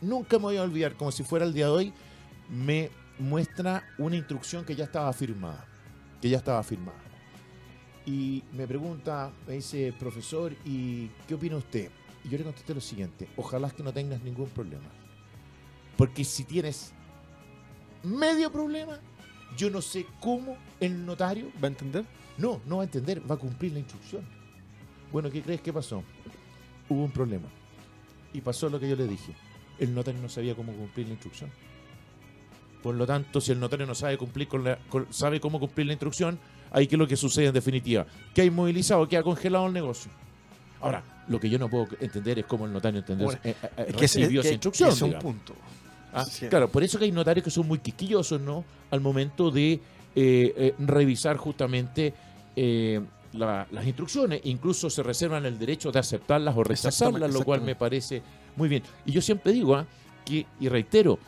nunca 0.00 0.38
me 0.38 0.44
voy 0.44 0.56
a 0.56 0.62
olvidar, 0.62 0.94
como 0.94 1.12
si 1.12 1.22
fuera 1.22 1.44
el 1.44 1.52
día 1.52 1.66
de 1.66 1.72
hoy, 1.72 1.92
me 2.48 2.88
muestra 3.18 3.84
una 3.98 4.16
instrucción 4.16 4.64
que 4.64 4.74
ya 4.74 4.84
estaba 4.84 5.12
firmada. 5.12 5.66
Que 6.22 6.30
ya 6.30 6.38
estaba 6.38 6.62
firmada. 6.62 6.98
Y 8.06 8.42
me 8.54 8.66
pregunta, 8.66 9.30
me 9.46 9.54
dice, 9.56 9.92
profesor, 9.98 10.52
¿y 10.64 11.08
qué 11.28 11.34
opina 11.34 11.56
usted? 11.56 11.90
Y 12.24 12.28
yo 12.28 12.38
le 12.38 12.44
contesté 12.44 12.74
lo 12.74 12.80
siguiente, 12.80 13.28
ojalá 13.36 13.70
que 13.70 13.82
no 13.82 13.92
tengas 13.92 14.22
ningún 14.22 14.48
problema. 14.48 14.88
Porque 15.96 16.24
si 16.24 16.44
tienes 16.44 16.92
medio 18.02 18.50
problema, 18.50 18.98
yo 19.56 19.70
no 19.70 19.82
sé 19.82 20.06
cómo 20.20 20.56
el 20.80 21.04
notario... 21.04 21.50
¿Va 21.62 21.68
a 21.68 21.70
entender? 21.70 22.04
No, 22.38 22.60
no 22.66 22.76
va 22.78 22.82
a 22.82 22.86
entender, 22.86 23.28
va 23.30 23.34
a 23.34 23.38
cumplir 23.38 23.72
la 23.72 23.80
instrucción. 23.80 24.24
Bueno, 25.12 25.30
¿qué 25.30 25.42
crees 25.42 25.60
que 25.60 25.72
pasó? 25.72 26.02
Hubo 26.88 27.04
un 27.04 27.10
problema. 27.10 27.48
Y 28.32 28.40
pasó 28.40 28.68
lo 28.68 28.78
que 28.78 28.88
yo 28.88 28.96
le 28.96 29.06
dije. 29.06 29.34
El 29.78 29.94
notario 29.94 30.20
no 30.20 30.28
sabía 30.28 30.54
cómo 30.54 30.72
cumplir 30.72 31.06
la 31.06 31.14
instrucción. 31.14 31.50
Por 32.82 32.94
lo 32.94 33.06
tanto, 33.06 33.40
si 33.40 33.52
el 33.52 33.60
notario 33.60 33.86
no 33.86 33.94
sabe 33.94 34.16
cumplir 34.16 34.48
con 34.48 34.64
la, 34.64 34.78
sabe 35.10 35.40
cómo 35.40 35.60
cumplir 35.60 35.86
la 35.86 35.92
instrucción, 35.92 36.38
ahí 36.70 36.86
que 36.86 36.94
es 36.94 36.98
lo 36.98 37.06
que 37.06 37.16
sucede 37.16 37.46
en 37.46 37.54
definitiva, 37.54 38.06
que 38.34 38.42
ha 38.42 38.44
inmovilizado, 38.44 39.06
que 39.06 39.16
ha 39.16 39.22
congelado 39.22 39.66
el 39.66 39.72
negocio. 39.72 40.10
Ahora, 40.80 41.04
lo 41.30 41.38
que 41.38 41.48
yo 41.48 41.60
no 41.60 41.68
puedo 41.68 41.86
entender 42.00 42.40
es 42.40 42.44
cómo 42.44 42.66
el 42.66 42.72
notario 42.72 42.98
entendió, 42.98 43.30
eh, 43.32 43.38
eh, 43.44 43.94
recibió 43.96 44.40
esa 44.40 44.50
instrucción. 44.50 44.88
Es 44.88 45.00
un 45.00 45.12
punto. 45.14 45.54
Ah, 46.12 46.26
claro, 46.48 46.68
por 46.68 46.82
eso 46.82 46.98
que 46.98 47.04
hay 47.04 47.12
notarios 47.12 47.44
que 47.44 47.52
son 47.52 47.68
muy 47.68 47.78
quisquillosos, 47.78 48.40
¿no? 48.40 48.64
Al 48.90 49.00
momento 49.00 49.52
de 49.52 49.80
eh, 50.16 50.74
revisar 50.80 51.36
justamente 51.36 52.12
las 53.32 53.86
instrucciones, 53.86 54.40
incluso 54.42 54.90
se 54.90 55.04
reservan 55.04 55.46
el 55.46 55.56
derecho 55.56 55.92
de 55.92 56.00
aceptarlas 56.00 56.56
o 56.56 56.64
rechazarlas, 56.64 57.32
lo 57.32 57.44
cual 57.44 57.60
me 57.60 57.76
parece 57.76 58.22
muy 58.56 58.68
bien. 58.68 58.82
Y 59.06 59.12
yo 59.12 59.22
siempre 59.22 59.52
digo, 59.52 59.76
¿ah? 59.76 59.86
que, 60.24 60.46
y 60.58 60.68
reitero, 60.68 61.20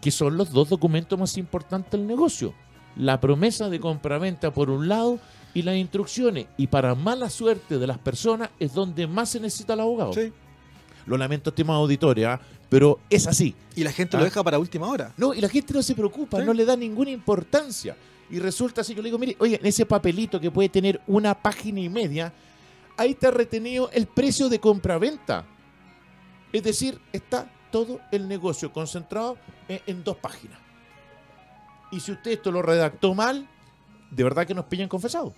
que 0.00 0.12
son 0.12 0.36
los 0.36 0.52
dos 0.52 0.68
documentos 0.68 1.18
más 1.18 1.36
importantes 1.36 1.90
del 1.90 2.06
negocio. 2.06 2.54
La 2.94 3.20
promesa 3.20 3.68
de 3.68 3.80
compraventa 3.80 4.52
por 4.52 4.70
un 4.70 4.86
lado 4.86 5.18
y 5.56 5.62
las 5.62 5.74
instrucciones. 5.74 6.48
Y 6.58 6.66
para 6.66 6.94
mala 6.94 7.30
suerte 7.30 7.78
de 7.78 7.86
las 7.86 7.96
personas 7.96 8.50
es 8.60 8.74
donde 8.74 9.06
más 9.06 9.30
se 9.30 9.40
necesita 9.40 9.72
el 9.72 9.80
abogado. 9.80 10.12
Sí. 10.12 10.30
Lo 11.06 11.16
lamento, 11.16 11.48
estimado 11.48 11.80
auditoria, 11.80 12.34
¿ah? 12.34 12.40
pero 12.68 13.00
es 13.08 13.26
así. 13.26 13.54
Y 13.74 13.82
la 13.82 13.90
gente 13.90 14.18
lo 14.18 14.22
¿Ah? 14.22 14.26
deja 14.26 14.44
para 14.44 14.58
última 14.58 14.86
hora. 14.86 15.14
No, 15.16 15.32
y 15.32 15.40
la 15.40 15.48
gente 15.48 15.72
no 15.72 15.82
se 15.82 15.94
preocupa, 15.94 16.42
no 16.42 16.52
le 16.52 16.66
da 16.66 16.76
ninguna 16.76 17.10
importancia. 17.10 17.96
Y 18.28 18.38
resulta 18.38 18.82
así, 18.82 18.94
yo 18.94 19.00
le 19.00 19.06
digo, 19.06 19.18
mire, 19.18 19.34
oye, 19.38 19.58
en 19.58 19.64
ese 19.64 19.86
papelito 19.86 20.38
que 20.38 20.50
puede 20.50 20.68
tener 20.68 21.00
una 21.06 21.34
página 21.34 21.80
y 21.80 21.88
media, 21.88 22.34
ahí 22.98 23.12
está 23.12 23.30
retenido 23.30 23.88
el 23.94 24.06
precio 24.06 24.50
de 24.50 24.60
compraventa. 24.60 25.46
Es 26.52 26.64
decir, 26.64 27.00
está 27.14 27.50
todo 27.70 28.00
el 28.12 28.28
negocio 28.28 28.74
concentrado 28.74 29.38
en, 29.68 30.04
dos 30.04 30.18
páginas. 30.18 30.58
Y 31.90 32.00
si 32.00 32.12
usted 32.12 32.32
esto 32.32 32.52
lo 32.52 32.60
redactó 32.60 33.14
mal, 33.14 33.48
de 34.10 34.24
verdad 34.24 34.46
que 34.46 34.54
nos 34.54 34.66
pillan 34.66 34.88
confesados. 34.88 35.34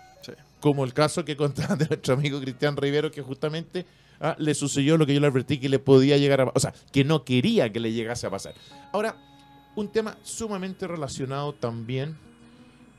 Como 0.61 0.85
el 0.85 0.93
caso 0.93 1.25
que 1.25 1.37
contaba 1.37 1.77
de 1.77 1.87
nuestro 1.87 2.15
amigo 2.15 2.41
Cristian 2.41 2.77
Rivero, 2.77 3.11
que 3.11 3.23
justamente 3.23 3.87
ah, 4.21 4.37
le 4.39 4.55
sucedió 4.55 4.97
lo 4.97 5.07
que 5.07 5.15
yo 5.15 5.21
le 5.21 5.27
advertí 5.27 5.59
que 5.59 5.69
le 5.69 5.79
podía 5.79 6.17
llegar 6.17 6.41
a 6.41 6.53
O 6.55 6.61
sea, 6.61 6.75
que 6.93 7.05
no 7.05 7.25
quería 7.25 7.73
que 7.73 7.81
le 7.81 7.93
llegase 7.93 8.27
a 8.27 8.31
pasar. 8.31 8.55
Ahora, 8.93 9.17
un 9.77 9.89
tema 9.89 10.17
sumamente 10.23 10.87
relacionado 10.87 11.53
también. 11.53 12.17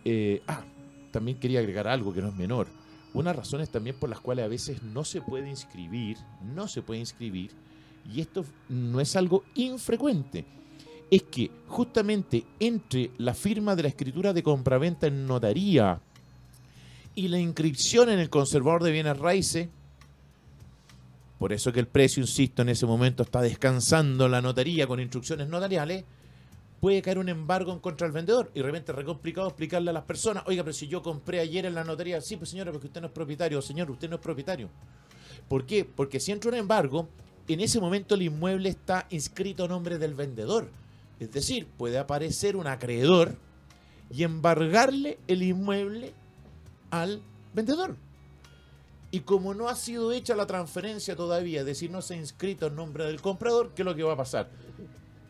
Eh, 0.05 0.41
ah, 0.47 0.63
también 1.11 1.39
quería 1.39 1.59
agregar 1.59 1.87
algo 1.87 2.13
que 2.13 2.21
no 2.21 2.29
es 2.29 2.35
menor. 2.35 2.67
Unas 3.13 3.35
razones 3.35 3.69
también 3.69 3.95
por 3.97 4.09
las 4.09 4.19
cuales 4.19 4.45
a 4.45 4.47
veces 4.47 4.83
no 4.83 5.03
se 5.03 5.21
puede 5.21 5.49
inscribir, 5.49 6.17
no 6.43 6.67
se 6.67 6.81
puede 6.83 6.99
inscribir 6.99 7.51
y 8.13 8.21
esto 8.21 8.45
no 8.69 8.99
es 8.99 9.15
algo 9.15 9.43
infrecuente, 9.55 10.45
es 11.11 11.23
que 11.23 11.49
justamente 11.67 12.45
entre 12.59 13.11
la 13.17 13.33
firma 13.33 13.75
de 13.75 13.83
la 13.83 13.89
escritura 13.89 14.33
de 14.33 14.43
compraventa 14.43 15.07
en 15.07 15.25
notaría 15.25 15.99
y 17.15 17.27
la 17.27 17.39
inscripción 17.39 18.09
en 18.09 18.19
el 18.19 18.29
conservador 18.29 18.83
de 18.83 18.91
bienes 18.91 19.17
raíces, 19.17 19.69
por 21.39 21.53
eso 21.53 21.71
que 21.71 21.79
el 21.79 21.87
precio, 21.87 22.21
insisto, 22.21 22.61
en 22.61 22.69
ese 22.69 22.85
momento 22.85 23.23
está 23.23 23.41
descansando 23.41 24.27
la 24.27 24.41
notaría 24.41 24.85
con 24.87 24.99
instrucciones 24.99 25.47
notariales, 25.47 26.03
puede 26.79 27.01
caer 27.01 27.17
un 27.17 27.29
embargo 27.29 27.71
en 27.71 27.79
contra 27.79 28.05
del 28.05 28.13
vendedor 28.13 28.51
y 28.53 28.59
de 28.59 28.65
repente 28.65 28.91
es 28.91 29.05
complicado 29.05 29.47
explicarle 29.47 29.89
a 29.89 29.93
las 29.93 30.03
personas, 30.03 30.43
oiga, 30.47 30.63
pero 30.63 30.73
si 30.73 30.87
yo 30.87 31.01
compré 31.01 31.39
ayer 31.39 31.65
en 31.65 31.75
la 31.75 31.83
notaría, 31.83 32.21
sí, 32.21 32.37
pues 32.37 32.49
señora, 32.49 32.71
porque 32.71 32.87
usted 32.87 33.01
no 33.01 33.07
es 33.07 33.13
propietario, 33.13 33.61
señor, 33.61 33.89
usted 33.89 34.09
no 34.09 34.17
es 34.17 34.21
propietario. 34.21 34.69
¿Por 35.47 35.65
qué? 35.65 35.85
Porque 35.85 36.19
si 36.19 36.31
entra 36.31 36.51
un 36.51 36.57
embargo, 36.57 37.07
en 37.47 37.61
ese 37.61 37.79
momento 37.79 38.15
el 38.15 38.21
inmueble 38.21 38.69
está 38.69 39.07
inscrito 39.09 39.65
a 39.65 39.67
nombre 39.67 39.97
del 39.97 40.13
vendedor. 40.13 40.69
Es 41.19 41.31
decir, 41.31 41.67
puede 41.77 41.97
aparecer 41.97 42.55
un 42.55 42.67
acreedor 42.67 43.35
y 44.09 44.23
embargarle 44.23 45.19
el 45.27 45.43
inmueble 45.43 46.13
al 46.91 47.21
vendedor. 47.53 47.97
Y 49.11 49.21
como 49.21 49.53
no 49.53 49.67
ha 49.67 49.75
sido 49.75 50.11
hecha 50.11 50.35
la 50.35 50.45
transferencia 50.45 51.15
todavía, 51.15 51.61
es 51.61 51.65
decir, 51.65 51.89
no 51.89 52.01
se 52.01 52.13
ha 52.13 52.17
inscrito 52.17 52.67
en 52.67 52.75
nombre 52.75 53.05
del 53.05 53.21
comprador, 53.21 53.73
¿qué 53.73 53.81
es 53.81 53.85
lo 53.85 53.95
que 53.95 54.03
va 54.03 54.13
a 54.13 54.17
pasar? 54.17 54.49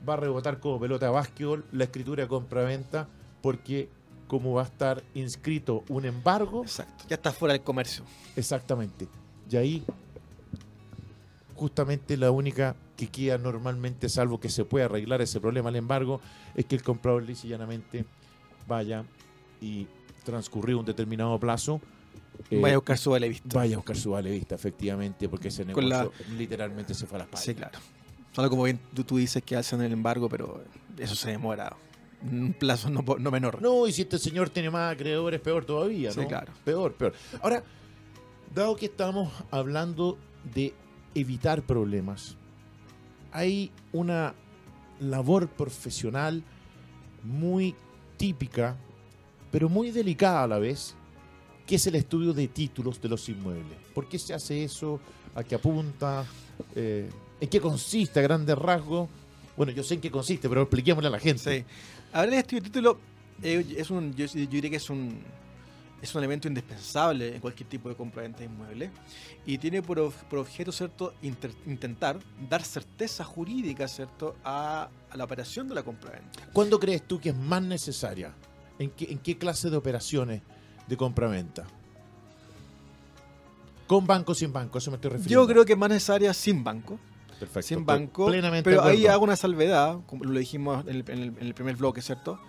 Va 0.07 0.13
a 0.13 0.17
rebotar 0.17 0.59
como 0.59 0.79
pelota 0.79 1.05
de 1.05 1.11
básquetbol 1.11 1.65
la 1.71 1.85
escritura 1.85 2.23
de 2.23 2.29
compra-venta 2.29 3.07
porque 3.41 3.89
como 4.27 4.53
va 4.53 4.63
a 4.63 4.65
estar 4.65 5.03
inscrito 5.15 5.83
un 5.89 6.05
embargo... 6.05 6.61
Exacto, 6.61 7.05
ya 7.07 7.15
está 7.15 7.31
fuera 7.31 7.53
del 7.53 7.63
comercio. 7.63 8.03
Exactamente. 8.35 9.07
Y 9.49 9.57
ahí 9.57 9.83
justamente 11.59 12.15
la 12.15 12.31
única 12.31 12.75
que 12.95 13.07
queda 13.07 13.37
normalmente, 13.37 14.07
salvo 14.07 14.39
que 14.39 14.49
se 14.49 14.63
pueda 14.63 14.85
arreglar 14.85 15.21
ese 15.21 15.41
problema 15.41 15.69
al 15.69 15.75
embargo, 15.75 16.21
es 16.55 16.65
que 16.65 16.75
el 16.75 16.83
comprador 16.83 17.23
lisa 17.23 17.47
y 17.47 17.49
llanamente 17.49 18.05
vaya 18.65 19.03
y 19.59 19.85
transcurrido 20.23 20.79
un 20.79 20.85
determinado 20.85 21.37
plazo. 21.37 21.81
Eh, 22.49 22.61
vaya 22.61 22.75
a 22.75 22.77
buscar 22.77 22.97
su 22.97 23.11
vale 23.11 23.27
vista. 23.27 23.49
Vaya 23.53 23.75
a 23.75 23.77
buscar 23.77 23.97
su 23.97 24.11
vale 24.11 24.31
vista, 24.31 24.55
efectivamente, 24.55 25.27
porque 25.27 25.49
ese 25.49 25.65
negocio 25.65 26.13
literalmente 26.37 26.93
se 26.93 27.05
fue 27.05 27.17
a 27.17 27.19
las 27.19 27.27
patas. 27.27 27.43
Sí, 27.43 27.53
claro. 27.53 27.77
Solo 28.31 28.49
como 28.49 28.63
bien 28.63 28.79
tú, 29.05 29.17
dices 29.17 29.43
que 29.43 29.57
hacen 29.57 29.81
el 29.81 29.91
embargo, 29.91 30.29
pero 30.29 30.63
eso 30.97 31.15
se 31.15 31.31
demora 31.31 31.75
un 32.21 32.53
plazo 32.53 32.89
no, 32.89 33.03
no, 33.17 33.31
menor. 33.31 33.61
No, 33.61 33.85
y 33.85 33.91
si 33.91 34.03
este 34.03 34.17
señor 34.17 34.49
tiene 34.49 34.69
más 34.69 34.93
acreedores, 34.93 35.41
peor 35.41 35.65
todavía, 35.65 36.09
¿no? 36.15 36.21
Sí, 36.21 36.27
claro. 36.27 36.53
Peor, 36.63 36.93
peor. 36.93 37.13
Ahora, 37.41 37.63
dado 38.53 38.75
que 38.77 38.85
estamos 38.85 39.33
hablando 39.51 40.17
de 40.53 40.73
evitar 41.15 41.61
problemas. 41.63 42.35
Hay 43.31 43.71
una 43.91 44.33
labor 44.99 45.47
profesional 45.47 46.43
muy 47.23 47.75
típica, 48.17 48.75
pero 49.51 49.69
muy 49.69 49.91
delicada 49.91 50.43
a 50.43 50.47
la 50.47 50.59
vez, 50.59 50.95
que 51.65 51.75
es 51.75 51.87
el 51.87 51.95
estudio 51.95 52.33
de 52.33 52.47
títulos 52.47 53.01
de 53.01 53.09
los 53.09 53.29
inmuebles. 53.29 53.77
¿Por 53.93 54.09
qué 54.09 54.17
se 54.17 54.33
hace 54.33 54.63
eso? 54.63 54.99
¿A 55.35 55.43
qué 55.43 55.55
apunta? 55.55 56.25
Eh, 56.75 57.09
¿En 57.39 57.49
qué 57.49 57.61
consiste 57.61 58.19
a 58.19 58.23
grandes 58.23 58.57
rasgos? 58.57 59.09
Bueno, 59.55 59.71
yo 59.71 59.83
sé 59.83 59.95
en 59.95 60.01
qué 60.01 60.09
consiste, 60.09 60.49
pero 60.49 60.61
expliquémosle 60.61 61.07
a 61.07 61.11
la 61.11 61.19
gente. 61.19 61.59
Sí. 61.59 61.65
Hablar 62.11 62.31
de 62.31 62.39
estudio 62.39 62.61
de 62.61 62.69
título, 62.69 62.97
eh, 63.43 63.75
es 63.77 63.89
un, 63.89 64.15
yo 64.15 64.25
diría 64.27 64.69
que 64.69 64.77
es 64.77 64.89
un, 64.89 65.19
es 66.01 66.15
un 66.15 66.19
elemento 66.19 66.47
indispensable 66.47 67.35
en 67.35 67.41
cualquier 67.41 67.67
tipo 67.67 67.89
de 67.89 67.95
compra-venta 67.95 68.39
de 68.39 68.45
inmueble 68.45 68.91
y 69.45 69.57
tiene 69.57 69.81
por, 69.81 69.99
objeto 69.99 70.71
cierto 70.71 71.13
intentar 71.21 72.19
dar 72.49 72.63
certeza 72.63 73.23
jurídica 73.23 73.87
cierto 73.87 74.35
a, 74.43 74.89
la 75.13 75.23
operación 75.23 75.67
de 75.67 75.75
la 75.75 75.83
compra-venta. 75.83 76.47
¿Cuándo 76.53 76.79
crees 76.79 77.07
tú 77.07 77.19
que 77.19 77.29
es 77.29 77.35
más 77.35 77.61
necesaria 77.61 78.33
¿En 78.77 78.91
qué, 78.91 79.11
en 79.11 79.19
qué 79.19 79.37
clase 79.37 79.69
de 79.69 79.75
operaciones 79.75 80.41
de 80.87 80.95
compra-venta? 80.95 81.65
¿Con 83.87 84.07
banco 84.07 84.31
o 84.31 84.35
sin 84.35 84.53
banco? 84.53 84.77
Eso 84.77 84.91
me 84.91 84.95
estoy 84.95 85.11
refiriendo. 85.11 85.43
Yo 85.43 85.47
creo 85.51 85.65
que 85.65 85.73
es 85.73 85.79
más 85.79 85.89
necesaria 85.89 86.33
sin 86.33 86.63
banco. 86.63 86.97
Perfecto. 87.39 87.67
sin 87.67 87.85
banco. 87.85 88.27
Plenamente 88.27 88.69
pero 88.69 88.83
ahí 88.83 89.07
hago 89.07 89.23
una 89.23 89.35
salvedad, 89.35 89.97
como 90.05 90.25
lo 90.25 90.37
dijimos 90.37 90.85
en 90.87 90.95
el, 90.95 91.09
en 91.09 91.19
el- 91.19 91.37
en 91.39 91.47
el 91.47 91.53
primer 91.53 91.75
bloque, 91.77 92.01
¿cierto? 92.01 92.39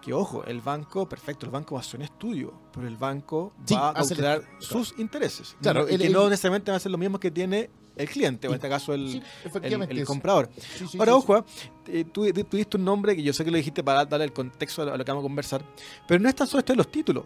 Que 0.00 0.12
ojo, 0.12 0.44
el 0.44 0.60
banco, 0.60 1.08
perfecto, 1.08 1.44
el 1.46 1.50
banco 1.52 1.74
va 1.74 1.80
a 1.80 1.84
hacer 1.84 1.98
un 1.98 2.04
estudio, 2.04 2.54
pero 2.72 2.86
el 2.86 2.96
banco 2.96 3.52
Sí, 3.66 3.74
va 3.74 3.88
a 3.88 4.00
el 4.00 4.06
calcular 4.08 4.38
estudio, 4.38 4.84
sus 4.84 4.98
intereses. 4.98 5.56
Claro, 5.60 5.88
y 5.88 5.94
el- 5.94 6.00
que 6.00 6.06
el- 6.06 6.12
no 6.12 6.28
necesariamente 6.28 6.70
va 6.70 6.76
a 6.76 6.80
ser 6.80 6.92
lo 6.92 6.98
mismo 6.98 7.18
que 7.18 7.30
tiene 7.30 7.68
el 7.96 8.08
cliente, 8.08 8.46
o 8.46 8.50
en 8.52 8.54
este 8.54 8.68
caso 8.68 8.94
el, 8.94 9.10
Sí, 9.10 9.22
el- 9.60 9.82
el 9.98 10.04
comprador. 10.06 10.48
sí, 10.56 10.96
Ahora, 10.98 11.16
ojo, 11.16 11.44
eh, 11.88 12.04
tú, 12.04 12.24
tú 12.44 12.56
diste 12.56 12.76
un 12.76 12.84
nombre 12.84 13.16
que 13.16 13.22
yo 13.24 13.32
sé 13.32 13.44
que 13.44 13.50
lo 13.50 13.56
dijiste 13.56 13.82
para 13.82 14.04
darle 14.04 14.24
el 14.26 14.32
contexto 14.32 14.82
a 14.82 14.96
lo 14.96 15.04
que 15.04 15.10
vamos 15.10 15.22
a 15.22 15.26
conversar, 15.28 15.64
pero 16.06 16.20
no 16.20 16.28
es 16.28 16.34
tan 16.36 16.46
solo 16.46 16.60
esto 16.60 16.72
de 16.72 16.76
los 16.76 16.90
títulos. 16.92 17.24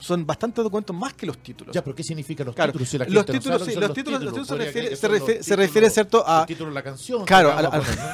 Son 0.00 0.24
bastantes 0.24 0.62
documentos 0.62 0.94
más 0.94 1.12
que 1.14 1.26
los 1.26 1.38
títulos. 1.38 1.74
Ya, 1.74 1.82
pero 1.82 1.96
¿qué 1.96 2.04
significan 2.04 2.46
los 2.46 2.54
Claro, 2.54 2.70
títulos? 2.72 2.88
Si 2.88 2.98
la 2.98 3.04
los 3.06 3.14
no 3.14 3.24
títulos, 3.24 3.58
sabe 3.60 3.72
sí, 3.74 3.80
los 3.80 3.92
títulos, 3.92 4.22
los 4.22 4.32
títulos 4.32 4.48
se 4.48 4.56
refiere, 4.56 4.96
se 4.96 5.08
refiere, 5.08 5.42
se 5.42 5.50
títulos- 5.50 5.56
refiere, 5.56 5.90
¿cierto? 5.90 6.24
A, 6.26 6.46
títulos 6.46 6.70
de 6.70 6.74
la 6.74 6.82
canción. 6.84 7.24
Claro, 7.24 7.50
a 7.52 7.62
vamos 7.62 7.84
poner, 7.86 7.98
¿no? 7.98 8.04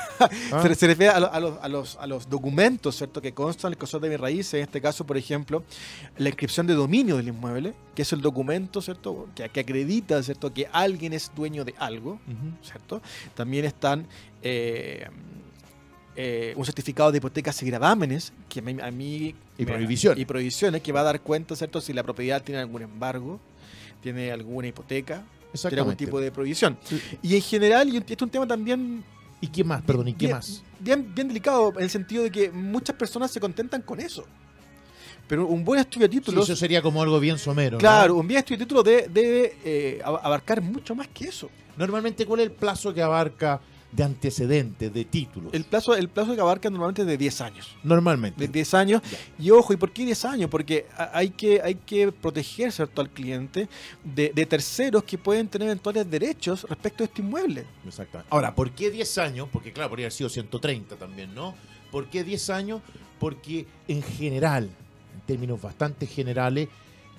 ¿Ah? 0.59 0.63
se, 0.63 0.75
se 0.75 0.87
refiere 0.87 1.13
a, 1.13 1.21
lo- 1.21 1.33
a 1.33 1.41
los, 1.41 1.59
a, 1.63 1.69
los, 1.69 1.97
a 1.97 2.07
los 2.07 2.29
documentos, 2.31 2.97
¿cierto? 2.97 3.21
Que 3.21 3.35
constan 3.35 3.73
el 3.73 3.79
consorcio 3.79 4.09
de 4.09 4.17
mi 4.17 4.17
raíz, 4.17 4.55
en 4.55 4.63
este 4.63 4.81
caso, 4.81 5.05
por 5.05 5.17
ejemplo, 5.19 5.63
la 6.17 6.29
inscripción 6.31 6.67
de 6.67 6.73
dominio 6.75 7.17
del 7.19 7.29
inmueble, 7.29 7.75
que 7.95 8.03
es 8.03 8.13
el 8.15 8.21
documento, 8.23 8.81
¿cierto? 8.81 9.29
Que, 9.35 9.49
que 9.51 9.61
acredita, 9.61 10.23
¿cierto? 10.23 10.55
Que 10.55 10.69
alguien 10.73 11.13
es 11.13 11.31
dueño 11.37 11.65
de 11.65 11.75
algo. 11.79 12.19
¿cierto? 12.63 13.03
También 13.35 13.67
están 13.67 14.07
eh, 14.43 15.07
eh, 16.17 16.55
un 16.57 16.65
certificado 16.65 17.11
de 17.13 17.19
hipotecas 17.19 17.63
y 17.63 17.67
gravámenes, 17.67 18.33
que 18.49 18.61
a 18.61 18.91
mí... 18.91 19.35
Y 19.59 19.65
prohibiciones. 19.65 20.19
Y 20.21 20.25
prohibiciones, 20.25 20.83
que 20.83 20.93
va 20.93 21.01
a 21.01 21.05
dar 21.05 21.21
cuenta, 21.21 21.57
¿cierto? 21.57 21.81
Si 21.81 21.93
la 21.93 22.03
propiedad 22.03 22.43
tiene 22.43 22.61
algún 22.61 22.83
embargo, 22.83 23.41
tiene 24.03 24.31
alguna 24.33 24.69
hipoteca, 24.69 25.25
tiene 25.61 25.79
algún 25.81 25.97
tipo 25.97 26.21
de 26.21 26.31
prohibición. 26.33 26.77
Sí. 26.85 27.01
Y 27.23 27.37
en 27.37 27.43
general, 27.43 27.89
y 27.89 27.97
este 27.97 28.15
es 28.15 28.23
un 28.23 28.31
tema 28.31 28.47
también 28.47 29.03
¿Y 29.41 29.49
qué 29.49 29.63
más? 29.63 29.83
Perdón, 29.83 30.09
¿y 30.09 30.13
qué 30.15 30.27
bien, 30.27 30.37
más? 30.37 30.63
Bien, 30.81 31.15
bien 31.15 31.29
delicado 31.29 31.73
en 31.77 31.83
el 31.85 31.91
sentido 31.91 32.23
de 32.23 32.31
que 32.31 32.51
muchas 32.51 32.97
personas 32.97 33.31
se 33.31 33.41
contentan 33.41 33.83
con 33.83 34.01
eso. 34.01 34.25
Pero 35.27 35.47
un 35.47 35.65
buen 35.65 35.81
estudio 35.81 36.07
de 36.09 36.15
Sí, 36.15 36.21
títulos, 36.21 36.45
eso 36.49 36.57
sería 36.57 36.81
como 36.83 37.03
algo 37.03 37.19
bien 37.21 37.39
somero. 37.39 37.73
¿no? 37.73 37.79
claro, 37.79 38.15
un 38.17 38.27
bien 38.29 38.39
estudio 38.39 38.59
de 38.59 38.65
títulos 38.65 38.85
debe, 38.85 39.09
debe, 39.09 39.57
eh, 39.65 40.01
ab- 40.05 40.21
abarcar 40.23 40.61
mucho 40.63 40.95
más 40.95 41.09
que 41.09 41.25
eso. 41.27 41.51
Normalmente, 41.77 42.25
¿cuál 42.27 42.41
es 42.41 42.47
el 42.47 42.53
plazo 42.53 42.93
que 42.95 43.03
abarca 43.03 43.61
de 43.95 44.03
antecedentes, 44.03 44.93
de 44.93 45.05
títulos? 45.05 45.55
El 45.55 45.65
plazo, 45.65 45.95
el 45.95 46.09
plazo 46.09 46.35
que 46.35 46.41
abarca 46.41 46.69
normalmente 46.71 47.03
es 47.03 47.09
de 47.09 47.17
10 47.17 47.41
años. 47.41 47.77
Normalmente. 47.83 48.41
De 48.41 48.49
10 48.49 48.75
años. 48.75 49.03
Y 49.39 49.51
ojo, 49.51 49.73
¿y 49.73 49.77
por 49.77 49.93
qué 49.93 50.05
10 50.05 50.25
años? 50.25 50.51
Porque 50.51 50.87
hay 50.97 51.31
que, 51.31 51.61
hay 51.63 51.77
que 51.77 52.11
proteger 52.13 52.73
¿cierto? 52.73 53.01
al 53.01 53.11
cliente 53.11 53.69
de, 54.03 54.33
de 54.35 54.47
terceros 54.47 55.05
que 55.05 55.19
pueden 55.19 55.49
tener 55.49 55.69
eventuales 55.69 56.11
derechos 56.11 56.67
respecto 56.69 57.05
a 57.05 57.07
este 57.07 57.23
inmueble. 57.23 57.65
Exactamente. 57.87 58.29
Ahora, 58.31 58.55
¿por 58.55 58.71
qué 58.73 58.91
10 58.91 59.19
años? 59.19 59.49
Porque, 59.53 59.73
claro, 59.73 59.91
podría 59.91 60.07
haber 60.07 60.13
sido 60.13 60.29
130 60.29 60.97
también, 60.97 61.35
¿no? 61.35 61.55
¿Por 61.91 62.07
qué 62.07 62.25
10 62.25 62.51
años? 62.51 62.83
Porque 63.21 63.67
en 63.87 64.03
general, 64.03 64.65
en 64.65 65.21
términos 65.27 65.63
bastante 65.63 66.07
generales, 66.07 66.69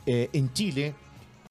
eh, 0.05 0.30
en 0.34 0.53
Chile, 0.53 0.93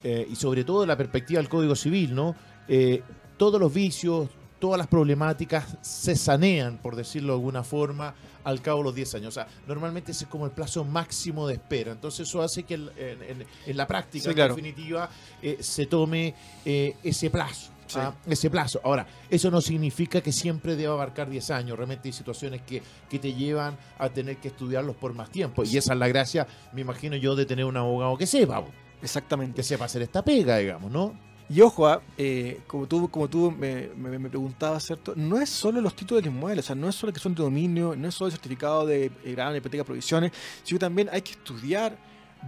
eh, 0.02 0.28
y 0.30 0.36
sobre 0.36 0.64
todo 0.64 0.82
en 0.82 0.88
la 0.88 0.96
perspectiva 0.98 1.40
del 1.40 1.48
Código 1.48 1.74
Civil, 1.74 2.14
¿no? 2.14 2.36
Eh, 2.68 3.02
todos 3.38 3.58
los 3.58 3.72
vicios, 3.72 4.28
todas 4.64 4.78
las 4.78 4.86
problemáticas 4.86 5.76
se 5.82 6.16
sanean, 6.16 6.78
por 6.78 6.96
decirlo 6.96 7.34
de 7.34 7.38
alguna 7.38 7.62
forma, 7.62 8.14
al 8.44 8.62
cabo 8.62 8.78
de 8.78 8.84
los 8.84 8.94
10 8.94 9.14
años. 9.16 9.28
O 9.28 9.30
sea, 9.32 9.46
normalmente 9.68 10.12
ese 10.12 10.24
es 10.24 10.30
como 10.30 10.46
el 10.46 10.52
plazo 10.52 10.84
máximo 10.86 11.46
de 11.46 11.52
espera. 11.52 11.92
Entonces 11.92 12.26
eso 12.26 12.40
hace 12.40 12.62
que 12.62 12.72
en, 12.74 12.88
en- 12.96 13.46
en 13.66 13.76
la 13.76 13.86
práctica, 13.86 14.32
Sí, 14.32 14.40
en 14.40 14.48
definitiva, 14.48 15.10
eh, 15.42 15.58
se 15.60 15.84
tome 15.84 16.34
eh, 16.64 16.96
ese 17.02 17.28
plazo. 17.28 17.72
Sí. 17.86 17.98
¿ah? 18.00 18.14
Ese 18.26 18.48
plazo. 18.48 18.80
Ahora, 18.84 19.06
eso 19.28 19.50
no 19.50 19.60
significa 19.60 20.22
que 20.22 20.32
siempre 20.32 20.76
deba 20.76 20.94
abarcar 20.94 21.28
10 21.28 21.50
años. 21.50 21.76
Realmente 21.76 22.08
hay 22.08 22.14
situaciones 22.14 22.62
que, 22.62 22.82
que 23.10 23.18
te 23.18 23.34
llevan 23.34 23.76
a 23.98 24.08
tener 24.08 24.38
que 24.38 24.48
estudiarlos 24.48 24.96
por 24.96 25.12
más 25.12 25.28
tiempo. 25.30 25.62
Y 25.62 25.76
esa 25.76 25.92
es 25.92 25.98
la 25.98 26.08
gracia, 26.08 26.46
me 26.72 26.80
imagino 26.80 27.16
yo, 27.16 27.36
de 27.36 27.44
tener 27.44 27.66
un 27.66 27.76
abogado 27.76 28.16
que 28.16 28.26
sepa, 28.26 28.64
Exactamente. 29.02 29.56
que 29.56 29.62
sepa 29.62 29.84
hacer 29.84 30.00
esta 30.00 30.24
pega, 30.24 30.56
digamos, 30.56 30.90
¿no? 30.90 31.33
Y 31.54 31.60
ojo, 31.60 31.86
ah, 31.86 32.02
eh, 32.18 32.60
como 32.66 32.86
tú, 32.86 33.08
como 33.10 33.28
tú 33.28 33.50
me, 33.52 33.88
me- 33.96 34.18
me 34.18 34.28
preguntabas, 34.28 34.84
¿cierto? 34.84 35.12
No 35.14 35.38
es 35.40 35.48
solo 35.50 35.80
los 35.80 35.94
títulos 35.94 36.22
del 36.24 36.32
inmueble, 36.32 36.60
o 36.60 36.62
sea, 36.64 36.74
no 36.74 36.88
es 36.88 36.94
solo 36.96 37.12
que 37.12 37.20
son 37.20 37.34
de 37.34 37.42
dominio, 37.42 37.94
no 37.96 38.08
es 38.08 38.14
solo 38.14 38.26
el 38.28 38.32
certificado 38.32 38.84
de 38.86 39.06
eh, 39.06 39.32
gravamen, 39.32 39.58
hipoteca, 39.58 39.84
provisiones, 39.84 40.32
sino 40.64 40.80
también 40.80 41.08
hay 41.12 41.22
que 41.22 41.32
estudiar 41.32 41.96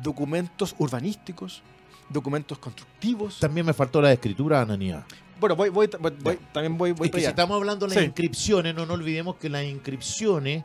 documentos 0.02 0.74
urbanísticos, 0.78 1.62
documentos 2.08 2.58
constructivos. 2.58 3.38
También 3.38 3.64
me 3.66 3.72
faltó 3.72 4.00
la 4.02 4.12
escritura, 4.12 4.60
Ananía. 4.60 5.06
Bueno, 5.38 5.54
voy, 5.54 5.68
voy, 5.68 5.88
voy- 6.00 6.12
voy- 6.22 6.38
también 6.52 6.76
voy, 6.78 6.92
voy 6.92 7.06
Es 7.06 7.10
que 7.10 7.18
para 7.18 7.22
si 7.22 7.28
estamos 7.28 7.56
hablando 7.56 7.86
de 7.86 7.94
las 7.94 8.00
Sí. 8.02 8.06
inscripciones, 8.06 8.74
no 8.74 8.86
nos 8.86 8.96
olvidemos 8.96 9.36
que 9.36 9.48
las 9.48 9.64
inscripciones 9.64 10.64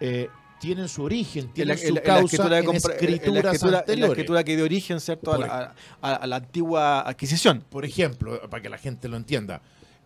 eh, 0.00 0.28
tienen 0.64 0.88
su 0.88 1.02
origen, 1.02 1.42
En 1.42 1.46
la, 1.46 1.52
tienen 1.54 1.72
en 1.74 1.78
su 1.78 1.86
en 1.88 1.94
la 1.94 2.00
causa 2.02 2.24
escritura 2.24 2.56
de 2.56 2.60
en 2.60 2.66
la 2.66 2.72
escritura- 2.76 3.38
en 3.38 3.70
la 3.72 3.78
anteriores. 3.78 4.10
escritura 4.10 4.44
que 4.44 4.56
dio 4.56 4.64
origen, 4.64 5.00
¿cierto? 5.00 5.32
A 5.34 5.38
la, 5.38 5.74
a- 6.00 6.14
a 6.14 6.26
la 6.26 6.36
antigua 6.36 7.00
adquisición. 7.00 7.62
Por 7.68 7.84
ejemplo, 7.84 8.40
para 8.48 8.62
que 8.62 8.68
la 8.68 8.78
gente 8.78 9.08
lo 9.08 9.16
entienda, 9.16 9.60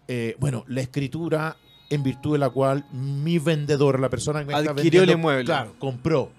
eh, 0.09 0.35
bueno, 0.41 0.65
la 0.69 0.81
escritura 0.81 1.57
en 1.91 2.03
virtud 2.03 2.33
de 2.33 2.39
la 2.39 2.51
cual 2.51 2.85
mi 2.93 3.39
vendedor, 3.39 4.01
la 4.01 4.09
persona 4.11 4.41
que 4.41 4.47
me 4.47 4.53
está 4.59 4.73
Adquirió 4.73 5.03
el 5.03 5.07
vendiendo, 5.09 5.13
inmueble. 5.21 5.45
claro, 5.45 5.75
compró. 5.79 6.31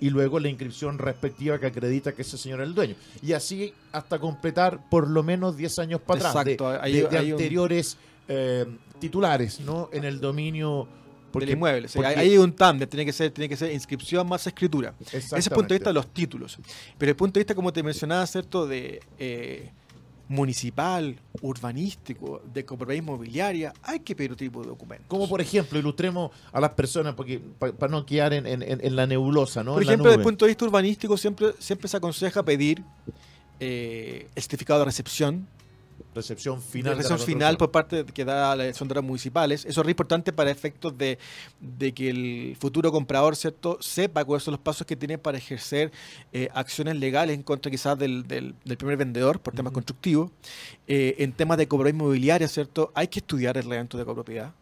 Y 0.00 0.10
luego 0.10 0.38
la 0.38 0.48
inscripción 0.48 0.98
respectiva 0.98 1.58
que 1.58 1.66
acredita 1.66 2.12
que 2.12 2.22
ese 2.22 2.36
señor 2.36 2.60
es 2.60 2.66
el 2.68 2.74
dueño. 2.74 2.94
Y 3.22 3.32
así 3.32 3.72
hasta 3.92 4.18
completar 4.18 4.88
por 4.90 5.08
lo 5.08 5.22
menos 5.22 5.56
10 5.56 5.78
años 5.78 6.00
para 6.00 6.28
atrás 6.30 6.44
de, 6.44 6.52
Exacto, 6.52 6.82
hay- 6.82 6.92
de- 6.92 7.08
de 7.08 7.18
hay 7.18 7.26
un- 7.26 7.32
anteriores 7.32 7.96
eh, 8.28 8.66
titulares, 8.98 9.60
¿no? 9.60 9.88
En 9.92 10.04
el 10.04 10.20
dominio... 10.20 10.88
del 11.40 11.50
inmueble. 11.50 11.88
Porque- 11.92 12.08
hay, 12.08 12.38
un 12.38 12.52
tándem, 12.52 12.88
tiene 12.88 13.04
que 13.04 13.12
ser, 13.12 13.30
tiene 13.30 13.48
que 13.48 13.56
ser 13.56 13.72
inscripción 13.72 14.28
más 14.28 14.46
escritura. 14.46 14.94
Ese 15.00 15.18
es 15.18 15.32
el 15.32 15.52
punto 15.54 15.68
de 15.68 15.74
vista 15.78 15.90
de 15.90 15.94
los 15.94 16.06
títulos. 16.12 16.58
Pero 16.98 17.10
el 17.10 17.16
punto 17.16 17.34
de 17.34 17.40
vista, 17.44 17.54
como 17.54 17.72
te 17.72 17.82
mencionaba, 17.82 18.26
¿cierto? 18.26 18.66
De 18.66 19.00
eh, 19.18 19.70
municipal, 20.28 21.16
urbanístico, 21.42 22.42
de 22.52 22.64
compropiedad 22.64 23.02
inmobiliaria, 23.02 23.72
hay 23.82 24.00
que 24.00 24.16
pedir 24.16 24.32
otro 24.32 24.44
tipo 24.46 24.62
de 24.62 24.68
documentos. 24.68 25.06
Como 25.08 25.28
por 25.28 25.40
ejemplo, 25.40 25.78
ilustremos 25.78 26.30
a 26.52 26.60
las 26.60 26.70
personas 26.70 27.14
porque 27.14 27.40
para 27.58 27.90
no 27.90 28.06
quedar 28.06 28.32
en, 28.32 28.46
en- 28.46 28.62
en- 28.62 28.80
en 28.84 28.96
la 28.96 29.06
nebulosa, 29.06 29.62
¿no? 29.62 29.74
Por 29.74 29.82
En 29.82 29.88
ejemplo, 29.88 30.08
desde 30.10 30.20
el 30.20 30.24
punto 30.24 30.44
de 30.46 30.50
vista 30.50 30.64
urbanístico, 30.64 31.16
siempre, 31.18 31.48
siempre 31.58 31.88
se 31.88 31.96
aconseja 31.98 32.42
pedir 32.42 32.82
eh, 33.60 34.28
el 34.34 34.42
certificado 34.42 34.80
de 34.80 34.86
recepción, 34.86 35.46
recepción 36.14 36.62
final. 36.62 36.92
de 36.92 36.96
la 36.96 37.02
recepción 37.02 37.26
final 37.26 37.56
por 37.56 37.70
parte 37.70 38.04
que 38.04 38.24
da 38.24 38.54
la 38.56 38.72
son 38.74 38.88
de 38.88 38.94
las 38.94 39.04
municipales. 39.04 39.64
Eso 39.64 39.80
es 39.80 39.84
re 39.84 39.90
importante 39.92 40.32
para 40.32 40.50
efectos 40.50 40.96
de, 40.96 41.18
de 41.60 41.92
que 41.92 42.10
el 42.10 42.56
futuro 42.58 42.90
comprador, 42.92 43.36
¿cierto?, 43.36 43.78
sepa 43.80 44.24
cuáles 44.24 44.42
son 44.44 44.52
los 44.52 44.60
pasos 44.60 44.86
que 44.86 44.96
tiene 44.96 45.18
para 45.18 45.38
ejercer 45.38 45.92
eh, 46.32 46.48
acciones 46.54 46.96
legales 46.96 47.34
en 47.34 47.42
contra 47.42 47.70
quizás 47.70 47.98
del, 47.98 48.26
del- 48.26 48.54
del 48.64 48.76
primer 48.76 48.96
vendedor 48.96 49.40
por 49.40 49.54
temas 49.54 49.72
constructivos. 49.72 50.30
Eh, 50.86 51.16
en 51.18 51.32
temas 51.32 51.58
de 51.58 51.66
copropiedad 51.68 51.96
inmobiliaria, 51.96 52.48
¿cierto?, 52.48 52.90
hay 52.94 53.08
que 53.08 53.18
estudiar 53.20 53.56
el 53.56 53.64
reglamento 53.64 53.98
de 53.98 54.04
copropiedad. 54.04 54.52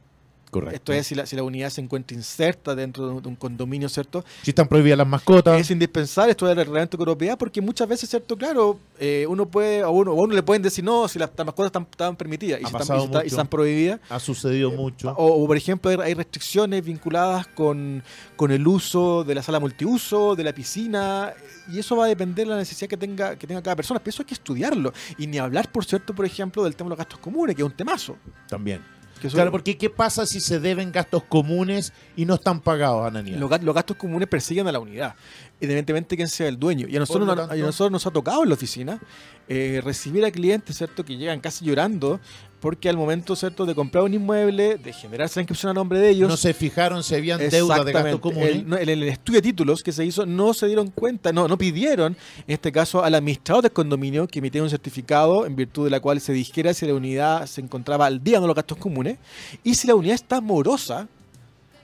Correcto. 0.52 0.76
Esto 0.76 0.92
es 0.92 1.06
si 1.06 1.14
la, 1.14 1.24
si 1.24 1.34
la 1.34 1.44
unidad 1.44 1.70
se 1.70 1.80
encuentra 1.80 2.14
inserta 2.14 2.74
dentro 2.74 3.08
de 3.22 3.26
un, 3.26 3.36
condominio, 3.36 3.88
¿cierto? 3.88 4.22
Si 4.42 4.50
están 4.50 4.68
prohibidas 4.68 4.98
las 4.98 5.06
mascotas. 5.06 5.58
Es 5.58 5.70
indispensable 5.70 6.32
estudiar 6.32 6.58
el 6.58 6.66
reglamento 6.66 6.98
de 6.98 6.98
copropiedad 6.98 7.38
porque 7.38 7.62
muchas 7.62 7.88
veces, 7.88 8.10
¿cierto? 8.10 8.36
Claro, 8.36 8.78
eh, 9.00 9.24
uno 9.26 9.46
puede, 9.46 9.80
a 9.80 9.88
uno, 9.88 10.10
a 10.10 10.14
uno 10.14 10.34
le 10.34 10.42
pueden 10.42 10.60
decir 10.60 10.84
no, 10.84 11.08
si 11.08 11.18
las, 11.18 11.30
las 11.34 11.46
mascotas 11.46 11.68
están, 11.68 11.86
están 11.90 12.16
permitidas 12.16 12.60
y, 12.60 12.66
si 12.66 12.76
están, 12.76 13.22
y 13.24 13.34
y 13.34 13.44
prohibidas. 13.46 14.00
Ha 14.10 14.20
sucedido 14.20 14.70
mucho. 14.70 15.12
O, 15.12 15.42
o, 15.42 15.46
por 15.46 15.56
ejemplo, 15.56 15.90
hay, 15.90 15.96
hay 15.96 16.12
restricciones 16.12 16.84
vinculadas 16.84 17.46
con, 17.46 18.02
con 18.36 18.50
el 18.50 18.66
uso 18.66 19.24
de 19.24 19.34
la 19.34 19.42
sala 19.42 19.58
multiuso, 19.58 20.36
de 20.36 20.44
la 20.44 20.52
piscina, 20.52 21.32
y 21.72 21.78
eso 21.78 21.96
va 21.96 22.04
a 22.04 22.08
depender 22.08 22.46
de 22.46 22.52
la 22.52 22.58
necesidad 22.58 22.90
que 22.90 22.98
tenga, 22.98 23.36
que 23.36 23.46
tenga 23.46 23.62
cada 23.62 23.76
persona. 23.76 24.00
Pero 24.00 24.10
eso 24.10 24.22
hay 24.22 24.26
que 24.26 24.34
estudiarlo. 24.34 24.92
Y 25.16 25.26
ni 25.28 25.38
hablar, 25.38 25.72
por 25.72 25.86
cierto, 25.86 26.14
por 26.14 26.26
ejemplo, 26.26 26.62
del 26.64 26.76
tema 26.76 26.88
de 26.88 26.90
los 26.90 26.98
gastos 26.98 27.20
comunes, 27.20 27.56
que 27.56 27.62
es 27.62 27.66
un 27.66 27.74
temazo. 27.74 28.18
También. 28.50 28.82
Claro, 29.28 29.50
porque 29.50 29.76
¿qué 29.78 29.90
pasa 29.90 30.26
si 30.26 30.40
se 30.40 30.58
deben 30.60 30.90
gastos 30.92 31.22
comunes 31.24 31.92
y 32.16 32.24
no 32.24 32.34
están 32.34 32.60
pagados, 32.60 33.06
Ananía? 33.06 33.36
los, 33.36 33.62
los 33.62 33.74
gastos 33.74 33.96
comunes 33.96 34.28
persiguen 34.28 34.66
a 34.68 34.72
la 34.72 34.78
unidad, 34.80 35.14
independientemente 35.60 36.10
de 36.10 36.16
quién 36.16 36.28
sea 36.28 36.48
el 36.48 36.58
dueño. 36.58 36.86
Y 36.88 36.96
a 36.96 37.00
nosotros, 37.00 37.26
tanto- 37.36 37.52
a 37.52 37.56
nosotros 37.66 37.92
nos 37.92 38.06
ha 38.06 38.10
tocado 38.10 38.42
en 38.42 38.48
la 38.48 38.54
oficina 38.54 39.00
eh, 39.48 39.80
recibir 39.84 40.24
a 40.24 40.30
clientes, 40.30 40.76
¿cierto?, 40.76 41.04
que 41.04 41.16
llegan 41.16 41.40
casi 41.40 41.64
llorando 41.64 42.20
porque 42.62 42.88
al 42.88 42.96
momento, 42.96 43.34
¿cierto?, 43.34 43.66
de 43.66 43.74
comprar 43.74 44.04
un 44.04 44.14
inmueble, 44.14 44.78
de 44.78 44.92
generarse 44.92 45.40
la 45.40 45.42
inscripción 45.42 45.70
a 45.70 45.74
nombre 45.74 45.98
de 45.98 46.10
ellos, 46.10 46.28
no 46.28 46.36
se 46.36 46.54
fijaron 46.54 47.02
si 47.02 47.16
habían 47.16 47.40
deuda 47.40 47.82
de 47.82 47.92
gastos 47.92 48.14
Exactamente. 48.14 48.20
comunes. 48.20 48.50
El, 48.50 48.68
no, 48.68 48.78
en 48.78 48.88
el 48.88 49.02
estudio 49.02 49.38
de 49.38 49.42
títulos 49.42 49.82
que 49.82 49.90
se 49.90 50.04
hizo 50.04 50.24
no 50.26 50.54
se 50.54 50.68
dieron 50.68 50.88
cuenta, 50.90 51.32
no, 51.32 51.48
no 51.48 51.58
pidieron, 51.58 52.16
en 52.46 52.54
este 52.54 52.70
caso, 52.70 53.02
al 53.02 53.16
administrador 53.16 53.64
del 53.64 53.72
condominio 53.72 54.28
que 54.28 54.38
emitiera 54.38 54.62
un 54.62 54.70
certificado 54.70 55.44
en 55.44 55.56
virtud 55.56 55.82
de 55.82 55.90
la 55.90 55.98
cual 55.98 56.20
se 56.20 56.32
dijera 56.32 56.72
si 56.72 56.86
la 56.86 56.94
unidad 56.94 57.46
se 57.46 57.60
encontraba 57.60 58.06
al 58.06 58.22
día 58.22 58.38
de 58.38 58.46
los 58.46 58.54
gastos 58.54 58.78
comunes 58.78 59.18
y 59.64 59.74
si 59.74 59.88
la 59.88 59.96
unidad 59.96 60.14
está 60.14 60.40
morosa 60.40 61.08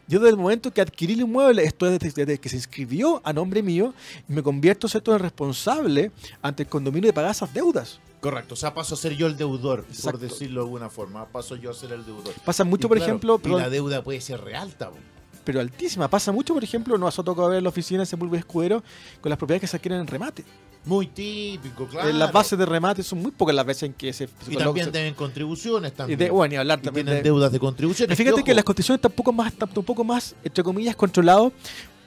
Yo 0.06 0.20
desde 0.20 0.30
el 0.30 0.36
momento 0.36 0.72
que 0.72 0.80
adquirí 0.80 1.14
el 1.14 1.22
inmueble, 1.22 1.64
esto 1.64 1.88
es 1.88 1.98
desde, 1.98 2.38
que 2.38 2.48
se 2.48 2.54
inscribió 2.54 3.20
a 3.24 3.32
nombre 3.32 3.64
mío, 3.64 3.94
me 4.28 4.44
convierto 4.44 4.86
¿cierto? 4.86 5.12
en 5.12 5.18
responsable 5.18 6.12
ante 6.40 6.62
el 6.62 6.68
condominio 6.68 7.08
de 7.08 7.12
pagar 7.12 7.32
esas 7.32 7.52
deudas. 7.52 7.98
Correcto, 8.20 8.54
o 8.54 8.56
sea, 8.56 8.74
paso 8.74 8.94
a 8.94 8.98
ser 8.98 9.14
yo 9.16 9.26
el 9.26 9.36
deudor, 9.36 9.84
Exacto. 9.88 10.18
por 10.18 10.28
decirlo 10.28 10.60
de 10.62 10.66
alguna 10.66 10.90
forma. 10.90 11.26
Paso 11.26 11.54
yo 11.56 11.70
a 11.70 11.74
ser 11.74 11.92
el 11.92 12.04
deudor. 12.04 12.34
Pasa 12.44 12.64
mucho, 12.64 12.86
Y 12.86 12.88
por 12.88 12.96
claro, 12.98 13.10
ejemplo, 13.12 13.40
y 13.44 13.48
la 13.50 13.70
deuda 13.70 14.02
puede 14.02 14.20
ser 14.20 14.40
real, 14.40 14.74
tabo. 14.74 14.96
pero 15.44 15.60
altísima. 15.60 16.08
Pasa 16.08 16.32
mucho, 16.32 16.52
por 16.54 16.64
ejemplo, 16.64 16.98
nos 16.98 17.18
ha 17.18 17.22
tocado 17.22 17.48
ver 17.48 17.58
en 17.58 17.64
la 17.64 17.70
oficina 17.70 18.00
de 18.00 18.06
Sepúlveda 18.06 18.40
Escudero 18.40 18.82
con 19.20 19.30
las 19.30 19.38
propiedades 19.38 19.60
que 19.62 19.66
se 19.68 19.76
adquieren 19.76 20.00
en 20.00 20.06
remate. 20.06 20.44
Muy 20.84 21.06
típico, 21.08 21.86
claro. 21.86 22.08
En 22.08 22.18
las 22.18 22.32
bases 22.32 22.58
de 22.58 22.64
remate 22.64 23.02
son 23.02 23.20
muy 23.20 23.30
pocas 23.30 23.54
las 23.54 23.66
veces 23.66 23.82
en 23.84 23.92
que 23.94 24.12
se, 24.12 24.28
Y 24.48 24.56
también 24.56 24.90
deben 24.90 25.12
contribuciones 25.14 25.92
y 25.92 25.94
también. 25.94 26.18
de- 26.18 26.30
bueno, 26.30 26.54
y 26.54 26.56
hablar 26.56 26.78
Y 26.78 26.82
también 26.82 27.06
tienen 27.06 27.22
de, 27.22 27.28
deudas 27.28 27.52
de 27.52 27.58
contribuciones. 27.60 28.16
Pero 28.16 28.16
fíjate 28.28 28.44
que 28.44 28.50
ojo, 28.52 28.56
las 28.56 28.64
constituciones 28.64 28.98
están 28.98 29.12
un 29.12 29.16
poco 29.16 29.32
más, 29.32 29.52
un 29.76 29.84
poco 29.84 30.04
más, 30.04 30.34
entre 30.44 30.64
comillas, 30.64 30.96
controlado 30.96 31.52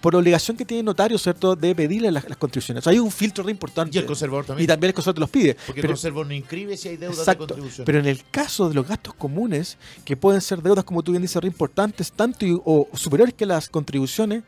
por 0.02 0.16
obligación 0.16 0.58
que 0.58 0.66
tiene 0.66 0.80
el 0.80 0.86
notario, 0.86 1.18
¿cierto?, 1.18 1.56
de 1.56 1.76
pedirle 1.76 2.12
las, 2.12 2.28
las 2.28 2.38
contribuciones. 2.38 2.82
O 2.82 2.84
sea, 2.86 2.92
hay 2.92 3.00
un 3.00 3.12
filtro 3.12 3.44
re 3.44 3.52
importante. 3.52 3.96
Y 3.98 4.02
el 4.02 4.06
conservador 4.08 4.46
también. 4.46 4.64
Y 4.64 4.68
también 4.68 4.90
el 4.90 4.94
conservador 4.96 5.16
te 5.16 5.20
los 5.22 5.30
pide. 5.30 5.56
porque 5.68 5.82
el 5.82 5.88
conservador 5.88 6.28
no 6.28 6.34
inscribe 6.34 6.76
si 6.76 6.90
hay 6.90 6.98
deudas 6.98 7.20
exacto. 7.20 7.44
de 7.46 7.48
contribución. 7.50 7.86
Pero 7.86 8.00
en 8.00 8.06
el 8.08 8.24
caso 8.32 8.68
de 8.68 8.76
los 8.76 8.88
gastos 8.88 9.14
comunes, 9.14 9.78
que 10.04 10.18
pueden 10.18 10.42
ser 10.42 10.62
deudas, 10.62 10.84
como 10.84 11.04
tú 11.04 11.12
bien 11.12 11.22
dices, 11.22 11.42
re 11.42 11.48
importantes, 11.48 12.12
tanto 12.12 12.46
y- 12.46 12.60
o 12.66 12.88
superiores 12.94 13.34
que 13.36 13.46
las 13.46 13.70
contribuciones, 13.70 14.44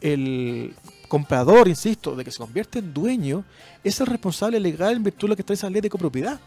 el 0.00 0.74
comprador, 1.08 1.68
insisto, 1.68 2.14
de 2.14 2.24
que 2.24 2.30
se 2.30 2.38
convierte 2.38 2.78
en 2.78 2.92
dueño, 2.92 3.44
es 3.82 4.00
el 4.00 4.06
responsable 4.06 4.60
legal 4.60 4.94
en 4.96 5.02
virtud 5.02 5.22
de 5.22 5.28
lo 5.30 5.36
que 5.36 5.42
está 5.42 5.54
esa 5.54 5.70
ley 5.70 5.80
de 5.80 5.88
copropiedad. 5.90 6.38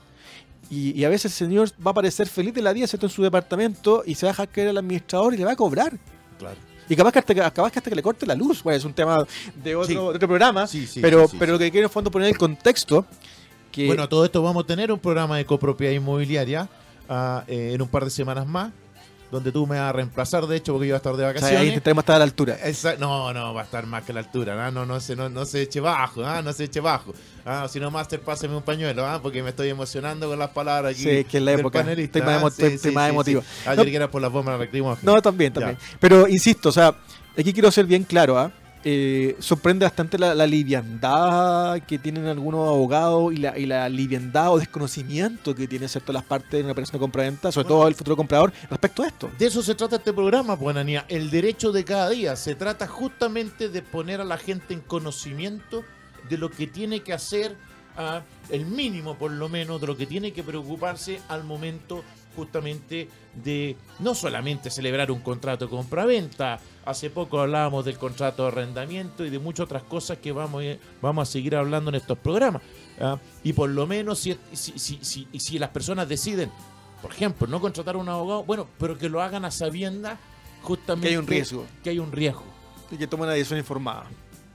Y, 0.70 0.98
y 0.98 1.04
a 1.04 1.10
veces 1.10 1.32
el 1.34 1.48
señor 1.48 1.70
va 1.86 1.92
a 1.92 1.94
parecer 1.96 2.28
feliz 2.28 2.54
de 2.54 2.62
la 2.62 2.72
vida, 2.72 2.88
¿cierto?, 2.88 3.08
en 3.08 3.12
su 3.12 3.24
departamento 3.24 4.04
y 4.06 4.16
se 4.16 4.26
va 4.26 4.30
a 4.30 4.34
dejar 4.34 4.50
caer 4.50 4.70
al 4.70 4.78
administrador 4.78 5.34
y 5.34 5.38
le 5.38 5.46
va 5.46 5.52
a 5.54 5.56
cobrar. 5.56 5.98
claro. 6.38 6.56
Y 6.92 6.96
capaz 6.98 7.14
que, 7.14 7.20
hasta, 7.20 7.34
que- 7.34 7.40
capaz 7.40 7.72
que 7.72 7.80
hasta 7.80 7.90
que 7.90 7.96
le 7.96 8.02
corte 8.04 8.26
la 8.26 8.36
luz. 8.36 8.62
Bueno, 8.64 8.76
es 8.78 8.84
un 8.84 8.94
tema 8.94 9.26
de 9.64 9.76
otro, 9.78 9.88
Sí. 9.88 9.94
de 9.94 10.00
otro 10.00 10.28
programa. 10.28 10.68
Sí, 10.68 10.86
sí, 10.86 11.00
pero, 11.00 11.26
pero 11.40 11.54
lo 11.54 11.58
que 11.60 11.72
quiero 11.72 11.86
en 11.86 11.90
el 11.90 11.94
fondo 11.94 12.12
poner 12.12 12.28
el 12.28 12.38
contexto. 12.38 13.06
Que 13.72 13.88
Bueno, 13.88 14.04
a 14.04 14.10
todo 14.10 14.26
esto 14.26 14.42
vamos 14.44 14.66
a 14.66 14.68
tener 14.68 14.92
un 14.92 15.00
programa 15.00 15.38
de 15.38 15.46
copropiedad 15.46 15.94
inmobiliaria 15.94 16.68
ah, 17.08 17.46
eh, 17.48 17.72
en 17.74 17.82
un 17.82 17.88
par 17.88 18.04
de 18.04 18.10
semanas 18.10 18.46
más, 18.46 18.74
donde 19.32 19.52
tú 19.52 19.66
me 19.66 19.80
vas 19.80 19.90
a 19.90 19.94
reemplazar, 19.94 20.46
de 20.46 20.58
hecho, 20.58 20.74
porque 20.74 20.88
yo 20.88 20.92
voy 20.92 20.96
a 20.96 20.98
estar 20.98 21.14
de 21.14 21.18
o 21.18 21.20
sea, 21.20 21.28
vacaciones. 21.30 21.60
ahí 21.62 21.68
intentaremos 21.70 22.02
estar 22.02 22.16
a 22.18 22.20
la 22.20 22.26
altura. 22.26 22.56
Esa- 22.64 22.96
no, 22.98 23.34
no, 23.34 23.54
va 23.54 23.62
a 23.62 23.64
estar 23.64 23.86
más 23.86 24.04
que 24.04 24.12
la 24.14 24.20
altura, 24.20 24.56
¿no? 24.56 24.72
No, 24.72 24.86
no, 24.86 25.00
se, 25.00 25.16
no, 25.16 25.30
no 25.30 25.46
se 25.46 25.62
eche 25.62 25.80
bajo, 25.80 26.26
¿ah? 26.26 26.42
no 26.42 26.52
se 26.54 26.66
eche 26.66 26.80
bajo. 26.82 27.14
Ah, 27.46 27.68
si 27.72 27.80
no, 27.80 27.90
Master, 27.90 28.20
páseme 28.22 28.56
un 28.56 28.62
pañuelo, 28.64 29.06
¿ah? 29.06 29.20
porque 29.22 29.42
me 29.42 29.50
estoy 29.50 29.70
emocionando 29.70 30.28
con 30.30 30.38
las 30.38 30.50
palabras 30.50 30.94
aquí. 30.94 31.04
Sí, 31.04 31.24
que 31.24 31.38
es 31.38 31.44
la 31.44 31.54
época. 31.54 31.80
panelista, 31.80 32.20
Estoy 32.20 32.34
más 32.34 32.44
¿ah? 32.60 32.66
estoy- 32.68 32.92
más 32.92 33.10
emotivo. 33.10 33.42
Ah, 33.66 33.70
yo 33.72 33.76
No. 33.78 33.82
creí 33.84 33.92
que 33.92 33.98
era 33.98 34.12
por 34.12 34.22
las 34.22 34.32
bombas 34.32 34.60
lacrimógenas. 34.60 35.04
No, 35.04 35.22
también, 35.22 35.54
también. 35.54 35.78
Pero 36.00 36.28
insisto, 36.28 36.70
o 36.70 36.72
sea, 36.74 36.94
aquí 37.38 37.54
quiero 37.54 37.72
ser 37.72 37.86
bien 37.86 38.04
claro, 38.04 38.38
¿ah? 38.38 38.52
Eh, 38.84 39.36
sorprende 39.40 39.86
bastante 39.86 40.18
la, 40.18 40.34
liviandad 40.48 41.80
que 41.82 42.00
tienen 42.00 42.26
algunos 42.26 42.68
abogados 42.68 43.32
y 43.32 43.38
la, 43.38 43.58
y 43.58 43.68
la 43.68 43.88
liviandad 43.88 44.52
o 44.52 44.58
desconocimiento 44.58 45.54
que 45.54 45.68
tienen 45.68 45.88
cierto 45.88 46.12
las 46.12 46.24
partes 46.24 46.52
de 46.52 46.64
una 46.64 46.72
operación 46.72 46.94
de 46.94 47.00
compra-venta, 47.00 47.52
sobre 47.52 47.68
todo 47.68 47.88
el 47.88 47.94
futuro 47.94 48.18
comprador, 48.18 48.52
respecto 48.70 49.04
a 49.04 49.08
esto. 49.08 49.30
De 49.38 49.46
eso 49.46 49.62
se 49.62 49.76
trata 49.76 49.98
este 49.98 50.14
programa, 50.14 50.58
pues, 50.58 50.76
Ananía. 50.76 51.06
El 51.10 51.30
derecho 51.30 51.72
de 51.72 51.86
cada 51.86 52.10
día. 52.10 52.36
Se 52.36 52.56
trata 52.56 52.88
justamente 52.88 53.70
de 53.70 53.82
poner 53.84 54.20
a 54.20 54.26
la 54.26 54.38
gente 54.38 54.74
en 54.74 54.80
conocimiento 54.82 55.84
de 56.28 56.38
lo 56.38 56.50
que 56.50 56.66
tiene 56.66 57.02
que 57.02 57.14
hacer, 57.14 57.56
ah, 57.98 58.22
el 58.50 58.66
mínimo 58.66 59.16
por 59.16 59.32
lo 59.32 59.48
menos, 59.48 59.80
de 59.80 59.88
lo 59.88 59.96
que 59.96 60.08
tiene 60.08 60.34
que 60.34 60.44
preocuparse 60.44 61.20
al 61.28 61.44
momento 61.44 62.04
justamente 62.36 63.10
de 63.44 63.76
no 64.00 64.14
solamente 64.16 64.70
celebrar 64.70 65.12
un 65.12 65.20
contrato 65.22 65.66
de 65.66 65.72
compra-venta. 65.72 66.60
Hace 66.86 67.10
poco 67.10 67.40
hablábamos 67.40 67.86
del 67.86 67.98
contrato 67.98 68.44
de 68.44 68.48
arrendamiento 68.50 69.26
y 69.26 69.30
de 69.30 69.40
muchas 69.40 69.66
otras 69.66 69.84
cosas 69.84 70.18
que 70.18 70.32
vamos, 70.32 70.64
a- 70.64 70.78
vamos 71.02 71.28
a 71.30 71.32
seguir 71.32 71.56
hablando 71.56 71.90
en 71.90 71.96
estos 71.96 72.18
programas. 72.18 72.62
ah, 73.00 73.18
y 73.44 73.54
por 73.54 73.70
lo 73.70 73.88
menos 73.88 74.20
si, 74.20 74.38
si, 74.54 74.78
si, 74.78 75.00
si- 75.02 75.28
si 75.40 75.58
las 75.60 75.70
personas 75.70 76.08
deciden 76.10 76.52
por 77.02 77.12
ejemplo, 77.12 77.48
no 77.48 77.60
contratar 77.60 77.96
a 77.96 77.98
un 77.98 78.08
abogado, 78.08 78.44
bueno, 78.44 78.68
pero 78.78 78.96
que 78.96 79.10
lo 79.10 79.24
hagan 79.24 79.44
a 79.44 79.50
sabiendas 79.50 80.20
justamente 80.62 81.08
Que 81.08 81.14
hay 81.16 81.18
un 81.18 81.26
riesgo. 81.26 81.66
que 81.84 81.90
hay 81.90 81.98
un 81.98 82.12
riesgo. 82.12 82.44
Y 82.92 82.96
que 82.98 83.08
tomen 83.08 83.24
una 83.26 83.34
decisión 83.34 83.58
informada. 83.58 84.04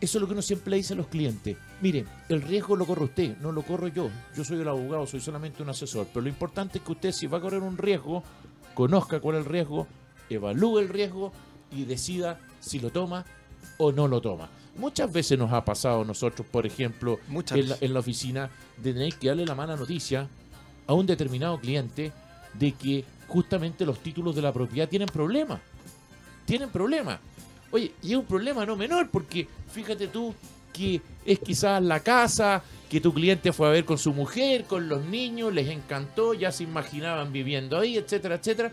Eso 0.07 0.19
es 0.19 0.23
lo 0.23 0.29
que 0.29 0.35
uno 0.35 0.43
siempre 0.43 0.71
le 0.71 0.77
dice 0.77 0.93
a 0.93 0.97
los 0.97 1.09
clientes. 1.09 1.57
Mire, 1.81 2.05
el 2.29 2.41
riesgo 2.41 2.77
lo 2.77 2.87
corre 2.87 3.07
usted, 3.07 3.37
no 3.39 3.51
lo 3.51 3.63
corro 3.63 3.89
yo. 3.89 4.09
Yo 4.37 4.45
soy 4.45 4.61
el 4.61 4.69
abogado, 4.69 5.05
soy 5.05 5.19
solamente 5.19 5.65
un 5.65 5.69
asesor. 5.69 6.07
Pero 6.15 6.21
lo 6.21 6.29
importante 6.29 6.79
es 6.79 6.85
que 6.85 6.93
usted, 6.93 7.11
si 7.11 7.27
va 7.27 7.39
a 7.39 7.41
correr 7.41 7.61
un 7.61 7.77
riesgo, 7.77 8.23
conozca 8.73 9.19
cuál 9.19 9.35
es 9.35 9.45
el 9.45 9.51
riesgo, 9.51 9.89
evalúe 10.31 10.79
el 10.79 10.91
riesgo 10.91 11.33
y 11.73 11.87
decida 11.87 12.39
si 12.61 12.79
lo 12.79 12.91
toma 12.91 13.25
o 13.79 13.91
no 13.91 14.07
lo 14.07 14.21
toma. 14.21 14.49
Muchas 14.77 15.13
veces 15.13 15.37
nos 15.37 15.53
ha 15.53 15.65
pasado 15.65 16.03
a 16.03 16.05
nosotros, 16.05 16.47
por 16.47 16.67
ejemplo, 16.67 17.19
en 17.51 17.69
la, 17.69 17.77
en 17.81 17.93
la 17.93 17.99
oficina, 17.99 18.49
de 18.77 18.93
tener 18.93 19.13
que 19.17 19.27
darle 19.27 19.45
la 19.45 19.57
mala 19.57 19.75
noticia 19.75 20.29
a 20.87 20.95
un 20.95 21.05
determinado 21.05 21.59
cliente 21.59 22.13
de 22.55 22.71
que 22.71 23.05
justamente 23.27 23.85
los 23.85 23.99
títulos 23.99 24.37
de 24.37 24.43
la 24.43 24.53
propiedad 24.53 24.89
tienen 24.89 25.09
problemas. 25.09 25.59
Tienen 26.45 26.71
problemas. 26.71 27.19
Oye, 27.71 27.93
y 28.03 28.13
es 28.13 28.19
un 28.19 28.25
problema 28.25 28.65
no 28.65 28.77
menor, 28.77 29.09
porque 29.11 29.49
fíjate 29.73 30.09
tú 30.09 30.35
que 30.73 31.01
es 31.25 31.39
quizás 31.39 31.83
la 31.83 32.01
casa 32.01 32.63
que 32.89 33.01
tu 33.01 33.13
cliente 33.13 33.53
fue 33.53 33.67
a 33.67 33.71
ver 33.71 33.85
con 33.85 33.99
su 33.99 34.13
mujer, 34.13 34.65
con 34.65 34.89
los 34.89 35.05
niños, 35.05 35.53
les 35.53 35.69
encantó, 35.69 36.35
ya 36.35 36.53
se 36.53 36.63
imaginaban 36.65 37.33
viviendo 37.33 37.79
ahí, 37.79 37.97
etcétera, 37.97 38.37
etcétera. 38.37 38.73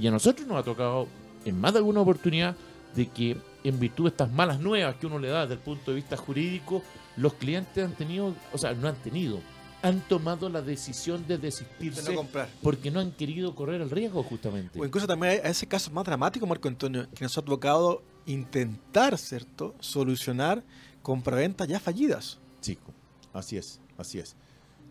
Y 0.00 0.06
a 0.06 0.10
nosotros 0.10 0.46
nos 0.46 0.58
ha 0.58 0.62
tocado 0.62 1.06
en 1.44 1.60
más 1.60 1.72
de 1.72 1.78
alguna 1.78 2.00
oportunidad 2.00 2.56
de 2.96 3.08
que 3.08 3.36
en 3.64 3.80
virtud 3.80 4.04
de 4.04 4.10
estas 4.10 4.32
malas 4.32 4.60
nuevas 4.60 4.94
que 4.96 5.06
uno 5.06 5.18
le 5.18 5.28
da 5.28 5.42
desde 5.42 5.54
el 5.54 5.60
punto 5.60 5.90
de 5.90 5.96
vista 5.96 6.16
jurídico, 6.16 6.82
los 7.16 7.34
clientes 7.34 7.84
han 7.84 7.92
tenido, 7.94 8.34
o 8.52 8.58
sea, 8.58 8.72
no 8.72 8.88
han 8.88 8.96
tenido, 8.96 9.40
han 9.82 10.00
tomado 10.08 10.48
la 10.48 10.62
decisión 10.62 11.26
de 11.26 11.36
desistirse 11.36 12.02
De 12.02 12.10
no 12.10 12.16
comprar. 12.16 12.48
porque 12.62 12.90
no 12.90 13.00
han 13.00 13.12
querido 13.12 13.54
correr 13.54 13.80
el 13.82 13.90
riesgo 13.90 14.22
justamente. 14.22 14.80
O 14.80 14.84
incluso 14.84 15.06
también 15.06 15.40
hay 15.44 15.50
ese 15.50 15.66
caso 15.66 15.90
más 15.90 16.04
dramático, 16.04 16.46
Marco 16.46 16.68
Antonio, 16.68 17.06
que 17.14 17.24
nos 17.24 17.36
ha 17.36 17.42
tocado 17.42 18.02
intentar, 18.26 19.18
¿cierto?, 19.18 19.74
solucionar 19.80 20.62
compraventas 21.02 21.68
ya 21.68 21.78
fallidas. 21.80 22.38
Chico, 22.60 22.92
así 23.32 23.56
es, 23.56 23.80
así 23.98 24.18
es. 24.18 24.36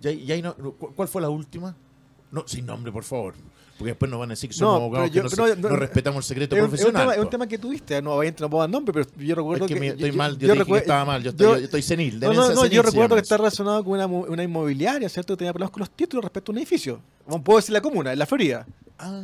Ya, 0.01 0.11
ya 0.11 0.35
hay 0.35 0.41
no- 0.41 0.55
¿cu- 0.55 0.93
¿Cuál 0.95 1.07
fue 1.07 1.21
la 1.21 1.29
última? 1.29 1.75
No, 2.31 2.43
sin 2.47 2.65
nombre, 2.65 2.91
por 2.91 3.03
favor. 3.03 3.35
Porque 3.77 3.91
después 3.91 4.09
nos 4.11 4.19
van 4.19 4.29
a 4.29 4.33
decir 4.33 4.49
que 4.51 4.55
somos 4.55 4.73
No, 4.73 4.77
abogados 4.85 5.09
yo- 5.11 5.23
que 5.23 5.35
no, 5.35 5.47
se- 5.47 5.55
no- 5.55 5.69
no 5.69 5.75
respetamos 5.75 6.23
el 6.25 6.27
secreto 6.27 6.55
Es 6.55 6.61
un, 6.61 6.65
es 6.65 6.65
un 6.65 6.69
profesional. 6.71 7.01
tema, 7.03 7.13
es 7.15 7.19
un 7.23 7.29
tema 7.29 7.47
que 7.47 7.57
tuviste, 7.57 8.01
no, 8.03 8.11
obviamente 8.13 8.41
no 8.43 8.49
puedo 8.49 8.61
dar 8.61 8.69
nombre, 8.69 8.93
pero 8.93 9.07
yo 9.17 9.35
recuerdo 9.35 9.65
Es 9.65 9.71
que, 9.73 9.79
yo- 9.79 9.93
estoy 9.93 10.11
yo- 10.11 10.15
mal, 10.17 10.37
yo, 10.37 10.47
yo 10.47 10.53
te 10.53 10.59
dije 10.59 10.71
que 10.71 10.77
estaba 10.77 11.05
mal, 11.05 11.23
yo 11.23 11.29
estoy, 11.31 11.45
yo- 11.47 11.57
yo 11.57 11.65
estoy 11.65 11.81
senil. 11.81 12.19
No, 12.19 12.33
no, 12.33 12.45
senil 12.55 12.69
yo 12.71 12.81
recuerdo 12.83 13.15
que 13.15 13.21
está 13.21 13.37
relacionado 13.37 13.83
con 13.83 13.99
una 14.29 14.43
inmobiliaria, 14.43 15.09
¿cierto? 15.09 15.33
Que 15.33 15.37
tenía 15.39 15.53
problemas 15.53 15.71
con 15.71 15.79
los 15.79 15.89
títulos 15.89 16.23
respecto 16.23 16.51
a 16.51 16.53
un 16.53 16.57
edificio. 16.59 16.99
Bueno, 17.25 17.43
Puedo 17.43 17.57
decir 17.57 17.73
la 17.73 17.81
comuna, 17.81 18.13
en 18.13 18.19
la 18.19 18.25
Florida, 18.27 18.67
Ah, 18.99 19.21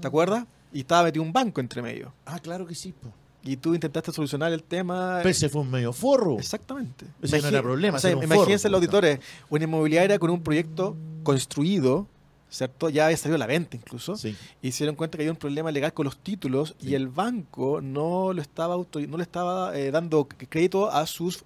¿te 0.00 0.06
acuerdas? 0.06 0.46
Y 0.72 0.80
estaba 0.80 1.02
metido 1.04 1.22
un 1.24 1.32
banco 1.32 1.60
entre 1.60 1.82
medio. 1.82 2.14
Ah, 2.24 2.38
claro 2.38 2.66
que 2.66 2.74
sí. 2.76 2.92
po. 2.92 3.12
Y 3.44 3.56
tú 3.56 3.74
intentaste 3.74 4.12
solucionar 4.12 4.52
el 4.52 4.62
tema. 4.62 5.16
Pero 5.18 5.28
ese 5.30 5.48
fue 5.48 5.62
un 5.62 5.70
medio 5.70 5.92
forro. 5.92 6.38
Exactamente. 6.38 7.06
Ese 7.20 7.40
no 7.42 7.48
era 7.48 7.62
problema, 7.62 7.96
O 7.96 8.00
sea, 8.00 8.10
ese 8.10 8.18
era 8.18 8.26
un 8.26 8.32
imagínense 8.32 8.68
forro, 8.68 8.72
los 8.72 8.78
auditores, 8.80 9.20
una 9.50 9.64
inmobiliaria 9.64 10.18
con 10.18 10.30
un 10.30 10.42
proyecto 10.42 10.96
construido, 11.24 12.06
¿cierto? 12.50 12.88
Ya 12.90 13.06
había 13.06 13.16
salido 13.16 13.36
a 13.36 13.38
la 13.38 13.46
venta 13.46 13.76
incluso. 13.76 14.16
Sí. 14.16 14.36
Y 14.60 14.72
se 14.72 14.84
dieron 14.84 14.94
cuenta 14.94 15.16
que 15.18 15.22
había 15.24 15.32
un 15.32 15.38
problema 15.38 15.70
legal 15.72 15.92
con 15.92 16.04
los 16.04 16.18
títulos 16.18 16.74
Sí. 16.80 16.90
y 16.90 16.94
el 16.94 17.08
banco 17.08 17.80
no 17.80 18.32
lo 18.32 18.40
estaba 18.42 18.74
auto- 18.74 19.00
no 19.00 19.16
le 19.16 19.22
estaba 19.24 19.76
eh, 19.76 19.90
dando 19.90 20.28
crédito 20.28 20.90
a 20.90 21.06
sus 21.06 21.42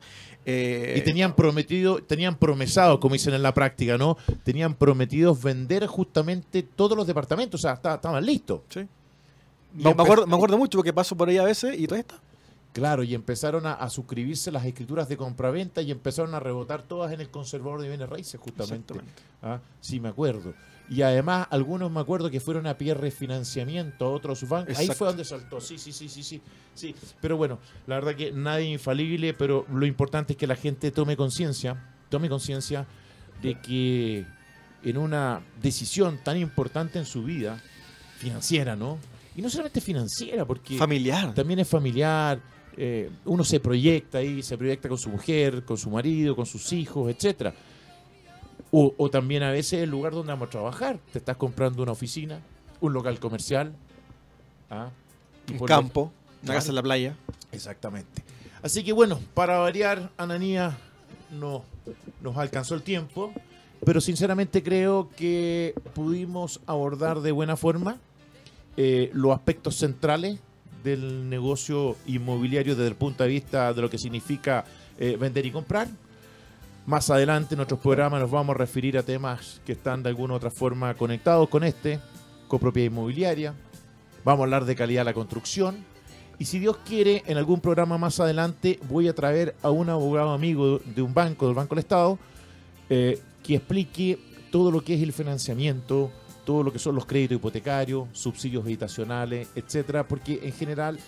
eh, 0.49 0.94
Y 0.99 1.01
tenían 1.01 1.34
prometido, 1.34 1.99
tenían 2.03 2.36
promesado, 2.36 3.01
como 3.01 3.14
dicen 3.14 3.34
en 3.34 3.42
la 3.42 3.53
práctica, 3.55 3.99
¿no? 3.99 4.16
Tenían 4.44 4.74
prometido 4.74 5.34
vender 5.34 5.86
justamente 5.86 6.62
todos 6.62 6.97
los 6.97 7.07
departamentos, 7.07 7.61
o 7.61 7.62
sea, 7.62 7.72
esta- 7.74 7.94
estaban 7.97 8.24
listos. 8.24 8.61
Sí. 8.68 8.86
Me, 9.77 9.91
acuerdo, 9.91 10.27
me 10.27 10.35
acuerdo 10.35 10.59
mucho 10.59 10.79
porque 10.79 10.93
paso 10.93 11.16
por 11.16 11.29
ahí 11.29 11.39
a 11.39 11.45
veces 11.45 11.79
y 11.79 11.87
todo 11.87 11.99
está. 11.99 12.20
Claro, 12.72 13.03
y 13.03 13.14
empezaron 13.14 13.66
a, 13.66 13.72
a 13.72 13.89
suscribirse 13.89 14.51
las 14.51 14.64
escrituras 14.66 15.09
de 15.09 15.16
compraventa 15.16 15.81
y 15.81 15.91
empezaron 15.91 16.35
a 16.35 16.41
rebotar 16.41 16.83
todas 16.83 17.11
en 17.12 17.20
el 17.22 17.31
conservador 17.31 17.81
de 17.81 17.89
bienes 17.89 18.09
raíces, 18.09 18.39
justamente. 18.39 18.95
Ah, 19.43 19.61
sí, 19.81 19.99
me 19.99 20.11
acuerdo. 20.11 20.53
Y 20.89 21.03
además, 21.03 21.49
algunos 21.51 21.91
me 21.91 22.01
acuerdo 22.01 22.31
que 22.31 22.39
fueron 22.39 22.66
a 22.66 22.79
pie 22.79 22.95
refinanciamiento 22.95 24.05
a 24.05 24.11
otros 24.11 24.47
bancos. 24.49 24.79
Ahí 24.79 24.89
fue 24.89 25.09
donde 25.09 25.24
saltó. 25.24 25.61
Sí, 25.61 25.79
sí, 25.79 25.93
sí, 25.93 26.09
sí, 26.09 26.22
sí, 26.22 26.41
sí. 26.74 26.95
Pero 27.20 27.37
bueno, 27.37 27.59
la 27.87 27.97
verdad 27.97 28.14
que 28.14 28.31
nadie 28.31 28.66
es 28.66 28.72
infalible, 28.74 29.35
pero 29.35 29.66
lo 29.72 29.87
importante 29.87 30.35
es 30.35 30.37
que 30.37 30.47
la 30.47 30.55
gente 30.55 30.91
tome 30.91 31.16
conciencia, 31.16 31.83
tome 32.09 32.29
conciencia 32.29 32.87
de 33.43 33.61
que 33.61 34.27
en 34.85 34.97
una 34.97 35.41
decisión 35.61 36.20
tan 36.22 36.37
importante 36.37 36.99
en 36.99 37.07
su 37.07 37.24
vida, 37.24 37.61
financiera, 38.18 38.77
¿no? 38.77 38.99
Y 39.37 39.43
no 39.43 39.51
solamente 39.51 39.82
financiera, 39.82 40.47
porque 40.47 40.78
Familiar. 40.78 41.34
también 41.34 41.59
es 41.59 41.68
familiar, 41.68 42.41
eh, 42.74 43.11
uno 43.26 43.45
se 43.45 43.61
proyecta 43.61 44.18
ahí, 44.18 44.43
se 44.43 44.57
proyecta 44.57 44.89
con 44.89 44.97
su 44.97 45.11
mujer, 45.11 45.64
con 45.64 45.76
su 45.76 45.91
marido, 45.91 46.34
con 46.34 46.47
sus 46.47 46.72
hijos, 46.72 47.11
etcétera. 47.11 47.55
O, 48.70 48.95
o 48.97 49.11
también 49.11 49.43
a 49.43 49.51
veces 49.51 49.82
el 49.82 49.91
lugar 49.91 50.12
donde 50.12 50.32
vamos 50.32 50.49
a 50.49 50.51
trabajar. 50.51 50.99
Te 51.12 51.18
estás 51.18 51.37
comprando 51.37 51.82
una 51.82 51.93
oficina, 51.93 52.41
un 52.80 52.95
local 52.95 53.20
comercial, 53.20 53.74
¿ah? 54.70 54.89
Un 55.53 55.66
campo, 55.66 56.12
una 56.43 56.55
casa 56.55 56.70
en 56.70 56.74
la 56.74 56.82
playa. 56.82 57.16
Exactamente. 57.53 58.24
Así 58.62 58.82
que 58.82 58.93
bueno, 58.93 59.20
para 59.34 59.59
variar, 59.59 60.11
Ananía 60.16 60.78
no 61.30 61.62
nos 62.22 62.37
alcanzó 62.39 62.74
el 62.74 62.82
tiempo, 62.82 63.32
pero 63.84 64.01
sinceramente 64.01 64.62
creo 64.62 65.11
que 65.14 65.74
pudimos 65.95 66.61
abordar 66.66 67.20
de 67.20 67.32
buena 67.32 67.57
forma 67.57 67.99
eh, 68.77 69.11
los 69.12 69.33
aspectos 69.33 69.77
centrales 69.77 70.39
del 70.85 71.29
negocio 71.29 71.97
inmobiliario 72.07 72.77
desde 72.77 72.89
el 72.89 72.95
punto 72.95 73.24
de 73.24 73.31
vista 73.31 73.72
de 73.72 73.83
lo 73.83 73.91
que 73.91 73.99
significa 73.99 74.64
eh, 74.99 75.16
vender 75.18 75.45
y 75.47 75.51
comprar. 75.51 75.89
Más 76.87 77.11
adelante 77.11 77.55
en 77.55 77.57
nuestros 77.57 77.81
programas 77.81 78.20
nos 78.20 78.31
vamos 78.31 78.55
a 78.55 78.59
referir 78.59 78.97
a 78.97 79.03
temas 79.03 79.61
que 79.66 79.72
están 79.72 80.03
de 80.03 80.11
alguna 80.11 80.35
u 80.35 80.37
otra 80.37 80.51
forma 80.51 80.95
conectados 80.95 81.49
con 81.49 81.64
este, 81.64 81.99
copropiedad 82.47 82.93
inmobiliaria. 82.93 83.55
Vamos 84.24 84.41
a 84.41 84.45
hablar 84.45 84.64
de 84.64 84.77
calidad 84.77 85.01
de 85.01 85.07
la 85.07 85.14
construcción. 85.14 85.85
Y 86.39 86.45
si 86.45 86.59
Dios 86.59 86.77
quiere, 86.87 87.22
en 87.27 87.39
algún 87.39 87.61
programa 87.61 87.99
más 87.99 88.20
adelante 88.20 88.79
voy 88.89 89.09
a 89.09 89.14
traer 89.14 89.57
a 89.62 89.70
un 89.70 89.89
abogado 89.89 90.31
amigo 90.33 90.81
de 90.85 91.03
un 91.03 91.14
banco, 91.14 91.47
del 91.47 91.55
Banco 91.55 91.74
del 91.74 91.83
Estado, 91.83 92.18
eh, 92.91 93.20
que 93.43 93.57
explique 93.57 94.18
todo 94.53 94.70
lo 94.70 94.83
que 94.83 94.95
es 94.95 95.03
el 95.03 95.12
financiamiento, 95.12 96.11
todo 96.47 96.62
lo 96.62 96.72
que 96.72 96.78
son 96.78 96.94
los 96.94 97.05
créditos 97.05 97.36
hipotecarios, 97.36 98.09
subsidios 98.12 98.64
habitacionales, 98.64 99.49
etcétera, 99.55 100.09
porque 100.09 100.40
en 100.42 100.53
general 100.53 100.99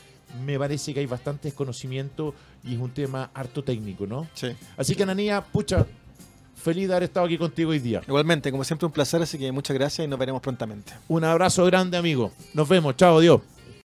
me 0.44 0.58
parece 0.58 0.92
que 0.92 1.00
hay 1.00 1.06
bastante 1.06 1.48
desconocimiento 1.48 2.34
y 2.62 2.74
es 2.74 2.80
un 2.80 2.90
tema 2.90 3.30
harto 3.32 3.64
técnico, 3.64 4.06
¿no? 4.06 4.28
Sí. 4.34 4.48
Así 4.76 4.94
que, 4.94 5.04
Ananía, 5.04 5.40
pucha, 5.40 5.86
feliz 6.54 6.88
de 6.88 6.94
haber 6.94 7.04
estado 7.04 7.24
aquí 7.24 7.38
contigo 7.38 7.70
hoy 7.70 7.78
día. 7.78 8.02
Igualmente, 8.06 8.50
como 8.50 8.64
siempre, 8.64 8.84
un 8.84 8.92
placer, 8.92 9.22
así 9.22 9.38
que 9.38 9.50
muchas 9.52 9.74
gracias 9.74 10.04
y 10.04 10.08
nos 10.08 10.18
veremos 10.18 10.42
prontamente. 10.42 10.92
Un 11.06 11.24
abrazo 11.24 11.64
grande, 11.64 11.96
amigo. 11.96 12.32
Nos 12.52 12.68
vemos. 12.68 12.96
Chao, 12.96 13.20
Dios. 13.20 13.40